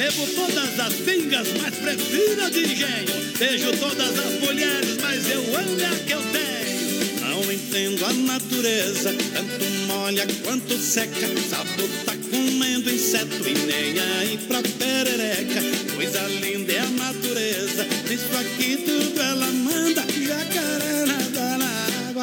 [0.00, 3.36] Bebo todas as pingas, mas prefiro a de engenho.
[3.38, 7.20] Beijo todas as mulheres, mas eu amo a que eu tenho.
[7.20, 11.28] Não entendo a natureza, tanto molha quanto seca.
[11.50, 15.60] Sapo tá comendo inseto e nem aí pra perereca.
[15.94, 20.02] Coisa linda é a natureza, isso aqui tudo ela manda.
[20.26, 21.19] Jacaré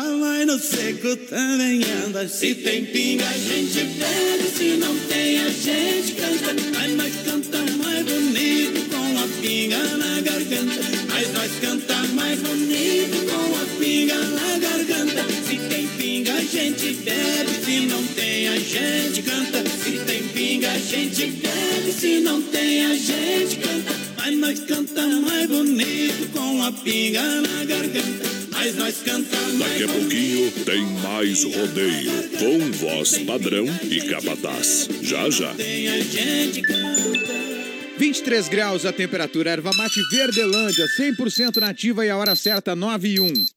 [0.02, 2.28] mas no seco também anda.
[2.28, 4.44] Se tem pinga, a gente bebe.
[4.56, 6.56] Se não tem, a gente canta.
[6.76, 10.82] Mas nós canta mais bonito com a pinga na garganta.
[11.10, 15.26] Mas nós canta mais bonito com a pinga na garganta.
[15.48, 17.66] Se tem pinga, a gente bebe.
[17.66, 19.64] Se não tem, a gente canta.
[19.84, 21.92] Se tem pinga, a gente bebe.
[21.92, 23.96] Se não tem, a gente canta.
[24.18, 28.37] Mas nós canta mais bonito com a pinga na garganta.
[28.58, 34.90] Mas nós canta mais Daqui a pouquinho tem mais rodeio com voz padrão e capataz.
[35.04, 35.54] Já já.
[35.54, 37.38] Tem a gente canta.
[38.00, 43.20] 23 graus a temperatura, erva mate Verdelândia, 100% nativa e a hora certa 9 e
[43.20, 43.57] 1.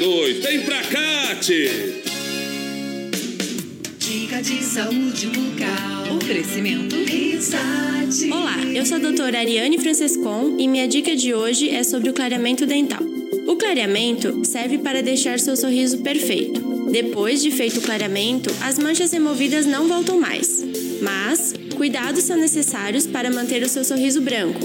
[0.00, 1.68] Vem pra cá, tchê!
[3.98, 6.16] Dica de saúde bucal.
[6.16, 8.32] Oferecimento Risate.
[8.32, 12.14] Olá, eu sou a doutora Ariane Francescon e minha dica de hoje é sobre o
[12.14, 13.02] clareamento dental.
[13.46, 16.62] O clareamento serve para deixar seu sorriso perfeito.
[16.90, 20.64] Depois de feito o clareamento, as manchas removidas não voltam mais.
[21.02, 24.60] Mas, cuidados são necessários para manter o seu sorriso branco,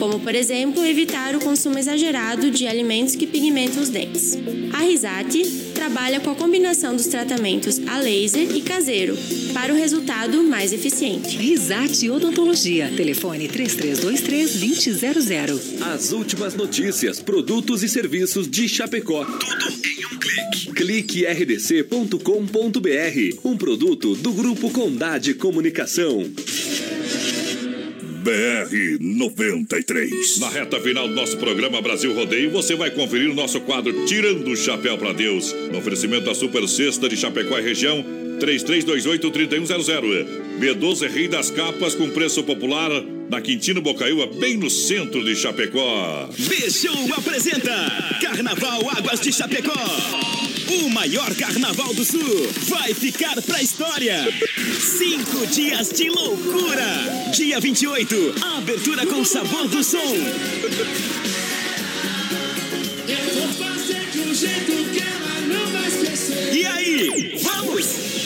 [0.00, 4.36] como por exemplo evitar o consumo exagerado de alimentos que pigmentam os dentes.
[4.72, 9.16] A Risate trabalha com a combinação dos tratamentos a laser e caseiro
[9.54, 11.36] para o resultado mais eficiente.
[11.36, 12.92] Risate Odontologia.
[12.96, 15.82] Telefone 3323-2000.
[15.94, 19.24] As últimas notícias, produtos e serviços de Chapecó.
[19.24, 20.72] Tudo em um clique.
[20.72, 22.18] Clique rdc.com.br.
[23.44, 26.24] Um produto do Grupo Condade Comunicação.
[28.22, 30.40] BR 93.
[30.40, 34.50] Na reta final do nosso programa Brasil Rodeio, você vai conferir o nosso quadro Tirando
[34.50, 35.54] o Chapéu para Deus.
[35.70, 38.04] No oferecimento da Super Sexta de Chapecó e região,
[38.38, 40.26] 3328-3100.
[40.58, 42.90] B12 Rei das Capas com preço popular
[43.28, 46.28] na Quintino Bocaiúva, bem no centro de Chapecó.
[46.38, 49.72] B-Show apresenta Carnaval Águas de Chapecó.
[50.68, 54.26] O maior carnaval do sul vai ficar pra história.
[54.80, 57.30] Cinco dias de loucura.
[57.34, 60.14] Dia 28, abertura com sabor do som.
[66.52, 68.25] E aí, vamos?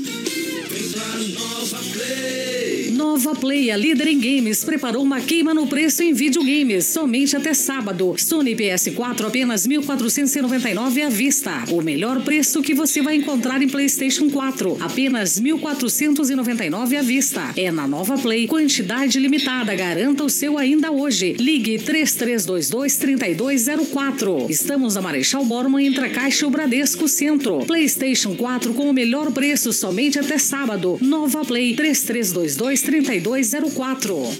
[3.11, 3.69] Nova Play.
[3.69, 8.15] A líder em games, preparou uma queima no preço em videogames, somente até sábado.
[8.17, 11.65] Sony PS4 apenas 1.499 à vista.
[11.71, 17.51] O melhor preço que você vai encontrar em PlayStation 4, apenas 1.499 à vista.
[17.57, 19.75] É na Nova Play, quantidade limitada.
[19.75, 21.33] Garanta o seu ainda hoje.
[21.37, 24.45] Ligue 3322 3204.
[24.49, 27.65] Estamos na Marechal Borman entre a Caixa e o Bradesco Centro.
[27.65, 30.97] PlayStation 4 com o melhor preço somente até sábado.
[31.01, 33.00] Nova Play 3322 3204.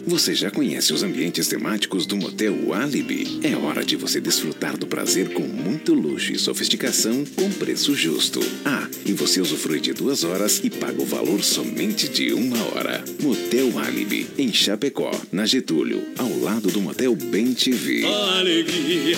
[0.05, 3.39] Você já conhece os ambientes temáticos do Motel Alibi?
[3.43, 8.39] É hora de você desfrutar do prazer com muito luxo e sofisticação com preço justo.
[8.63, 13.03] Ah, e você usufrui de duas horas e paga o valor somente de uma hora.
[13.21, 18.05] Motel Alibi, em Chapecó, na Getúlio, ao lado do Motel Bem TV.
[18.05, 19.17] Alegria,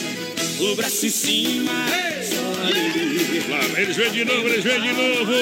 [0.59, 1.71] o braço em cima,
[2.23, 3.02] só alegria.
[3.75, 5.33] Eles vêm de novo, eles vêm de novo.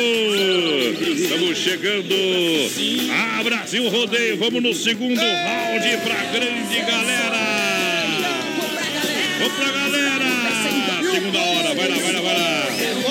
[1.11, 2.15] Estamos chegando.
[3.11, 4.37] Ah, Brasil Rodeio.
[4.37, 7.37] Vamos no segundo round pra grande galera.
[9.39, 11.11] Vamos pra galera.
[11.11, 11.75] Segunda hora.
[11.75, 12.60] Vai lá, vai lá, vai lá.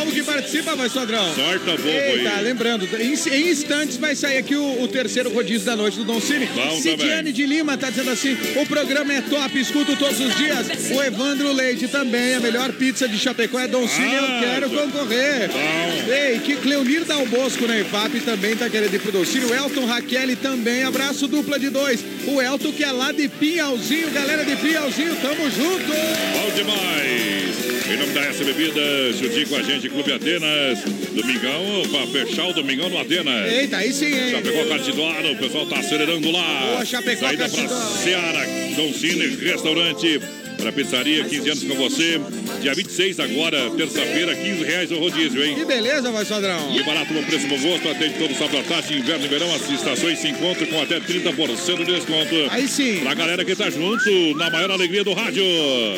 [0.01, 1.35] Como que participa, vai, Sodrão?
[1.35, 2.43] Sorta Eita, aí.
[2.45, 6.21] lembrando, em, em instantes vai sair aqui o, o terceiro rodízio da noite do Dom
[6.21, 6.47] Cine.
[6.47, 7.33] Bom Cidiane também.
[7.33, 10.67] de Lima tá dizendo assim: o programa é top, escuto todos os dias.
[10.93, 14.71] O Evandro Leite também, a melhor pizza de Chapecó é Dom Cine, eu Ah, quero
[14.71, 15.49] concorrer.
[15.51, 16.13] bom.
[16.13, 19.45] Ei, que Cleonir Dal Bosco na IFAP também tá querendo ir pro Dom Cine.
[19.45, 22.03] O Elton Raquel também, abraço dupla de dois.
[22.27, 25.87] O Elton que é lá de Pinhalzinho, galera de Pinhalzinho, tamo junto.
[25.93, 27.51] Bom demais.
[27.93, 30.79] Em nome da S Bebidas, juntinho com a gente, Clube Atenas.
[31.15, 33.53] Domingão, pra fechar o Domingão no Atenas.
[33.53, 34.31] Eita, aí sim, hein?
[34.31, 36.67] Chapecó Cartidoaro, o pessoal tá acelerando lá.
[36.73, 37.99] Boa, Chapecó Saída pra Cartidoaro.
[37.99, 40.21] Seara, Dom Cine, restaurante.
[40.57, 42.21] Pra pizzaria, 15 anos com você.
[42.61, 45.55] Dia 26 agora, terça-feira, 15 reais o rodízio, hein?
[45.55, 46.77] Que beleza, vai, Sodrão.
[46.77, 49.71] E barato no preço bom gosto, atende todo sábado à tarde, inverno e verão, as
[49.71, 52.35] estações se encontram com até 30% de desconto.
[52.51, 53.01] Aí sim.
[53.01, 55.43] Pra galera que tá junto, na maior alegria do rádio.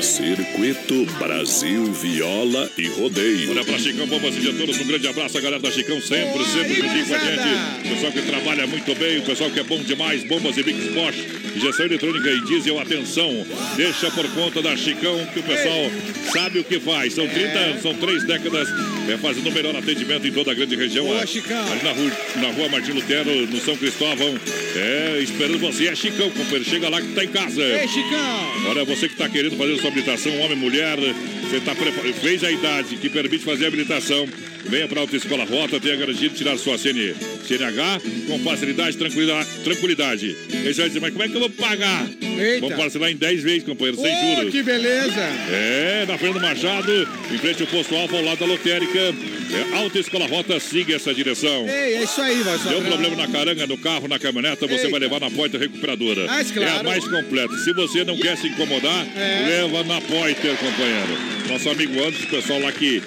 [0.00, 3.50] Circuito Brasil Viola e Rodeio.
[3.50, 7.06] Olha pra Chicão Bombas Injetoras, um grande abraço, a galera da Chicão sempre, sempre juntinho
[7.06, 7.88] com a gente.
[7.88, 11.16] Pessoal que trabalha muito bem, o pessoal que é bom demais, bombas e Big Bosch,
[11.54, 13.46] injeção eletrônica e diesel, atenção,
[13.76, 15.90] deixa por conta da Chicão que o pessoal
[16.32, 17.14] sabe o que faz.
[17.14, 18.68] São 30 anos, são três décadas
[19.08, 21.06] é, fazendo o melhor atendimento em toda a grande região.
[21.06, 21.72] Boa, Chicão.
[21.72, 24.34] Ali na rua, na rua Martin Lutero, no São Cristóvão.
[24.76, 25.88] É, esperando você.
[25.88, 26.64] É Chicão, companheiro.
[26.64, 27.62] Chega lá que tá em casa.
[27.62, 28.52] Ei, Chicão.
[28.68, 30.96] Olha, você que está querendo fazer sua habilitação, homem, mulher,
[31.42, 34.26] você tá preparado, fez a idade que permite fazer a habilitação,
[34.64, 37.14] venha para a Autoescola Rota, tenha garantia de tirar sua CN,
[37.46, 40.36] CNH com facilidade e tranquilidade.
[40.50, 42.06] Aí você vai dizer, mas como é que eu vou pagar?
[42.38, 42.60] Eita.
[42.60, 44.52] Vamos parcelar em 10 vezes, companheiro, sem Ô, juros.
[44.52, 45.20] que beleza.
[45.50, 48.91] É, na Fernando Machado, em frente ao posto Alfa, ao lado da lotérica.
[48.98, 51.66] É, Autoescola Rota, siga essa direção.
[51.68, 54.90] Ei, é isso aí, vai, Deu problema na caranga, no carro, na caminhoneta, você Eita.
[54.90, 56.26] vai levar na Poiter Recuperadora.
[56.26, 56.80] Mas É claro.
[56.80, 57.54] a mais completa.
[57.58, 59.44] Se você não quer se incomodar, É.
[59.46, 61.32] leva na Poiter, companheiro.
[61.48, 63.02] Nosso amigo Anderson, o pessoal lá que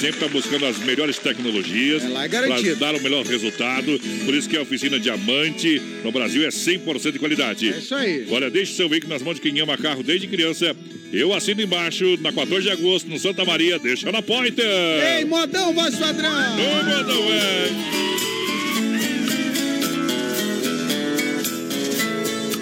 [0.00, 4.00] sempre está buscando as melhores tecnologias É para dar o melhor resultado.
[4.24, 7.68] Por isso que a oficina Diamante no Brasil é 100% de qualidade.
[7.68, 8.26] É isso aí.
[8.30, 10.74] Olha, deixe seu veículo nas mãos de quem ama carro desde criança.
[11.12, 13.78] Eu assino embaixo, na 14 de agosto, no Santa Maria.
[13.78, 14.64] Deixa na Poiter.
[15.18, 16.30] Ei, modão, voz padrão.
[16.30, 17.70] Ô, modão, é.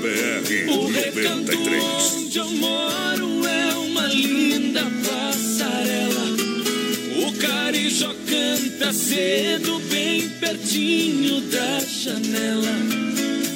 [0.00, 1.82] BR O recanto 93.
[2.16, 5.07] onde eu moro é uma linda.
[7.38, 12.76] O carijó canta cedo, bem pertinho da janela.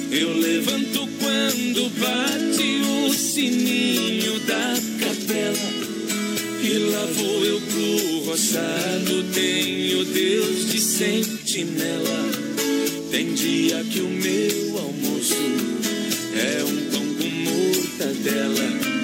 [0.08, 5.68] Eu levanto quando bate o sininho da capela.
[6.62, 12.30] E lá vou eu pro roçado, tenho Deus de sentinela.
[13.10, 15.34] Tem dia que o meu almoço
[16.36, 19.01] é um pão com mortadela.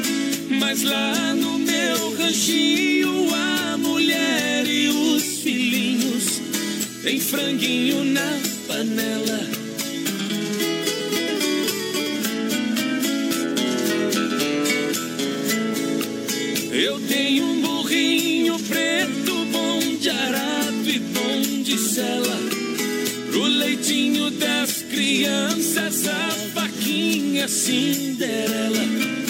[0.50, 6.40] Mas lá no meu ranchinho, a mulher e os filhinhos
[7.02, 9.40] tem franguinho na panela.
[16.72, 22.38] Eu tenho um burrinho preto, bom de arado e bom de sela.
[23.30, 29.27] Pro leitinho das crianças, a vaquinha Cinderela.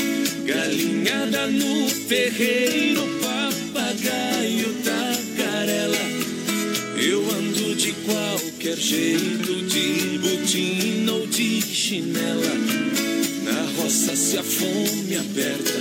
[0.49, 5.99] Galinhada no terreiro, papagaio tagarela.
[6.97, 12.55] Eu ando de qualquer jeito, de botina ou de chinela.
[13.45, 15.81] Na roça se a fome aperta,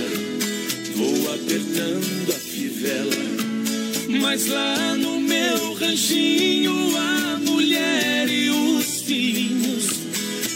[0.94, 4.20] vou apertando a fivela.
[4.20, 9.86] Mas lá no meu ranchinho, a mulher e os filhinhos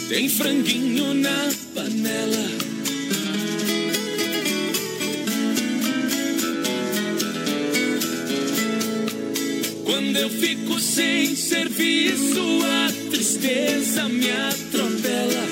[0.07, 2.72] tem franguinho na panela.
[9.93, 15.45] Quando eu fico sem serviço, a tristeza me atropela.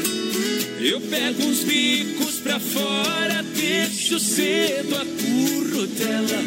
[0.79, 6.43] Eu pego uns bicos pra fora, deixo cedo a currutela.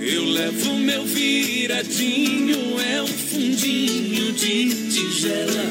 [0.00, 5.70] Eu levo meu viradinho, é um fundinho de tigela.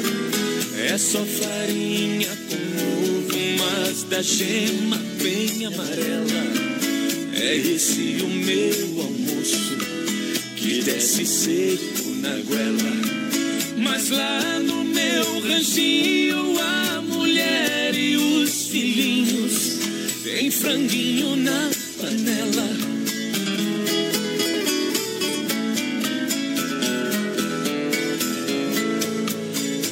[0.88, 7.34] É só farinha com ovo, mas da gema bem amarela.
[7.36, 9.93] É esse o meu almoço
[10.64, 12.94] que desce seco na goela.
[13.76, 19.80] Mas lá no meu ranchinho, a mulher e os filhinhos
[20.24, 22.70] tem franguinho na panela.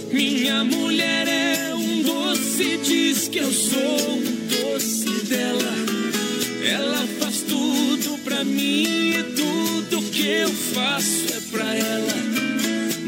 [0.10, 4.20] Minha mulher é um doce, diz que eu sou
[10.73, 12.14] faço é pra ela.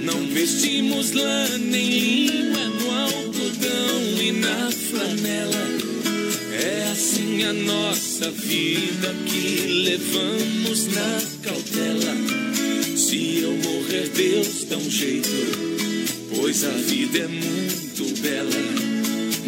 [0.03, 5.67] Não vestimos lã nem é no algodão e na flanela.
[6.51, 12.15] É assim a nossa vida que levamos na cautela.
[12.95, 15.73] Se eu morrer, Deus dá um jeito
[16.35, 18.82] pois a vida é muito bela.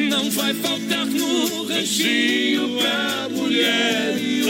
[0.10, 4.46] Não vai faltar no ranchinho pra mulher e o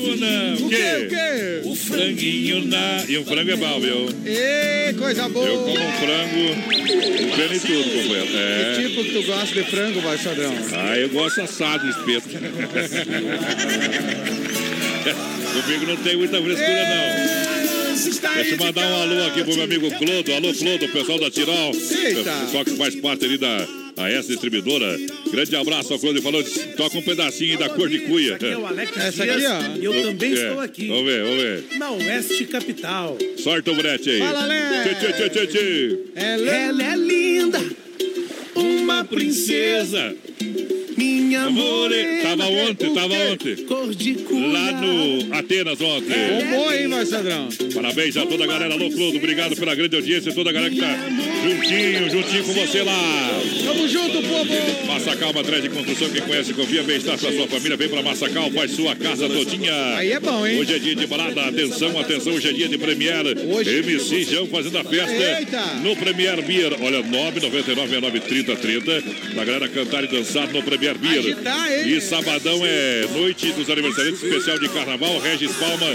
[0.00, 0.54] Vamos, não.
[0.66, 0.76] O quê?
[1.04, 1.60] O quê?
[1.64, 3.04] O franguinho na.
[3.08, 4.08] E o frango é bom, viu?
[4.24, 5.46] Ê, coisa boa.
[5.46, 6.52] Eu como um frango,
[7.24, 8.26] um pena e tudo, companheiro.
[8.26, 8.74] Que É.
[8.88, 10.54] tipo que tu gosta de frango, vai, Sadrão?
[10.74, 12.28] Ah, eu gosto assado, espeto.
[15.52, 17.40] Comigo não tem muita frescura, não.
[18.34, 20.32] Deixa eu mandar um alô aqui pro meu amigo Clodo.
[20.32, 21.72] Alô, Clodo, pessoal da Tirol.
[21.74, 22.30] Eita.
[22.44, 23.66] Pessoal que faz parte ali da
[24.06, 24.98] AS Distribuidora.
[25.30, 26.16] Grande abraço ao Clodo.
[26.18, 26.42] Ele falou,
[26.76, 28.38] toca um pedacinho aí da cor de cuia.
[28.42, 29.76] É o Alex Essa Dias, aqui, ó.
[29.80, 30.34] E eu também É.
[30.34, 30.88] estou aqui.
[30.88, 31.64] Vamos ver, vamos ver.
[31.78, 33.18] Na Oeste Capital.
[33.38, 34.18] Sorte o brete aí.
[34.18, 34.82] Fala, Lé.
[34.84, 35.98] Tchê, tchê, tchê, tchê, tchê.
[36.14, 37.60] Ela é linda,
[38.54, 40.14] uma princesa.
[41.00, 42.22] Minha Amore, morena.
[42.22, 43.56] tava ontem, tava ontem.
[43.64, 44.48] Cor de cuia.
[44.48, 46.14] Lá no Atenas ontem.
[46.28, 47.48] Bombou, hein, vai, Sadrão?
[47.72, 48.74] Parabéns a toda a galera.
[48.74, 49.16] Alô, Clodo.
[49.16, 50.30] Obrigado pela grande audiência.
[50.34, 50.94] Toda a galera que tá
[51.42, 53.40] juntinho, juntinho com você lá.
[53.64, 54.86] Tamo junto, povo.
[54.86, 56.10] Massacal, matriz de construção.
[56.10, 56.82] Quem conhece, confia.
[56.82, 57.78] Bem-estar pra sua família.
[57.78, 59.96] Vem pra Massacal, faz sua casa todinha.
[59.96, 60.58] Aí é bom, hein?
[60.60, 61.40] Hoje é dia de balada.
[61.46, 62.34] Atenção, atenção.
[62.34, 63.30] Hoje é dia de Premiere.
[63.30, 65.62] MC Jão fazendo a festa Eita.
[65.82, 66.74] no Premier Beer.
[66.82, 69.02] Olha, 999 30 30
[69.34, 70.62] Pra galera cantar e dançar no
[70.94, 71.34] Premier Beer.
[71.36, 71.88] Agitar?
[71.88, 75.18] E sabadão é noite dos aniversariantes especial de carnaval.
[75.20, 75.86] Regis Palma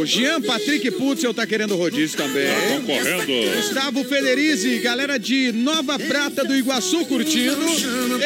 [0.00, 2.46] O Jean Patrick Putzel tá querendo rodízio também.
[2.46, 3.56] Tá concorrendo.
[3.56, 7.56] Gustavo Federizi, galera de Nova Prata do Iguaçu curtindo.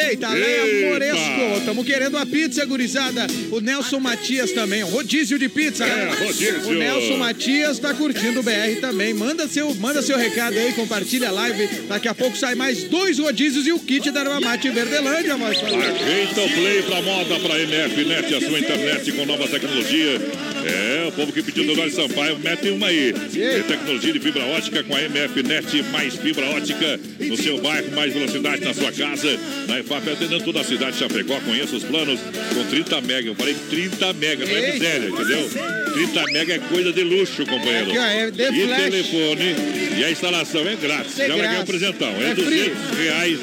[0.09, 0.91] Eita, Leia.
[0.91, 3.27] Moresco, tamo querendo a pizza, gurizada.
[3.51, 5.85] O Nelson Matias também, rodízio de pizza.
[5.85, 6.16] É, né?
[6.24, 6.69] rodízio.
[6.69, 9.15] O Nelson Matias tá curtindo o BR também.
[9.15, 11.50] Manda seu, manda seu recado aí, compartilha a live.
[11.89, 15.59] Daqui a pouco sai mais dois rodízios e o kit da Erva Mate Verdelândia, voz.
[15.59, 20.21] Ajeita o play pra moda pra NF Net, a sua internet com nova tecnologia.
[20.65, 23.12] É, o povo que pediu do Eduardo Sampaio, mete uma aí.
[23.12, 27.91] Tem tecnologia de fibra ótica com a MF Net, mais fibra ótica no seu bairro,
[27.93, 29.39] mais velocidade na sua casa.
[29.69, 32.20] Na EFAP, atendendo toda a cidade de Chapecó, conheça os planos
[32.55, 33.28] com 30 mega.
[33.28, 35.51] Eu falei 30 mega, não é miséria, entendeu?
[35.95, 37.91] 30 mega é coisa de luxo, companheiro.
[37.91, 39.57] É e telefone,
[39.99, 41.19] e a instalação é grátis.
[41.19, 41.62] É Já vai ganhar grátis.
[41.62, 42.09] apresentão.
[42.20, 43.39] É, É 200 reais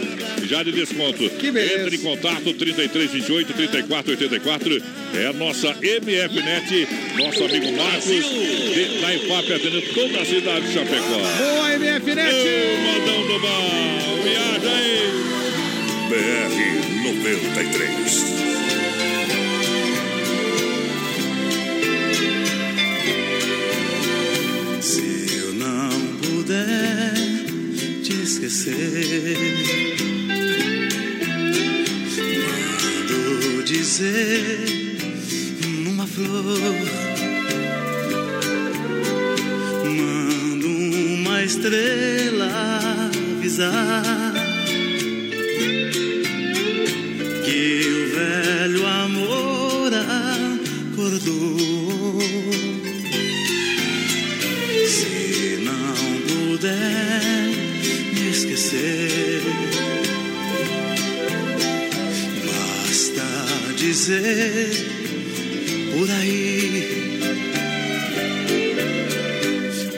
[0.46, 1.30] já de desconto.
[1.30, 1.84] Que beleza.
[1.84, 4.84] Entre em contato 3328 3484.
[5.16, 6.88] É a nossa MF Net,
[7.18, 11.18] nosso amigo Marcos, de, da IFAP, atendendo toda a cidade de Chapecó.
[11.38, 12.34] Boa, MF Net!
[12.34, 15.38] Ô, modão do mal, viaja aí!
[16.10, 16.56] BR
[17.04, 18.38] 93.
[24.82, 25.90] Se eu não
[26.22, 27.14] puder
[28.04, 28.78] te esquecer,
[33.68, 34.60] dizer
[35.84, 36.58] numa flor,
[39.84, 42.48] mando uma estrela
[43.10, 44.34] avisar
[47.44, 49.92] que o velho amor
[50.94, 51.58] acordou.
[54.88, 57.50] Se não puder
[58.14, 59.42] me esquecer,
[63.28, 64.70] basta dizer
[65.94, 66.98] por aí.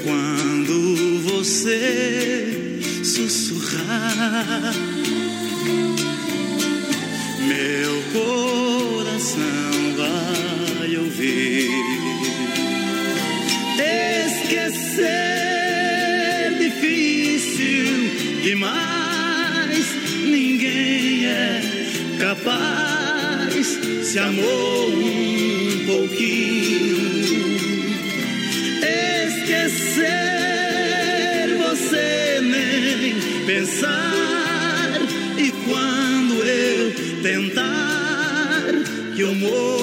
[0.04, 4.74] Quando você sussurrar,
[7.48, 11.70] meu coração vai ouvir.
[14.26, 15.10] Esquecer
[16.60, 17.88] difícil
[18.44, 19.86] demais,
[20.26, 21.62] ninguém é
[22.20, 22.89] capaz.
[24.10, 26.98] Se amou um pouquinho,
[29.28, 30.08] esquecer
[31.60, 33.14] você nem
[33.46, 35.00] pensar.
[35.38, 36.92] E quando eu
[37.22, 38.66] tentar
[39.16, 39.79] que eu morra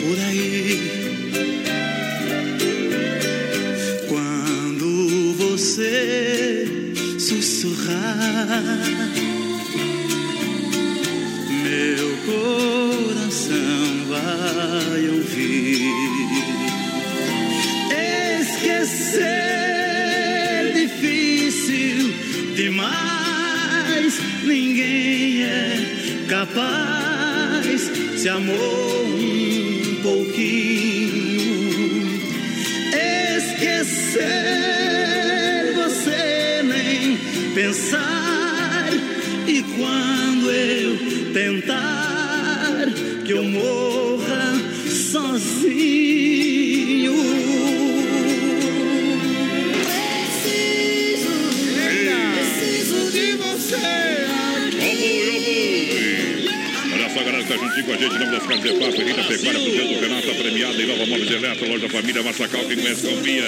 [0.00, 0.80] por aí.
[4.08, 6.66] Quando você
[7.18, 8.58] sussurrar,
[11.62, 15.92] meu coração vai ouvir.
[18.40, 19.22] Esquecer
[20.74, 22.12] difícil
[22.56, 27.11] demais, ninguém é capaz.
[28.22, 31.10] Se amou um pouquinho,
[33.36, 34.22] esquecer
[35.74, 37.18] você nem
[37.52, 38.90] pensar.
[39.48, 42.86] E quando eu tentar
[43.24, 44.54] que eu morra
[44.88, 46.31] sozinho.
[57.52, 59.02] Olha só, galera, que tá juntinho com a gente, em nome das casas de papo,
[59.02, 63.06] Rita Pecuária, Fruteiro do Renata, premiada em Nova Móveis Eletro, loja Família Massacal, quem conhece
[63.06, 63.44] confia.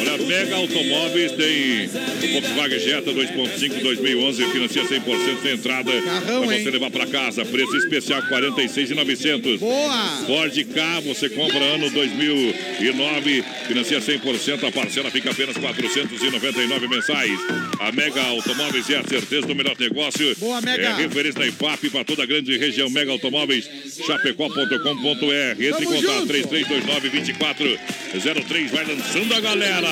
[0.00, 1.88] Olha, Mega Automóveis tem
[2.32, 8.22] Volkswagen Jetta 2.5 2011, financia 100% sem entrada, pra você levar pra casa, preço especial
[8.22, 9.60] 46,900.
[9.60, 10.22] Boa!
[10.26, 17.38] Ford K, você compra ano 2009, financia 100%, a parcela fica apenas 499 mensais.
[17.80, 20.34] A Mega Automóveis é a certeza do melhor negócio.
[20.36, 20.82] Boa, Mega.
[20.88, 23.68] É referência da IPAP para toda a grande região Mega Automóveis,
[24.06, 25.62] chapecó.com.br.
[25.62, 28.68] Entre em contato 3329-2403.
[28.70, 29.88] Vai lançando a galera.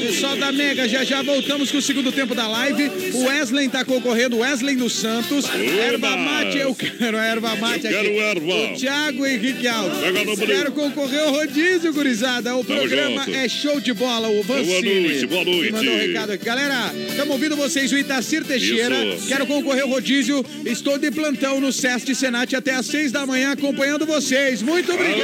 [0.00, 2.90] Pessoal da Mega, já já voltamos com o segundo tempo da live.
[3.14, 5.44] O Wesley tá concorrendo, Wesley dos Santos.
[5.54, 8.08] Erva mate, eu quero a erva mate Eu aqui.
[8.10, 8.72] quero erva.
[8.72, 9.98] O Thiago Henrique Alves.
[10.46, 12.56] Quero concorrer ao rodízio, gurizada.
[12.56, 13.36] O Tamo programa junto.
[13.36, 14.28] é show de bola.
[14.28, 14.80] O Vancini.
[14.80, 15.72] Boa noite, boa noite.
[15.72, 16.44] Mandou um recado aqui.
[16.44, 19.04] Galera, estamos ouvindo vocês, o Itacir Teixeira.
[19.04, 19.26] Isso.
[19.26, 20.44] Quero concorrer ao rodízio.
[20.64, 24.62] Estou de plantão no Sesc Senat até às seis da manhã acompanhando vocês.
[24.62, 25.20] Muito obrigado.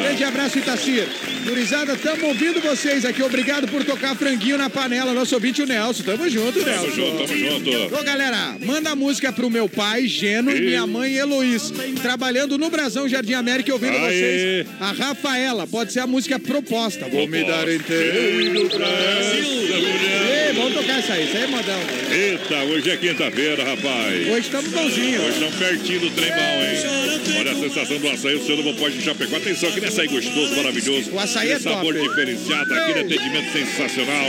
[0.00, 1.08] Grande abraço, Itacir.
[1.44, 3.20] Gurizada, estamos ouvindo vocês aqui.
[3.22, 5.12] Obrigado por tocar franguinho na panela.
[5.12, 6.04] Nosso ouvinte, o Nelson.
[6.04, 6.82] Tamo junto, Nelson.
[6.82, 7.94] Tamo junto, tamo junto.
[7.96, 11.72] Ô, galera, manda a música pro meu pai, Geno, e minha mãe, Heloís.
[12.00, 14.64] Trabalhando no Brasão Jardim América, ouvindo Aê.
[14.64, 14.66] vocês.
[14.78, 17.08] A Rafaela, pode ser a música proposta.
[17.08, 21.78] Vou me dar inteiro pra Ei, vamos tocar essa aí, isso aí é modão.
[21.78, 22.16] né?
[22.30, 24.28] Eita, hoje é quinta-feira, rapaz.
[24.28, 25.22] Hoje estamos bonzinhos.
[25.22, 27.08] Hoje estamos pertinho do trem bom, hein?
[27.38, 29.36] Olha a sensação do açaí, o seu novo pode de Chapecó.
[29.36, 31.10] Atenção, aquele açaí gostoso, maravilhoso.
[31.12, 32.08] O açaí é sabor top.
[32.08, 34.26] diferenciado, aquele atendimento sensacional.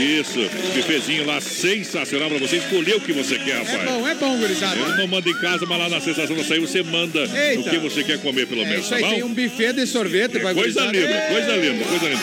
[0.00, 3.84] Isso, bifezinho lá sensacional pra você escolher o que você quer, É rapaz.
[3.90, 4.76] bom, é bom, gurizada.
[4.80, 7.60] Eu não mando em casa, mas lá na sensação do açaí você manda Eita.
[7.60, 9.10] o que você quer comer, pelo É menos, isso tá aí, bom?
[9.14, 10.92] tem um buffet de sorvete pra Coisa gurizada.
[10.92, 12.22] linda, coisa linda, coisa linda.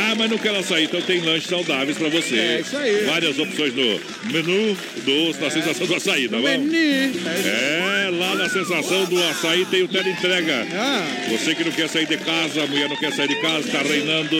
[0.00, 2.36] Ah, mas não quero açaí, então tem lanches saudáveis pra você.
[2.36, 3.04] É isso aí.
[3.04, 4.00] Várias opções no
[4.32, 6.42] menu doce, na sensação do açaí, tá bom?
[6.42, 7.12] Meni.
[7.44, 10.66] É, lá na sensação do açaí tem o teleentrega.
[10.74, 11.06] Ah.
[11.30, 13.82] Você que não quer sair de casa, a mulher não quer sair de casa, tá
[13.82, 14.36] reinando.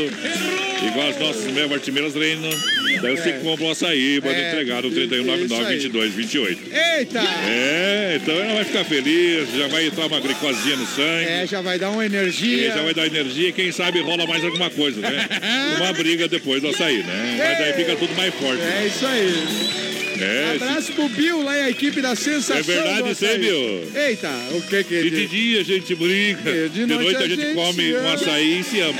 [0.86, 2.50] Igual as nossas meia artimeiras reinam.
[3.00, 5.08] Daí você compra o açaí, manda É, entregar no isso aí.
[5.90, 6.58] 3199-2228.
[6.98, 7.20] Eita!
[7.48, 11.28] É, então ela vai ficar feliz, já vai entrar uma glicosinha no sangue.
[11.28, 12.68] É, já vai dar uma energia.
[12.68, 15.26] E já vai dar energia, quem sabe rola mais alguma coisa, né?
[15.76, 17.36] Uma briga depois do açaí, né?
[17.38, 18.62] Mas daí fica tudo mais forte.
[18.62, 19.76] É isso aí.
[20.18, 22.56] É, Abraço pro Bill lá e a equipe da Sensação.
[22.56, 23.38] É verdade isso aí.
[23.38, 23.92] Bill.
[23.94, 27.54] Eita, o que que E de dia a gente briga, E de noite, a gente
[27.54, 28.98] come um açaí e se ama.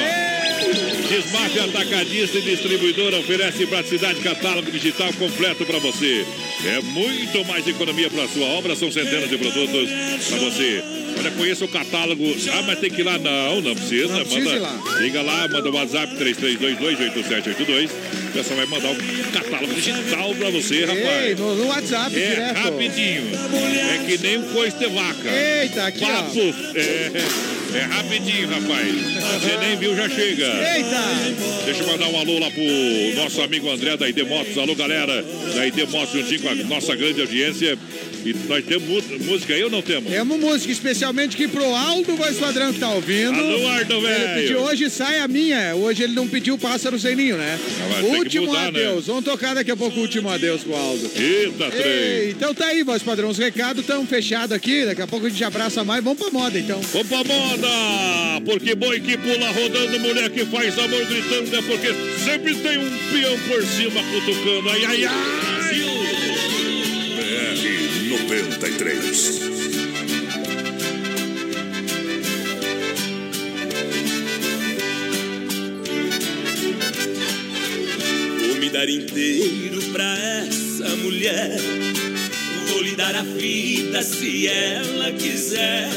[1.09, 6.27] Desmafia Atacadista e Distribuidora oferece praticidade catálogo digital completo para você.
[6.67, 9.89] É muito mais economia para sua obra, são centenas de produtos
[10.29, 10.83] para você.
[11.19, 12.25] Olha, conheça o catálogo.
[12.53, 13.19] Ah, mas tem que ir lá.
[13.19, 14.09] Não, não precisa.
[14.09, 14.99] Não precisa manda, lá.
[14.99, 17.91] Liga lá, manda o WhatsApp 33228782.
[18.29, 21.25] O pessoal vai mandar um catálogo digital para você, rapaz.
[21.27, 22.57] Ei, no, no WhatsApp É direto.
[22.57, 23.23] rapidinho.
[23.35, 25.31] É que nem um coice de vaca.
[25.31, 26.01] Eita, aqui.
[26.01, 26.41] Papo.
[26.75, 28.95] É, é rapidinho, rapaz.
[29.43, 30.45] Você nem viu, já chega.
[30.77, 31.65] Eita!
[31.65, 34.57] Deixa eu mandar um alô lá pro nosso amigo André da ID Motos.
[34.59, 35.25] Alô, galera
[35.55, 37.79] da ID Motos, juntinho com a nossa grande audiência.
[38.27, 40.11] E nós temos música aí ou não temos?
[40.11, 43.39] Temos música, especialmente aqui pro Aldo Voz Padrão que tá ouvindo.
[43.39, 44.61] Alô, Ele velho.
[44.63, 45.77] hoje sai a minha.
[45.77, 47.57] Hoje ele não pediu pássaro sem ninho, né?
[47.57, 48.81] Ah, que último mudar, né?
[48.81, 49.07] adeus.
[49.07, 51.09] Vamos tocar daqui a pouco o último adeus pro Aldo.
[51.15, 51.71] Eita.
[51.77, 53.29] Ei, então tá aí, voz padrão.
[53.29, 54.85] Os recados estão fechados aqui.
[54.85, 56.03] Daqui a pouco a gente abraça mais.
[56.03, 56.81] Vamos pra moda, então.
[56.81, 57.69] Vamos pra moda!
[58.45, 61.89] Porque boi que pula rodando, mulher que faz amor gritando, é porque
[62.25, 64.69] sempre tem um peão por cima cutucando.
[64.71, 65.57] Ai, ai, ai!
[65.67, 66.06] BR
[68.25, 69.41] 93.
[78.41, 81.59] Vou me dar inteiro pra essa mulher.
[82.69, 85.89] Vou lhe dar a vida se ela quiser.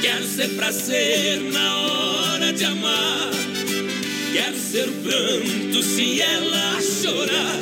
[0.00, 3.30] Quero ser prazer na hora de amar.
[4.32, 7.60] Quero ser o pranto se ela chorar.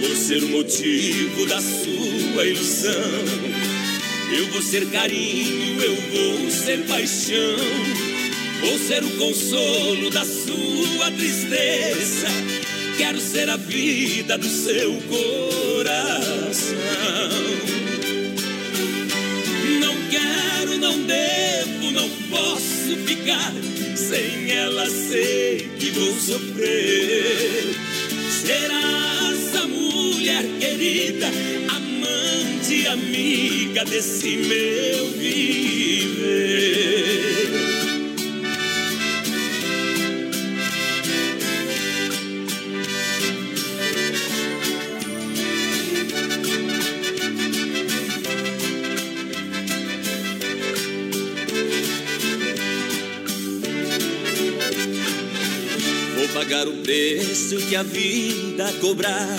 [0.00, 2.05] Vou ser o motivo da sua
[2.44, 2.92] ilusão.
[4.36, 7.56] Eu vou ser carinho, eu vou ser paixão.
[8.60, 12.26] Vou ser o consolo da sua tristeza.
[12.98, 16.76] Quero ser a vida do seu coração.
[19.80, 23.52] Não quero, não devo, não posso ficar.
[23.94, 27.76] Sem ela sei que vou sofrer.
[28.44, 31.28] Será essa mulher querida,
[32.06, 36.46] amante, amiga desse meu viver.
[56.16, 59.38] Vou pagar o preço que a vida cobrar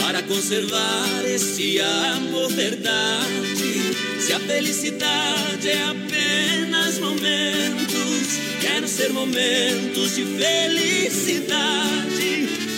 [0.00, 3.96] para conservar esse amor verdade.
[4.20, 11.66] Se a felicidade é apenas momentos, quero ser momentos de felicidade.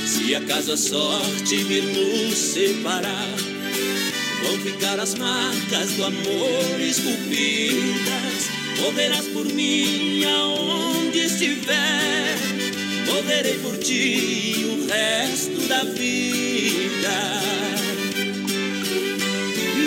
[0.07, 3.35] Se acaso a sorte vir nos separar,
[4.43, 8.49] vão ficar as marcas do amor esculpidas.
[8.81, 12.37] Morrerás por mim aonde estiver,
[13.09, 17.39] morrerei por ti o resto da vida.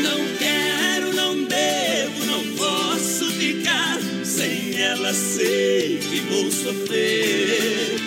[0.04, 5.14] Não quero, não devo, não posso ficar sem ela.
[5.14, 8.00] Sei que vou sofrer.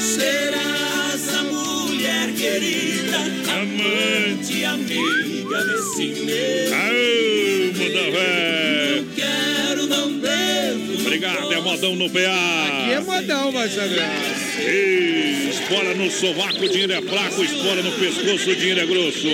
[0.00, 3.18] Serás a mulher querida,
[3.52, 6.74] amante, amiga desse meu.
[6.74, 9.06] Aô, muda véi.
[9.14, 11.00] Quero, não devo.
[11.00, 12.18] Obrigado, é modão no PA.
[12.18, 14.41] Aqui é modão, Marcelo.
[14.60, 17.42] Espora no sovaco, o dinheiro é fraco.
[17.42, 19.26] Espora no pescoço, o dinheiro é grosso.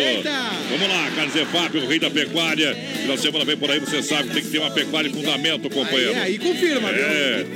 [0.71, 2.77] Vamos lá, Carlos Efap, o rei da pecuária.
[3.09, 5.11] Final de semana vem por aí, você sabe que tem que ter uma pecuária e
[5.11, 6.13] fundamento, companheiro.
[6.13, 7.07] Aí, aí confirma, viu?
[7.07, 7.47] É,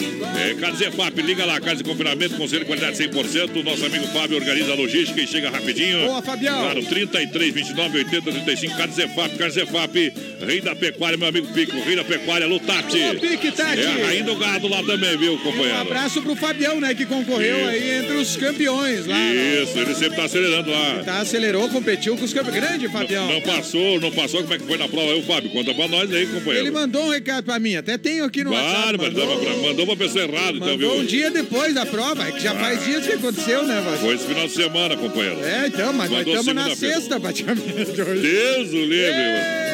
[0.51, 3.63] é Carlos Efap, liga lá, Carlos de Confinamento, conselho de qualidade 100%.
[3.63, 6.07] Nosso amigo Fábio organiza a logística e chega rapidinho.
[6.07, 6.59] Boa, Fabião.
[6.63, 8.77] Claro, 33, 29, 80, 35.
[8.79, 12.99] Carlos Efap, Carlos Efap, rei da pecuária, meu amigo Pico, rei da pecuária, Lutati.
[13.15, 13.79] Ô, Pique, Tati.
[13.83, 15.77] É a rainha do gado lá também, viu, Um companheiro?
[15.77, 17.69] abraço pro Fabião, né, que concorreu Isso.
[17.69, 19.19] aí entre os campeões lá.
[19.19, 19.63] né?
[19.63, 21.03] Isso, ele sempre tá acelerando lá.
[21.05, 22.59] Tá, acelerou, competiu com os campeões.
[22.59, 23.29] Grande, Fabião.
[23.31, 24.41] Não passou, não passou.
[24.41, 25.51] Como é que foi na prova aí, o Fábio?
[25.51, 26.61] Conta pra nós aí, companheiro.
[26.67, 28.73] Ele mandou um recado pra mim, até tenho aqui no WhatsApp.
[28.83, 31.07] Claro, mas mandou, pra, mandou pra pessoa errada, então, Mandou um viu?
[31.07, 32.85] dia depois da prova, é que já faz Ah.
[32.85, 34.01] dias que aconteceu, né, Vasco?
[34.05, 35.45] Foi esse final de semana, companheiro.
[35.45, 37.63] É, então, mas nós Mandou estamos na sexta, praticamente.
[37.93, 39.72] Deus o livre,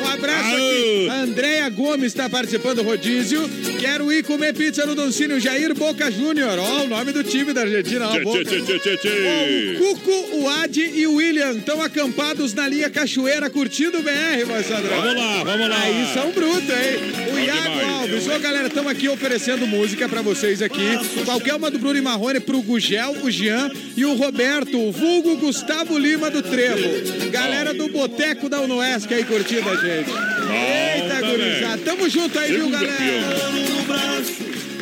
[0.00, 1.08] Um abraço aqui.
[1.10, 3.48] A Andréia Gomes está participando do rodízio.
[3.78, 6.58] Quero ir comer pizza no Doncínio Jair Boca Júnior.
[6.58, 8.08] Ó, o nome do time da Argentina.
[8.08, 8.40] Ó, Tchê, Boca.
[8.40, 14.02] Ó, o Cuco, o Adi e o William estão acampados na linha Cachoeira, curtindo o
[14.02, 15.00] BR, Moçadrão.
[15.00, 15.80] Vamos lá, vamos lá.
[15.82, 17.28] Aí são brutos, hein?
[17.28, 17.88] O Bom Iago demais.
[18.00, 18.26] Alves.
[18.28, 20.98] Ô, galera, estamos aqui oferecendo música pra vocês aqui.
[21.24, 25.36] Qualquer uma do Bruno e Marrone pro Gugel, o Jean e o Roberto, o vulgo
[25.36, 27.30] Gustavo Lima do Trevo.
[27.30, 29.89] Galera do Boteco da Unoesc aí curtindo a gente.
[29.90, 31.82] Eita, gurizada.
[31.84, 32.96] Tamo junto aí, viu, galera?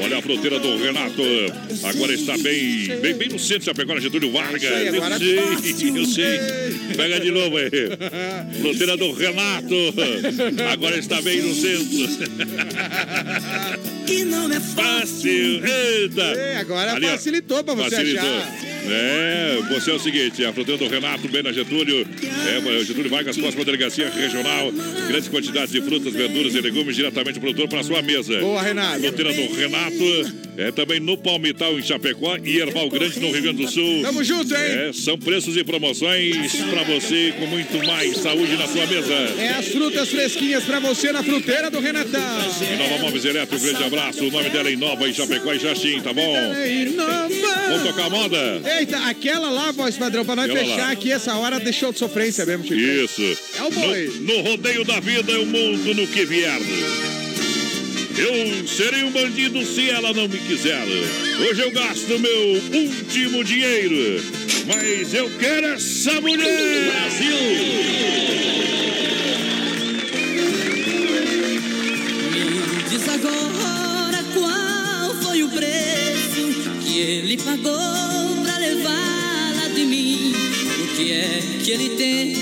[0.00, 1.22] Olha a fruteira do Renato.
[1.84, 4.62] Agora está bem, bem, bem no centro Chapecó, na Getúlio Vargas.
[4.62, 5.76] Aí, agora eu fácil.
[5.76, 6.38] sei, eu sei.
[6.96, 7.68] Pega de novo aí.
[8.60, 9.74] Fruteira do Renato.
[10.72, 12.08] Agora está bem no centro.
[14.06, 15.62] Que não é Fácil.
[15.66, 16.22] Eita.
[16.22, 18.28] É, agora Ali, facilitou pra você Facilitou.
[18.28, 18.77] achar.
[18.90, 23.36] É, você é o seguinte, a fruteira do Renato, bem na Getúlio, é, Getúlio Vargas,
[23.36, 24.72] próxima delegacia regional,
[25.08, 28.38] grandes quantidades de frutas, verduras e legumes diretamente do produtor para sua mesa.
[28.40, 29.00] Boa, Renato.
[29.00, 33.64] Fruteira do Renato, é também no Palmital, em Chapecó e Erval Grande, no Rio Grande
[33.64, 34.02] do Sul.
[34.02, 34.60] Tamo junto, hein?
[34.60, 39.14] É, são preços e promoções para você com muito mais saúde na sua mesa.
[39.38, 42.20] É as frutas fresquinhas pra você na fruteira do Renatão.
[42.74, 44.24] Inova Móveis Eletro, um grande abraço.
[44.24, 46.34] O nome dela é Inova em Chapecó e Jaxim, tá bom?
[47.68, 48.62] Vamos tocar a moda?
[48.78, 50.90] Eita, aquela lá, voz padrão, pra nós Aquela fechar lá.
[50.90, 52.74] aqui essa hora, deixou de sofrência mesmo, Chico.
[52.80, 53.38] Isso.
[53.58, 54.12] É o boi.
[54.20, 56.58] No, no rodeio da vida é o mundo no que vier.
[58.18, 60.82] Eu serei um bandido se ela não me quiser.
[61.40, 64.20] Hoje eu gasto meu último dinheiro.
[64.66, 66.92] Mas eu quero essa mulher.
[72.32, 80.34] Me diz agora qual foi o preço que ele pagou pra levá-la de mim.
[80.82, 82.34] O que é que ele tem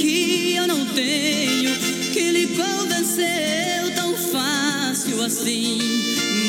[0.00, 1.76] que eu não tenho?
[2.14, 3.85] Que lhe convenceu
[4.36, 5.78] fácil assim.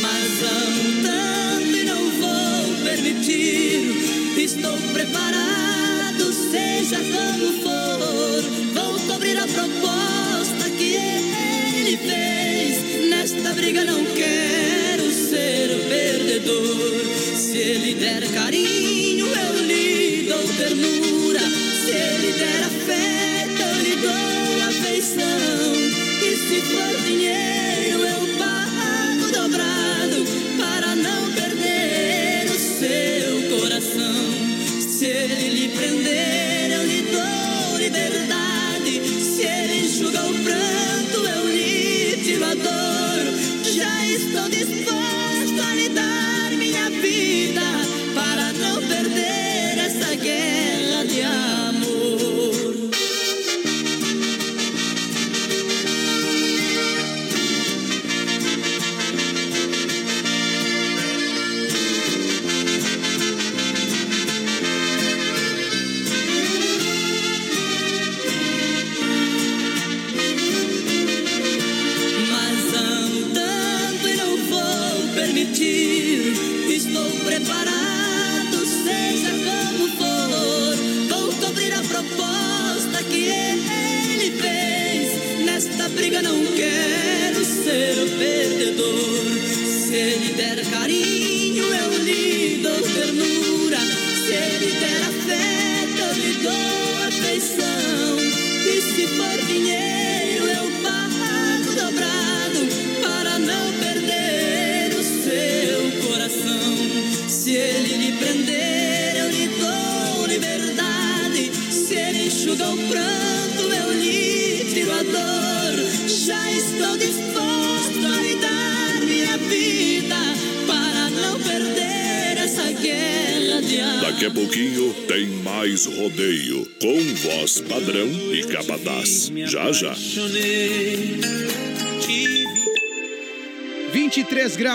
[0.01, 4.35] Mas amo tanto e não vou permitir.
[4.37, 8.41] Estou preparado, seja como for.
[8.73, 13.09] Vou cobrir a proposta que ele fez.
[13.09, 17.05] Nesta briga não quero ser o perdedor.
[17.35, 21.39] Se ele der carinho, eu lhe dou ternura.
[21.85, 25.76] Se ele der afeto, eu lhe dou afeição.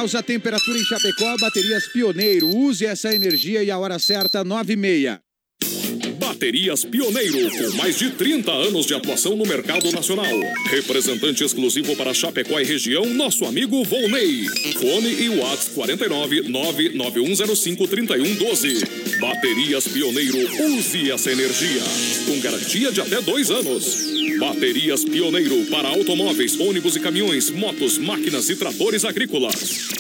[0.03, 2.49] Graus a temperatura em Chapecó, baterias Pioneiro.
[2.49, 5.21] Use essa energia e a hora certa, 9 e meia.
[6.19, 10.27] Baterias Pioneiro, com mais de 30 anos de atuação no mercado nacional.
[10.71, 14.47] Representante exclusivo para Chapecó e região, nosso amigo Volney.
[14.81, 19.19] Fone e Whats 49 99105 3112.
[19.21, 20.39] Baterias Pioneiro,
[20.75, 21.83] use essa energia.
[22.27, 24.22] Com garantia de até dois anos.
[24.43, 29.55] Baterias Pioneiro para automóveis, ônibus e caminhões, motos, máquinas e tratores agrícolas.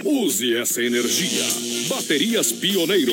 [0.05, 1.45] Use essa energia.
[1.89, 3.13] Baterias Pioneiro.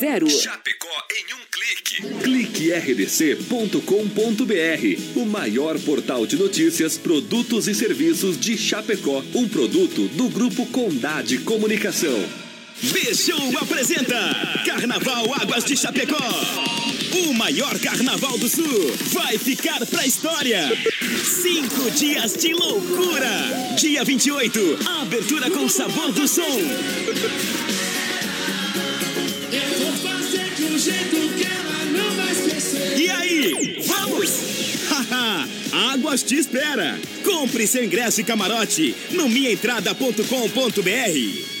[0.01, 0.29] 3328-3100.
[0.41, 2.01] Chapecó em um clique.
[2.23, 3.81] Clique rdc.com.br,
[5.15, 9.23] o maior portal de notícias, produtos e serviços de Chapecó.
[9.35, 12.19] Um produto do Grupo Condade Comunicação.
[12.81, 14.15] B-Show apresenta
[14.65, 16.17] Carnaval Águas de Chapecó.
[17.13, 20.71] O maior carnaval do sul vai ficar pra história.
[21.23, 23.75] Cinco dias de loucura.
[23.77, 27.80] Dia 28, abertura com sabor do som.
[30.81, 32.99] Jeito que ela não vai esquecer.
[32.99, 34.31] E aí, vamos?
[34.89, 35.47] Haha,
[35.93, 36.99] Águas te espera.
[37.23, 41.60] Compre seu ingresso e camarote no minhaentrada.com.br.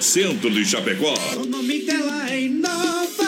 [0.00, 1.12] Centro de Chapecó.
[1.36, 3.27] O nome dela é Inova.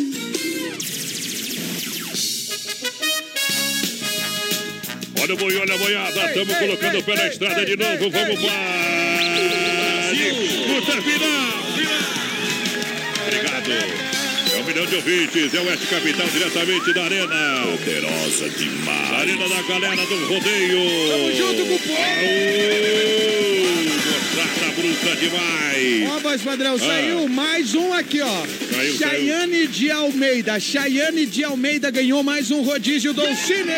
[5.21, 6.25] Olha o boi, olha a boiada.
[6.25, 8.09] Estamos colocando o pé na estrada de novo.
[8.09, 10.11] Vamos para.
[10.13, 11.61] Disputa final.
[13.27, 13.71] Obrigado.
[13.71, 15.53] É um milhão de ouvintes.
[15.53, 17.67] É o Oeste Capital, diretamente da Arena.
[17.77, 19.13] Poderosa demais.
[19.13, 20.79] Arena da galera do rodeio.
[21.09, 23.50] Tamo junto com o povo.
[24.41, 26.09] Moçada bruta demais.
[26.11, 26.79] Ó, voz padrão, Ah.
[26.79, 28.43] saiu mais um aqui, ó.
[28.73, 30.59] Saiu, Chayane de Almeida.
[30.59, 33.71] Chayane de Almeida ganhou mais um rodízio do Cine.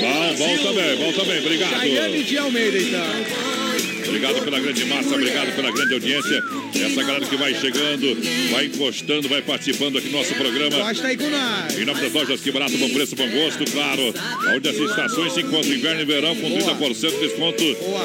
[0.00, 1.38] Bom, bom também, bom também.
[1.38, 1.70] Obrigado.
[1.70, 3.61] Chayane de Almeida, então.
[4.06, 6.42] Obrigado pela grande massa, obrigado pela grande audiência.
[6.74, 8.16] Essa galera que vai chegando,
[8.50, 10.76] vai encostando, vai participando aqui do nosso programa.
[10.76, 11.78] Gosta aí com nós.
[11.78, 14.14] Em nome das lojas Que Barato, Bom Preço, Bom Gosto, claro.
[14.54, 17.62] Onde as estações se encontram inverno e verão com 30% de desconto.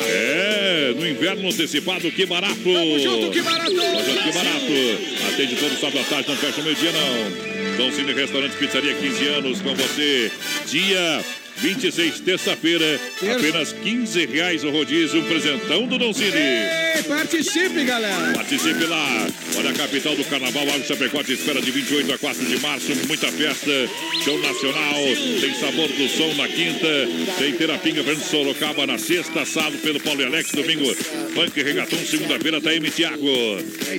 [0.07, 2.56] É, no inverno antecipado, Que Barato.
[2.64, 3.72] Tamo junto, Que Barato.
[3.72, 5.34] Lojas Que Barato.
[5.34, 7.78] Atende todo sábado à tarde, não fecha o meio-dia, não.
[7.78, 10.32] Dom Cine Restaurante Pizzaria, 15 anos com você.
[10.68, 11.24] Dia
[11.60, 13.00] 26, terça-feira,
[13.36, 15.98] apenas 15 reais o rodízio, um presentão do.
[15.98, 18.34] Ei, participe, galera.
[18.34, 19.28] Participe lá.
[19.58, 22.96] Olha a capital do carnaval, Água Chapecó te espera de 28 a 4 de março.
[23.08, 23.72] Muita festa,
[24.24, 24.96] show nacional.
[25.42, 26.88] Tem sabor do som na quinta.
[27.40, 30.52] Tem terapinha Fernando Sorocaba na sexta, sábado pelo Paulo e Alex.
[30.52, 30.94] Domingo,
[31.34, 32.00] Funk Regatão.
[32.00, 32.90] Segunda-feira, tá M.
[32.90, 33.28] Thiago.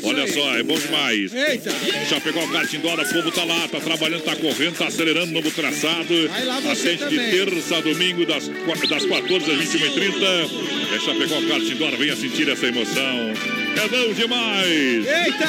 [0.05, 1.35] Olha só, é bom demais.
[1.35, 1.73] Eita.
[2.09, 6.29] Chapecó, karting Dora, o povo tá lá, tá trabalhando, tá correndo, tá acelerando novo traçado.
[6.29, 7.31] Vai lá você Atende de também.
[7.51, 10.51] Terça a domingo, das, das 14 às 21h30.
[10.95, 11.41] É Chapecó,
[11.79, 13.58] Dora, venha sentir essa emoção.
[13.77, 15.07] É bom demais!
[15.07, 15.47] Eita!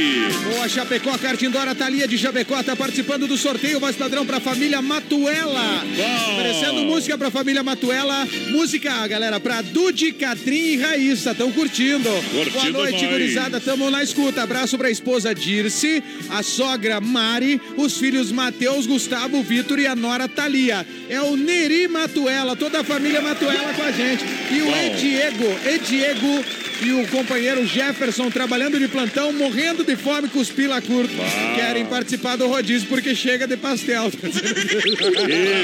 [0.51, 5.81] Boa, Chapecó, Cartindora Thalia de Chapecó tá participando do sorteio voz padrão pra família Matuela.
[5.95, 6.33] Bom.
[6.33, 8.27] Oferecendo música pra família Matuela.
[8.49, 11.31] Música, galera, pra Dude, Catrim e Raíssa.
[11.31, 12.09] Estão curtindo.
[12.09, 13.11] Boa Curtindo noite, nós.
[13.11, 13.61] gurizada.
[13.61, 14.43] Tamo na escuta.
[14.43, 20.27] Abraço pra esposa Dirce, a sogra Mari, os filhos Matheus, Gustavo, Vitor e a nora
[20.27, 20.85] Thalia.
[21.09, 23.42] É o Neri Matuela, toda a família Matuela
[23.75, 24.23] com a gente.
[24.51, 24.77] E o Bom.
[24.77, 26.45] Ediego, Ediego
[26.81, 31.13] e o companheiro Jefferson trabalhando de plantão, morrendo de fome com os pila curto.
[31.55, 34.11] Querem participar do rodízio porque chega de pastel.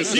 [0.01, 0.15] Isso.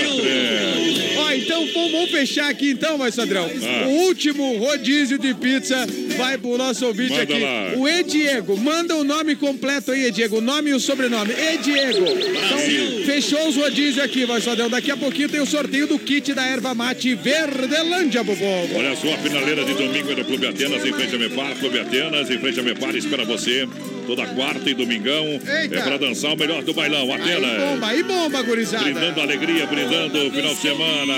[1.18, 3.50] Ó, então vamos fechar aqui então, vai, Sadrão.
[3.50, 3.88] Ah.
[3.88, 5.88] O último rodízio de pizza
[6.18, 7.40] vai pro nosso ouvinte Manda aqui.
[7.40, 7.74] lá.
[7.78, 10.38] O Ediego, manda o nome completo aí, Ediego.
[10.38, 11.32] O nome e o sobrenome.
[11.32, 12.06] Ediego.
[12.08, 14.70] Então, fechou os rodízios aqui, vai, Sadrão.
[14.70, 17.16] Daqui a pouquinho tem o sorteio do kit da erva mate
[17.50, 18.22] Verdelândia.
[18.76, 21.56] Olha só, a finaleira de domingo é do Clube Atenas, em frente a Mepar.
[21.56, 23.68] Clube Atenas, em frente a Mepar, espera você
[24.10, 25.24] toda quarta e domingão.
[25.24, 25.76] Eita.
[25.76, 27.14] É pra dançar o melhor do bailão.
[27.14, 27.62] Aí Atenas.
[27.62, 28.84] bomba, aí bomba, gurizada.
[28.84, 31.14] Brindando a alegria, brindando o final de semana,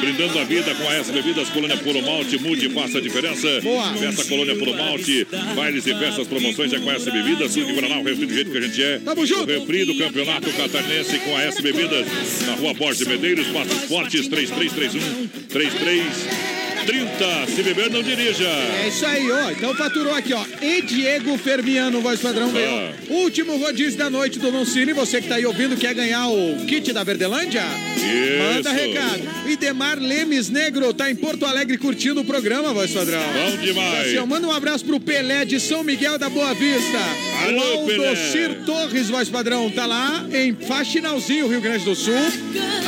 [0.00, 3.60] brindando a vida com a S Bebidas, Colônia Puro Malte, mude e faça a diferença.
[3.60, 3.92] Boa.
[3.94, 7.72] Festa Colônia Puro Malte, bailes e festas, promoções já com a S Bebidas, Sul de
[7.72, 8.98] Guaraná, o refri do jeito que a gente é.
[9.04, 9.42] Tamo junto.
[9.42, 12.06] O refri do Campeonato Catarinense com a S Bebidas,
[12.46, 16.51] na rua Borges de Medeiros, Passos Fortes, 3331
[16.86, 17.54] 3330.
[17.54, 18.44] Se beber, não dirija.
[18.44, 19.50] É isso aí, ó.
[19.50, 20.44] Então faturou aqui, ó.
[20.60, 22.78] E Diego Fermiano, voz padrão, ganhou.
[22.78, 22.92] Ah.
[23.10, 24.92] Último rodízio da noite do Noncini.
[24.92, 27.62] Você que tá aí ouvindo, quer ganhar o kit da Verdelândia?
[27.96, 28.38] Isso.
[28.38, 29.22] Manda recado.
[29.48, 33.22] Idemar Lemes Negro tá em Porto Alegre curtindo o programa, voz padrão.
[33.22, 34.16] Bom demais.
[34.18, 36.98] Ó, manda um abraço pro Pelé de São Miguel da Boa Vista.
[37.46, 38.08] Alô, o Pelé.
[38.08, 42.14] Aldocir Torres, voz padrão, tá lá em Faxinalzinho, Rio Grande do Sul.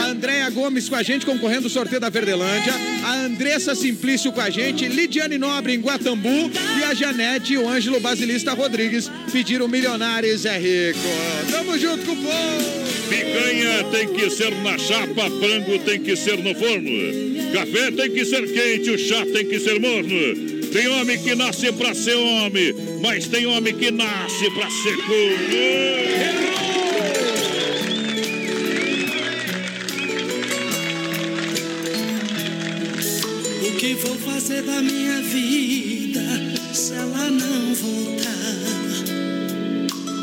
[0.01, 2.73] A Andréia Gomes com a gente, concorrendo ao sorteio da Verdelândia.
[3.05, 4.89] A Andressa Simplício com a gente.
[4.89, 6.51] Lidiane Nobre em Guatambu.
[6.81, 11.01] E a Janete e o Ângelo Basilista Rodrigues pediram Milionários é Rico.
[11.51, 12.85] Tamo junto com o povo.
[13.11, 17.53] Picanha tem que ser na chapa, frango tem que ser no forno.
[17.53, 20.63] Café tem que ser quente, o chá tem que ser morno.
[20.73, 25.59] Tem homem que nasce pra ser homem, mas tem homem que nasce pra ser corno.
[26.91, 26.94] O
[33.97, 36.21] vou fazer da minha vida
[36.73, 38.25] se ela não voltar?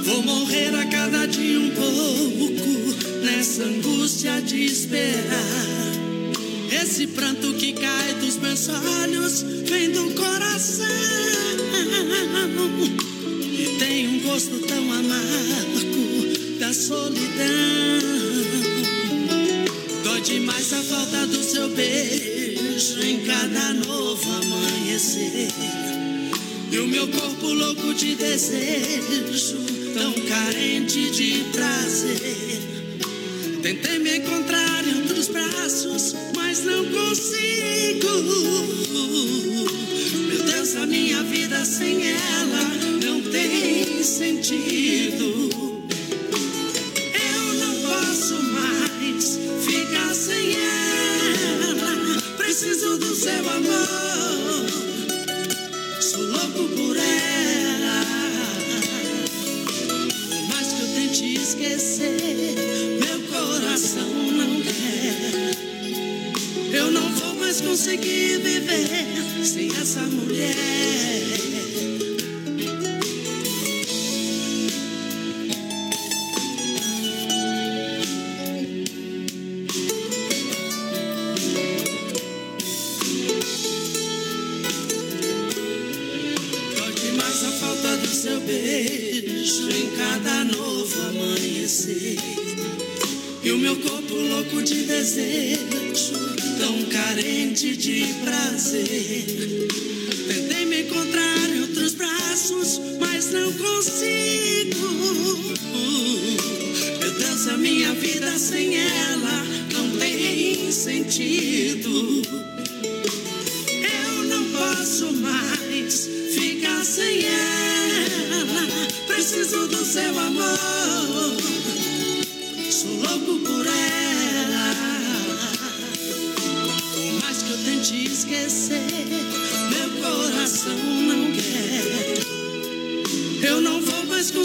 [0.03, 5.91] Vou morrer a cada dia um pouco nessa angústia de esperar.
[6.81, 10.85] Esse pranto que cai dos meus olhos vem do coração
[13.41, 17.21] e tem um gosto tão amargo da solidão.
[20.03, 22.40] Dói demais a falta do seu beijo
[23.03, 25.49] em cada novo amanhecer.
[26.71, 29.57] E o meu corpo louco de desejo,
[29.93, 32.59] tão carente de prazer.
[33.61, 38.09] Tentei me encontrar em outros braços, mas não consigo.
[40.27, 42.63] Meu Deus, a minha vida sem ela
[43.03, 45.70] não tem sentido.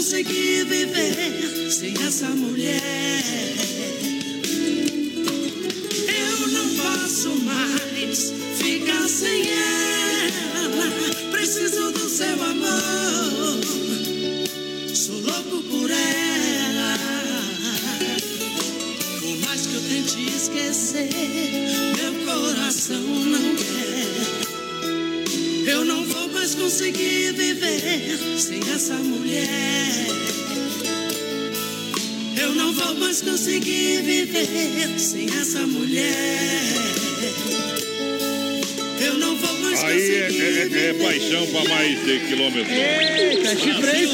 [0.07, 3.56] Conseguir viver sem essa mulher.
[32.97, 34.47] Eu não vou mais conseguir viver
[34.97, 36.63] sem essa mulher.
[38.99, 40.93] Eu não vou mais Aí é, conseguir é- é viver.
[40.95, 42.67] paixão pra mais de quilômetros.
[42.75, 44.05] Eita, chifrei,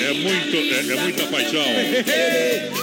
[0.00, 1.64] É, é muito, é, é muita paixão.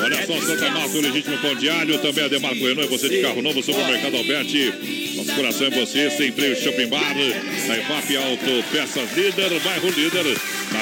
[0.04, 3.08] Olha só, Santa Mata, o legítimo pão de alho, também a Demarco Renault, é você
[3.08, 4.74] de carro novo, supermercado Alberti.
[5.16, 7.16] Nosso coração é você, sem freio shopping bar,
[7.68, 10.38] na EFAP Auto, peças líder, bairro líder.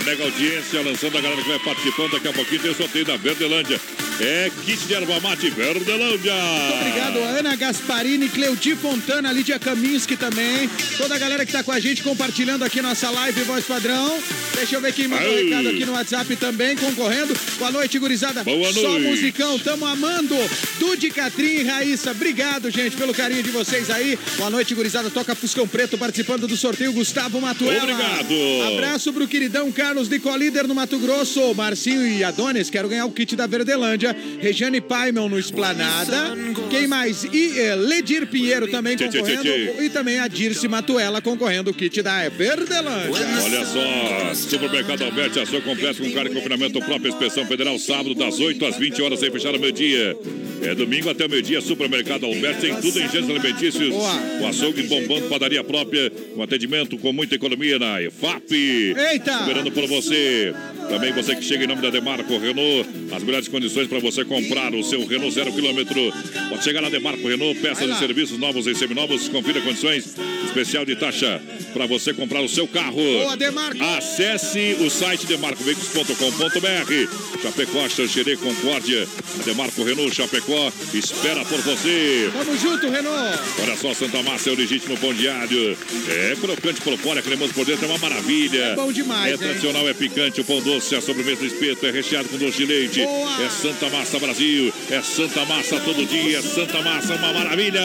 [0.09, 2.13] Mega audiência, lançando a galera que vai participando.
[2.13, 3.79] Daqui a pouquinho tem sorteio da Verdelândia.
[4.21, 6.33] É kit de erva mate Verdelândia.
[6.77, 10.69] Obrigado, Ana Gasparini, Cleuti Fontana, Lídia Kaminski também.
[10.97, 14.21] Toda a galera que tá com a gente compartilhando aqui nossa live Voz Padrão.
[14.55, 15.43] Deixa eu ver quem mandou Ai.
[15.43, 17.33] recado aqui no WhatsApp também, concorrendo.
[17.57, 18.43] Boa noite, gurizada.
[18.43, 19.07] Boa Só noite.
[19.07, 20.35] musicão, tamo amando.
[20.79, 24.19] Dude, Catrim e Raíssa, obrigado, gente, pelo carinho de vocês aí.
[24.37, 25.09] Boa noite, gurizada.
[25.09, 27.83] Toca Fuscão Preto, participando do sorteio, Gustavo Matuela.
[27.83, 28.35] Obrigado.
[28.73, 31.53] Abraço pro queridão Carlos de Colíder no Mato Grosso.
[31.55, 34.08] Marcinho e Adonis, quero ganhar o kit da Verdelândia.
[34.39, 36.35] Regiane Paimon no Esplanada.
[36.69, 37.23] Quem mais?
[37.23, 39.47] E eh, Ledir Pinheiro também concorrendo.
[39.81, 43.11] E também a Dirce Matuela concorrendo o kit da Verdelândia.
[43.43, 48.39] Olha só, Supermercado Alberti, ação completa com carne e confinamento própria, inspeção federal, sábado das
[48.39, 50.15] 8 às 20 horas, sem fechar ao meio-dia.
[50.61, 53.93] É domingo até o meio-dia, Supermercado Alberti, tem tudo em gêneros alimentícios.
[54.41, 58.51] O açougue bombando, padaria própria, com atendimento com muita economia na EFAP.
[58.51, 59.39] Eita!
[59.39, 60.53] Esperando por você.
[60.89, 64.73] Também você que chega em nome da Demarco Renault, as melhores condições para você comprar
[64.73, 66.11] o seu Renault zero quilômetro.
[66.49, 70.95] Pode chegar na Demarco Renault, peças e serviços novos e seminovos, confira condições especial de
[70.95, 71.41] taxa
[71.73, 72.95] para você comprar o seu carro.
[72.95, 73.83] Boa, Demarco!
[73.83, 77.39] Acesse o site demarcoveículos.com.br.
[77.41, 79.07] Chapecó, Xanxerê, Concórdia.
[79.39, 82.29] A Demarco Renault Chapecó espera por você.
[82.33, 83.39] Tamo junto, Renault.
[83.61, 85.77] Olha só, Santa Massa é o legítimo pão diário.
[86.09, 88.63] É crocante por fora, cremoso por dentro, é uma maravilha.
[88.63, 89.37] É bom demais, É hein?
[89.37, 92.65] tradicional, é picante, o pão doce, a sobremesa do espeto, é recheado com doce de
[92.65, 93.01] leite.
[93.01, 93.43] Boa!
[93.45, 97.81] É Santa Massa Brasil, é Santa Massa todo dia, é Santa Massa, uma maravilha.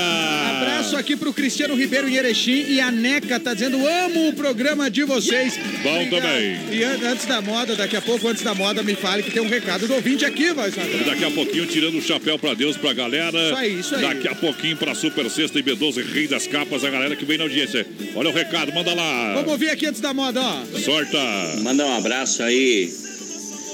[0.60, 4.90] Abraço aqui pro Cristiano Ribeiro em Erechim e a Neca tá dizendo: amo o programa
[4.90, 5.56] de vocês.
[5.82, 6.22] Bom Obrigado.
[6.22, 6.58] também.
[6.72, 9.42] E an- antes da moda, daqui a pouco, antes da moda, me fale que tem
[9.42, 12.92] um recado do ouvinte aqui, vai daqui a pouquinho, tirando o chapéu pra Deus, pra
[12.92, 13.38] galera.
[13.38, 14.02] Isso aí, isso aí.
[14.02, 17.38] Daqui a pouquinho pra Super Sexta e B12, Rei das Capas, a galera que vem
[17.38, 17.86] na audiência.
[18.14, 19.34] Olha o recado, manda lá.
[19.34, 20.78] Vamos ouvir aqui antes da moda, ó.
[20.78, 21.18] Sorta.
[21.62, 22.83] Manda um abraço aí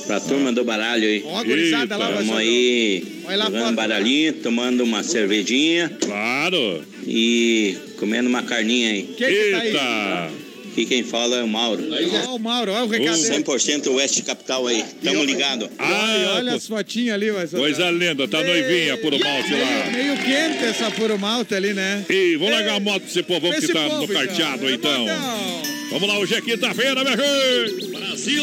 [0.07, 1.23] pra turma do baralho aí.
[1.25, 5.89] Ó, a gurizada lá, Tamo vai, aí Vai lá jogando baralhinho, tomando uma cervejinha.
[6.01, 6.85] Claro.
[7.07, 9.03] E comendo uma carninha aí.
[9.17, 9.67] Quem que tá aí?
[9.69, 10.51] Eita.
[10.71, 11.83] Aqui quem fala é o Mauro.
[12.29, 13.45] Ó, o Mauro, ó o recado dele.
[13.45, 14.85] 100% Oeste Capital aí.
[15.03, 15.69] Tamo ligado.
[15.79, 19.91] Ai, olha as fotinhas ali, vai Coisa linda, tá noivinha, puro malte lá.
[19.93, 22.05] Meio quente essa puro malte ali, né?
[22.09, 25.03] E vamos largar a moto pra esse povão que Esse tá povo, no carteado, então.
[25.03, 25.63] então.
[25.91, 27.90] Vamos lá, hoje é quinta-feira, minha gente.
[28.21, 28.43] Brasil.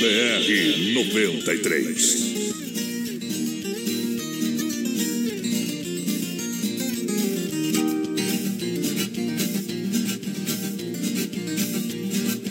[0.00, 2.24] BR 93.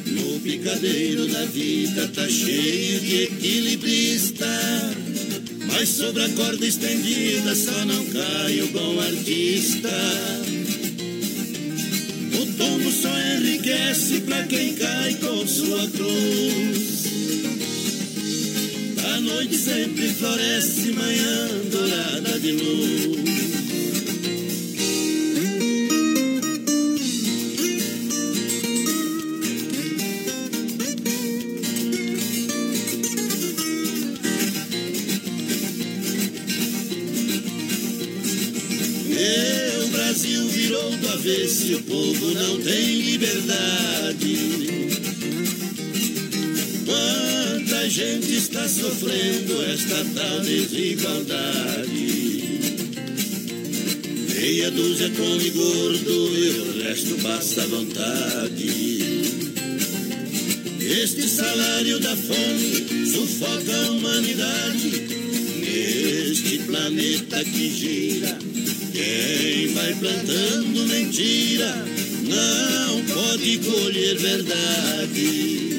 [0.07, 4.47] No picadeiro da vida tá cheio de equilibrista.
[5.67, 9.89] Mas sobre a corda estendida só não cai o bom artista.
[12.53, 17.05] O tombo só enriquece pra quem cai com sua cruz.
[19.11, 23.42] A noite sempre floresce, manhã dourada de luz.
[41.35, 44.37] E o povo não tem liberdade.
[46.85, 52.43] Quanta gente está sofrendo esta tal desigualdade.
[54.29, 59.01] Meia dúzia come gordo e o resto passa à vontade.
[60.81, 65.01] Este salário da fome sufoca a humanidade.
[65.61, 68.37] Neste planeta que gira,
[68.91, 71.85] quem vai plantando mentira
[72.23, 75.72] não pode colher verdade.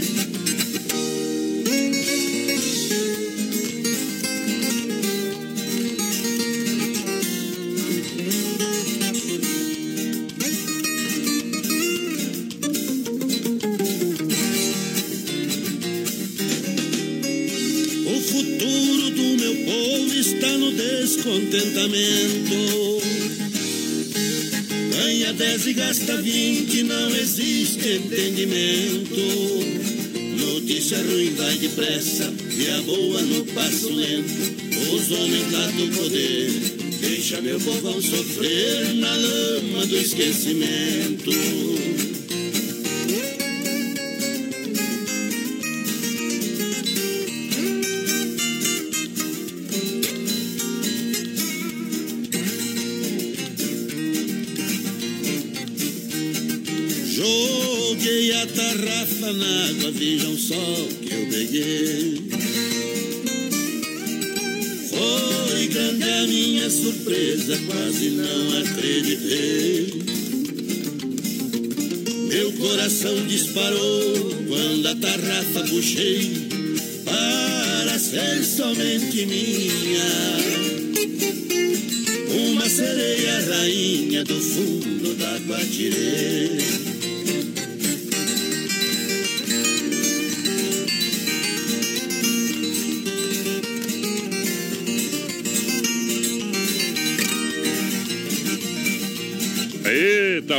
[31.69, 34.55] Depressa e a boa no passo lento.
[34.93, 36.51] Os homens lá do poder
[37.01, 41.31] deixa meu povão sofrer na lama do esquecimento.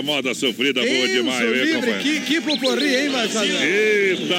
[0.06, 2.22] Moda sofrida, boa demais, Deus viu, livre, companheiro?
[2.22, 3.64] que, que pocorri, hein, Vassalão?
[3.64, 4.36] Eita!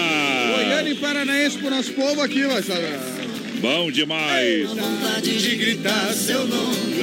[0.54, 3.26] Goiânia e Paranaense pro nosso povo aqui, Vassalão.
[3.60, 4.68] Bom demais!
[5.22, 5.76] de.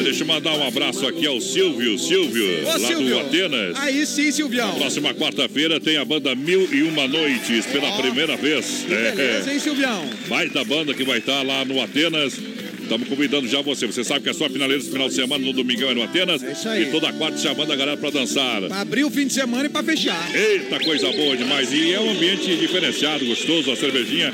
[0.03, 3.10] Deixa eu mandar um abraço aqui ao Silvio, Silvio, Ô, lá Silvio.
[3.10, 3.80] do Atenas.
[3.80, 4.73] Aí sim, Silvião.
[4.76, 8.85] Próxima quarta-feira tem a banda Mil e Uma Noites pela primeira vez.
[8.90, 9.11] É.
[9.11, 10.06] Que beleza, hein, Silvião?
[10.27, 12.52] Baita banda que vai estar lá no Atenas.
[12.93, 13.87] Estamos convidando já você.
[13.87, 16.43] Você sabe que a sua finaleira esse final de semana no Domingão é no Atenas.
[16.43, 16.83] É isso aí.
[16.83, 18.61] E toda quarta chamando a galera para dançar.
[18.61, 20.35] Pra abrir o fim de semana e pra fechar.
[20.35, 21.73] Eita, coisa boa demais.
[21.73, 24.31] E é um ambiente diferenciado, gostoso, a cervejinha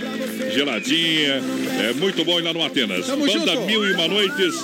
[0.51, 1.41] geladinha.
[1.89, 3.05] É muito bom ir lá no Atenas.
[3.05, 3.65] Tamo Banda junto.
[3.65, 4.55] Mil e Uma Noites.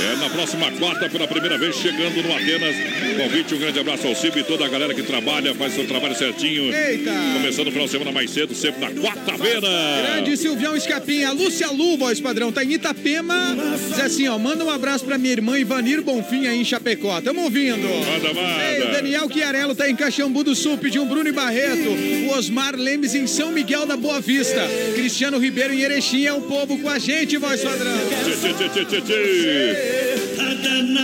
[0.00, 2.76] É na próxima quarta, pela primeira vez, chegando no Atenas.
[3.16, 6.16] Convite, um grande abraço ao Cibo e toda a galera que trabalha, faz seu trabalho
[6.16, 6.74] certinho.
[6.74, 7.10] Eita!
[7.34, 9.68] Começando o final de semana mais cedo, sempre na quarta-feira.
[10.02, 13.56] Grande Silvião Escapinha, Lúcia Lu, voz padrão, tá em Itapema.
[13.88, 17.20] Diz assim, ó, manda um abraço pra minha irmã Ivanir Bonfim aí em Chapecó.
[17.20, 17.86] Tamo ouvindo.
[17.86, 18.64] Manda, manda.
[18.64, 21.90] Ei, o Daniel Chiarello tá em Caxambu do Sul, pediu um Bruno e Barreto.
[22.28, 24.60] O Osmar Lemes em São Miguel da Boa Vista.
[24.94, 27.92] Cristiano Ribeiro em Erechim, é o povo com a gente, voz padrão.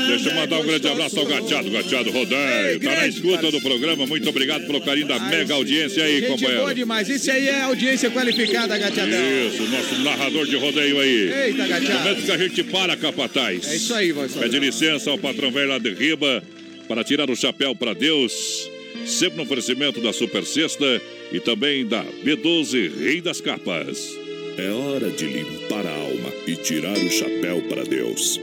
[0.09, 2.81] Deixa eu mandar um grande abraço ao Gateado, Gateado Rodeio.
[2.81, 4.07] Tá na escuta do programa.
[4.07, 6.61] Muito obrigado pelo carinho da mega audiência aí, Gente companheiro.
[6.61, 7.11] boa demais.
[7.11, 9.21] Esse aí é audiência qualificada, Gateadão.
[9.49, 11.33] Isso, nosso narrador de rodeio aí.
[11.47, 11.99] Eita, gateado.
[12.05, 13.69] Momento que a gente para, capataz.
[13.69, 14.51] É isso aí, voz padrão.
[14.51, 16.43] Pede licença ao patrão velho lá de Riba
[16.89, 18.71] para tirar o chapéu para Deus.
[19.05, 21.01] Sempre no oferecimento da Super Sexta
[21.32, 24.16] e também da B12 Rei das Capas.
[24.56, 28.40] É hora de limpar a alma e tirar o chapéu para Deus.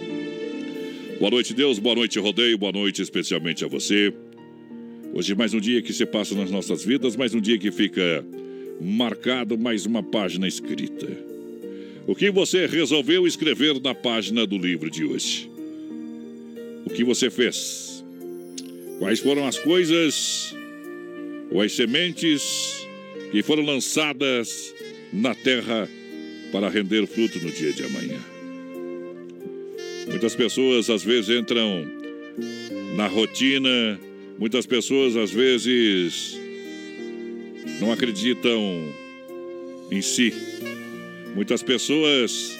[1.19, 1.79] Boa noite, Deus.
[1.79, 2.57] Boa noite, rodeio.
[2.57, 4.13] Boa noite, especialmente a você.
[5.13, 8.25] Hoje, mais um dia que se passa nas nossas vidas, mais um dia que fica
[8.81, 11.07] marcado, mais uma página escrita.
[12.07, 15.49] O que você resolveu escrever na página do livro de hoje?
[16.85, 17.92] O que você fez?
[19.03, 20.55] Quais foram as coisas
[21.51, 22.87] ou as sementes
[23.33, 24.73] que foram lançadas
[25.11, 25.89] na terra
[26.53, 28.17] para render fruto no dia de amanhã?
[30.07, 31.85] Muitas pessoas às vezes entram
[32.95, 33.99] na rotina,
[34.39, 36.39] muitas pessoas às vezes
[37.81, 38.87] não acreditam
[39.91, 40.33] em si.
[41.35, 42.57] Muitas pessoas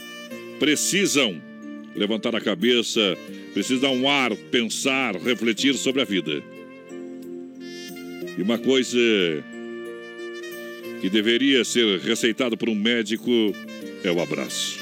[0.60, 1.42] precisam
[1.96, 3.18] levantar a cabeça,
[3.54, 6.44] precisam dar um ar, pensar, refletir sobre a vida.
[8.38, 8.98] E uma coisa
[11.02, 13.54] que deveria ser receitada por um médico
[14.04, 14.80] é o abraço.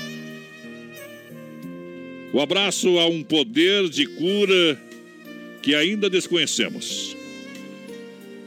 [2.33, 4.81] O abraço a um poder de cura
[5.61, 7.15] que ainda desconhecemos.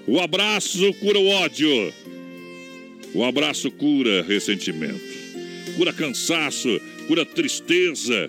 [0.07, 1.93] O abraço cura o ódio.
[3.15, 5.01] O abraço cura ressentimento.
[5.77, 8.29] Cura cansaço, cura tristeza.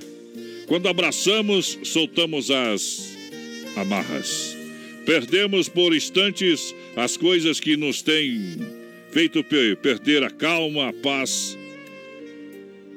[0.67, 3.15] Quando abraçamos, soltamos as
[3.75, 4.55] amarras.
[5.05, 8.57] Perdemos por instantes as coisas que nos têm
[9.11, 11.55] feito pe- perder a calma, a paz.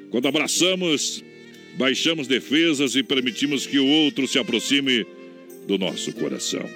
[0.09, 1.23] Quando abraçamos,
[1.77, 5.05] baixamos defesas e permitimos que o outro se aproxime
[5.67, 6.67] do nosso coração.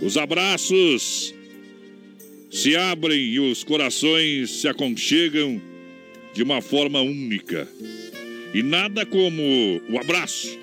[0.00, 1.34] Os abraços
[2.50, 5.60] se abrem e os corações se aconchegam
[6.32, 7.68] de uma forma única.
[8.54, 10.58] E nada como o abraço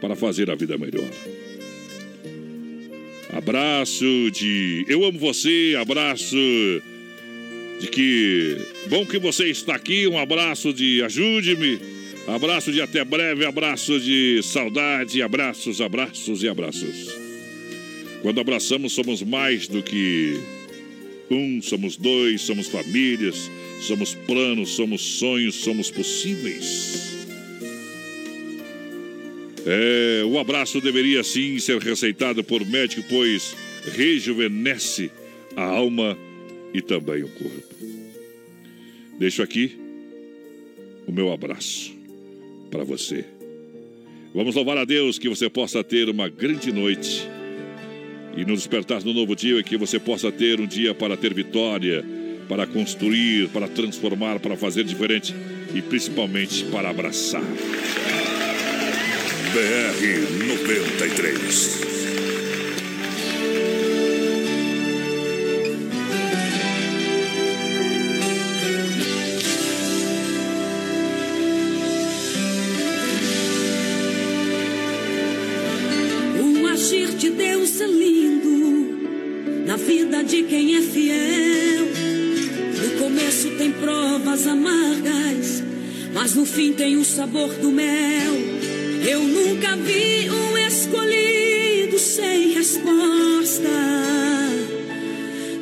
[0.00, 1.08] para fazer a vida melhor.
[3.32, 6.36] Abraço de eu amo você, abraço
[7.80, 8.56] de que
[8.88, 11.78] bom que você está aqui, um abraço de ajude-me,
[12.28, 17.08] Abraço de até breve, abraço de saudade, abraços, abraços e abraços.
[18.20, 20.38] Quando abraçamos, somos mais do que
[21.30, 27.26] um, somos dois, somos famílias, somos planos, somos sonhos, somos possíveis.
[29.66, 33.54] É, o abraço deveria sim ser receitado por médico, pois
[33.94, 35.10] rejuvenesce
[35.56, 36.16] a alma
[36.72, 37.74] e também o corpo.
[39.18, 39.76] Deixo aqui
[41.06, 41.92] o meu abraço
[42.70, 43.24] para você.
[44.34, 47.28] Vamos louvar a Deus que você possa ter uma grande noite
[48.36, 52.04] e nos despertar no novo dia que você possa ter um dia para ter vitória,
[52.48, 55.34] para construir, para transformar, para fazer diferente
[55.74, 57.42] e principalmente para abraçar.
[59.52, 61.80] BR 93.
[76.40, 78.98] O agir de Deus é lindo
[79.66, 81.27] na vida de quem é fiel.
[84.38, 85.64] Provas amargas,
[86.14, 88.34] mas no fim tem o sabor do mel.
[89.08, 93.68] Eu nunca vi um escolhido sem resposta,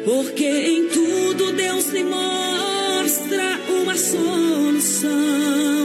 [0.04, 5.75] porque em tudo Deus lhe mostra uma solução.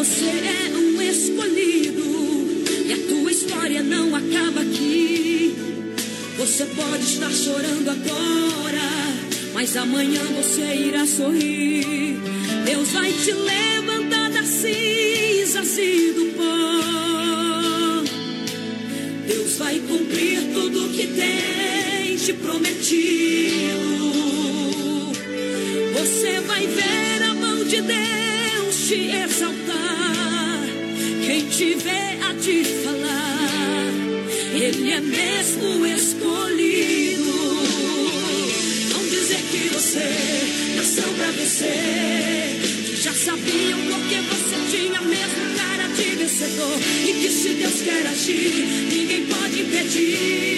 [0.00, 2.02] Você é um escolhido
[2.86, 5.54] e a tua história não acaba aqui.
[6.38, 8.80] Você pode estar chorando agora,
[9.52, 12.16] mas amanhã você irá sorrir.
[12.64, 18.02] Deus vai te levantar das cinzas e do pó.
[19.28, 23.90] Deus vai cumprir tudo que tem te prometido.
[25.92, 28.19] Você vai ver a mão de Deus
[28.90, 30.66] te exaltar.
[31.24, 33.92] Quem te vê a te falar,
[34.52, 37.30] Ele é mesmo escolhido.
[38.90, 42.58] Vão dizer que você nasceu pra vencer.
[42.84, 46.78] Que já sabiam porque você tinha a mesma cara de vencedor.
[47.06, 50.49] E que se Deus quer agir, ninguém pode impedir.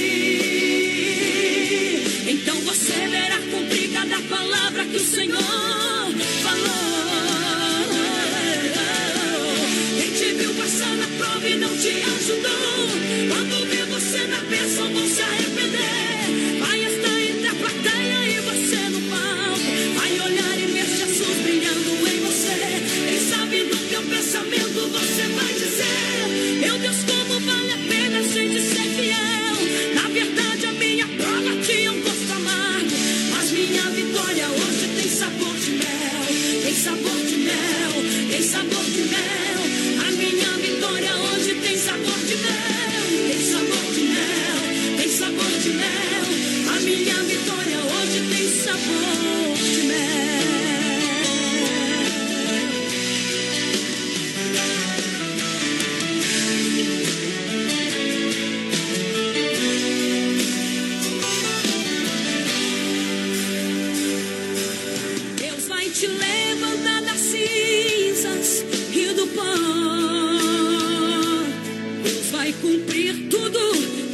[72.72, 73.58] Cumprir tudo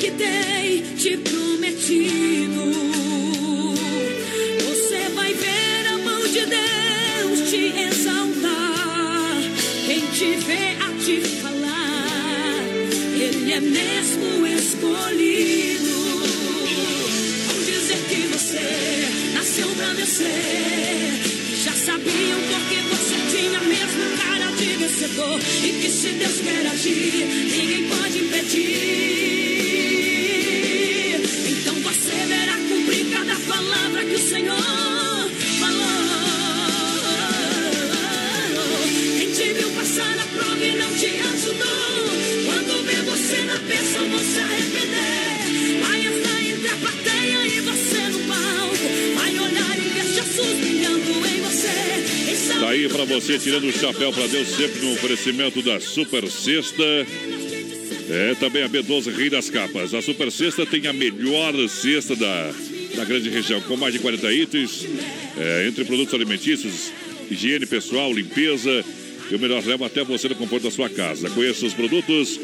[0.01, 2.73] que tem te prometido.
[4.67, 9.37] Você vai ver a mão de Deus te exaltar.
[9.87, 12.65] Quem te vê a te falar,
[13.15, 15.99] Ele é mesmo escolhido.
[17.47, 20.88] Vão dizer que você nasceu pra vencer.
[25.63, 28.88] E que se Deus quer agir, ninguém pode impedir.
[53.09, 56.85] Você, tirando o chapéu pra Deus, sempre no oferecimento da Super Sexta.
[58.11, 59.95] É também a B12 Rei das Capas.
[59.95, 62.53] A Super Sexta tem a melhor cesta da,
[62.95, 64.87] da grande região, com mais de 40 itens,
[65.39, 66.93] é, entre produtos alimentícios,
[67.31, 68.85] higiene pessoal, limpeza,
[69.31, 71.29] E o melhor leva até você no conforto da sua casa.
[71.31, 72.39] Conheça os produtos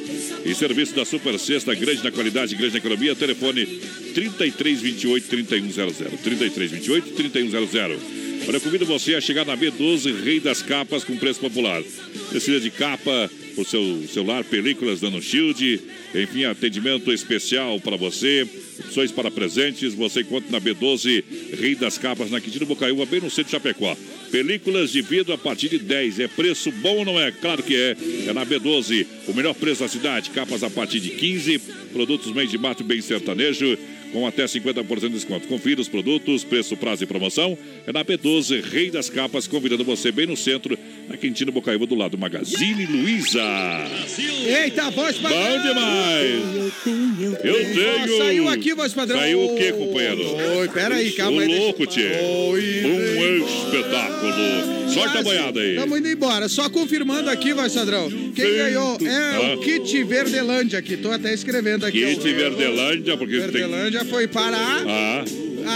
[0.44, 3.14] e serviços da Super Sexta, grande na qualidade, grande na economia.
[3.14, 3.66] Telefone
[4.14, 6.10] 3328 3100.
[6.22, 8.23] 3328 3100.
[8.46, 11.82] Olha, eu convido você a chegar na B12 Rei das Capas com preço popular.
[12.28, 15.80] Precisa de capa o seu celular, películas dando shield,
[16.14, 18.46] enfim, atendimento especial para você,
[18.80, 19.94] opções para presentes.
[19.94, 21.24] Você encontra na B12
[21.58, 23.96] Rei das Capas, na Quintino Bocaiúva, bem no centro de Chapecó.
[24.30, 26.20] Películas de vidro a partir de 10.
[26.20, 27.30] É preço bom ou não é?
[27.30, 27.96] Claro que é.
[28.26, 29.06] É na B12.
[29.28, 30.30] O melhor preço da cidade.
[30.30, 31.58] Capas a partir de 15.
[31.92, 33.78] Produtos meio de mato bem sertanejo
[34.14, 35.48] com até 50% de desconto.
[35.48, 37.58] Confira os produtos, preço, prazo e promoção.
[37.84, 40.78] É na B12, Rei das Capas, convidando você bem no centro,
[41.08, 43.42] na Quintino Bocaiúva, do lado do Magazine Luiza.
[44.46, 45.40] Eita, voz padrão!
[45.40, 46.42] Bom demais!
[47.42, 48.14] Eu tenho!
[48.14, 49.18] Ó, saiu aqui, voz padrão!
[49.18, 50.22] Saiu o quê, companheiro?
[50.58, 51.58] Oi, peraí, calma aí.
[51.58, 52.08] louco, tchê!
[52.84, 54.92] Um espetáculo!
[54.92, 55.74] Sorte a boiada aí!
[55.74, 56.48] Estamos indo embora.
[56.48, 58.08] Só confirmando aqui, voz padrão.
[58.34, 58.56] Quem Sim.
[58.56, 59.54] ganhou é Ah.
[59.54, 60.96] o Kit Verdelândia aqui.
[60.96, 62.14] Tô até escrevendo aqui.
[62.14, 62.32] Kit.
[62.32, 63.64] Verdelândia, porque tem...
[64.10, 65.24] Foi para Ah,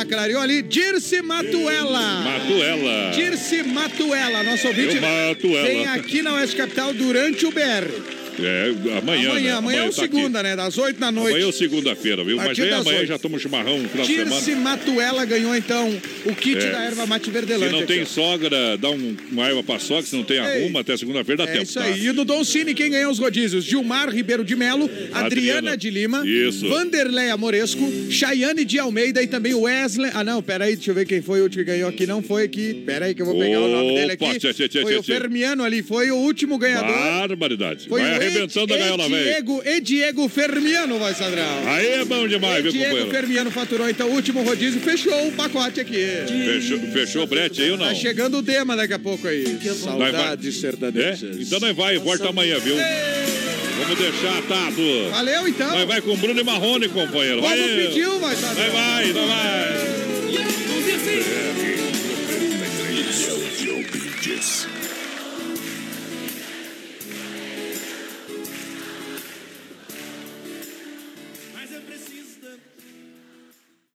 [0.00, 2.20] a clareou ali, Dirce Matuela.
[2.20, 3.10] Matuela.
[3.14, 4.96] Dirce Matuela, nosso ouvinte.
[4.96, 5.66] Eu mato ela.
[5.66, 7.88] Vem aqui na Oeste Capital durante o BR.
[8.40, 9.52] É, amanhã, amanhã, né?
[9.52, 10.16] amanhã é o tá aqui.
[10.16, 10.54] segunda, né?
[10.56, 11.34] Das 8 da noite.
[11.34, 12.36] Amanhã é segunda-feira, viu?
[12.36, 13.08] Mas vem amanhã oito.
[13.08, 14.60] já toma um chimarrão no final de semana.
[14.62, 15.88] Matuela ganhou então
[16.24, 16.70] o kit É.
[16.70, 17.72] da erva mate Se Verdelândia.
[17.80, 20.04] não tem aqui, sogra, dá um, uma erva pra sogra.
[20.04, 21.50] Se não tem arruma, até segunda-feira dá.
[21.50, 21.64] É tempo.
[21.64, 21.84] isso tá?
[21.84, 22.06] aí.
[22.06, 23.64] E no Dom Cine, quem ganhou os rodízios?
[23.64, 25.76] Gilmar Ribeiro de Melo, Adriana, Adriana.
[25.76, 26.68] de Lima, Isso.
[26.68, 30.10] Vanderleia Moresco, Chayane de Almeida e também Wesley.
[30.14, 32.06] Ah, não, peraí, deixa eu ver quem foi o último que ganhou aqui.
[32.06, 32.82] Não foi aqui.
[32.86, 34.38] Peraí, que eu vou pegar o nome dele Opa, aqui.
[34.38, 35.02] tchê, tchê, tchê, foi o.
[35.02, 36.94] Fermiano ali, foi o último ganhador.
[36.96, 37.88] Barbaridade.
[37.88, 39.24] Foi Vai o arrebentando a Ed- gaiola, velho.
[39.24, 41.68] Diego, e Diego Fermiano, vai, Sadrão.
[41.68, 43.10] Aí é bom demais, viu, Diego companheiro?
[43.10, 46.06] Fermiano faturou, então, o último rodízio, fechou o pacote aqui.
[46.26, 47.86] Fechou, fechou o brete aí ou não?
[47.86, 49.44] Tá chegando o Dema daqui a pouco aí.
[49.44, 50.60] Vai- Saudades É?
[50.60, 51.36] sertanejas.
[51.40, 52.76] Então nós vai, volta amanhã, viu?
[53.80, 55.10] Vamos deixar atado.
[55.10, 55.70] Valeu, então.
[55.70, 57.40] Nós vai com Bruno e Marrone, companheiro.
[57.40, 58.54] Como Vai, pediu, vai, Sadrão.
[58.56, 59.98] vai, vai, vai, vai.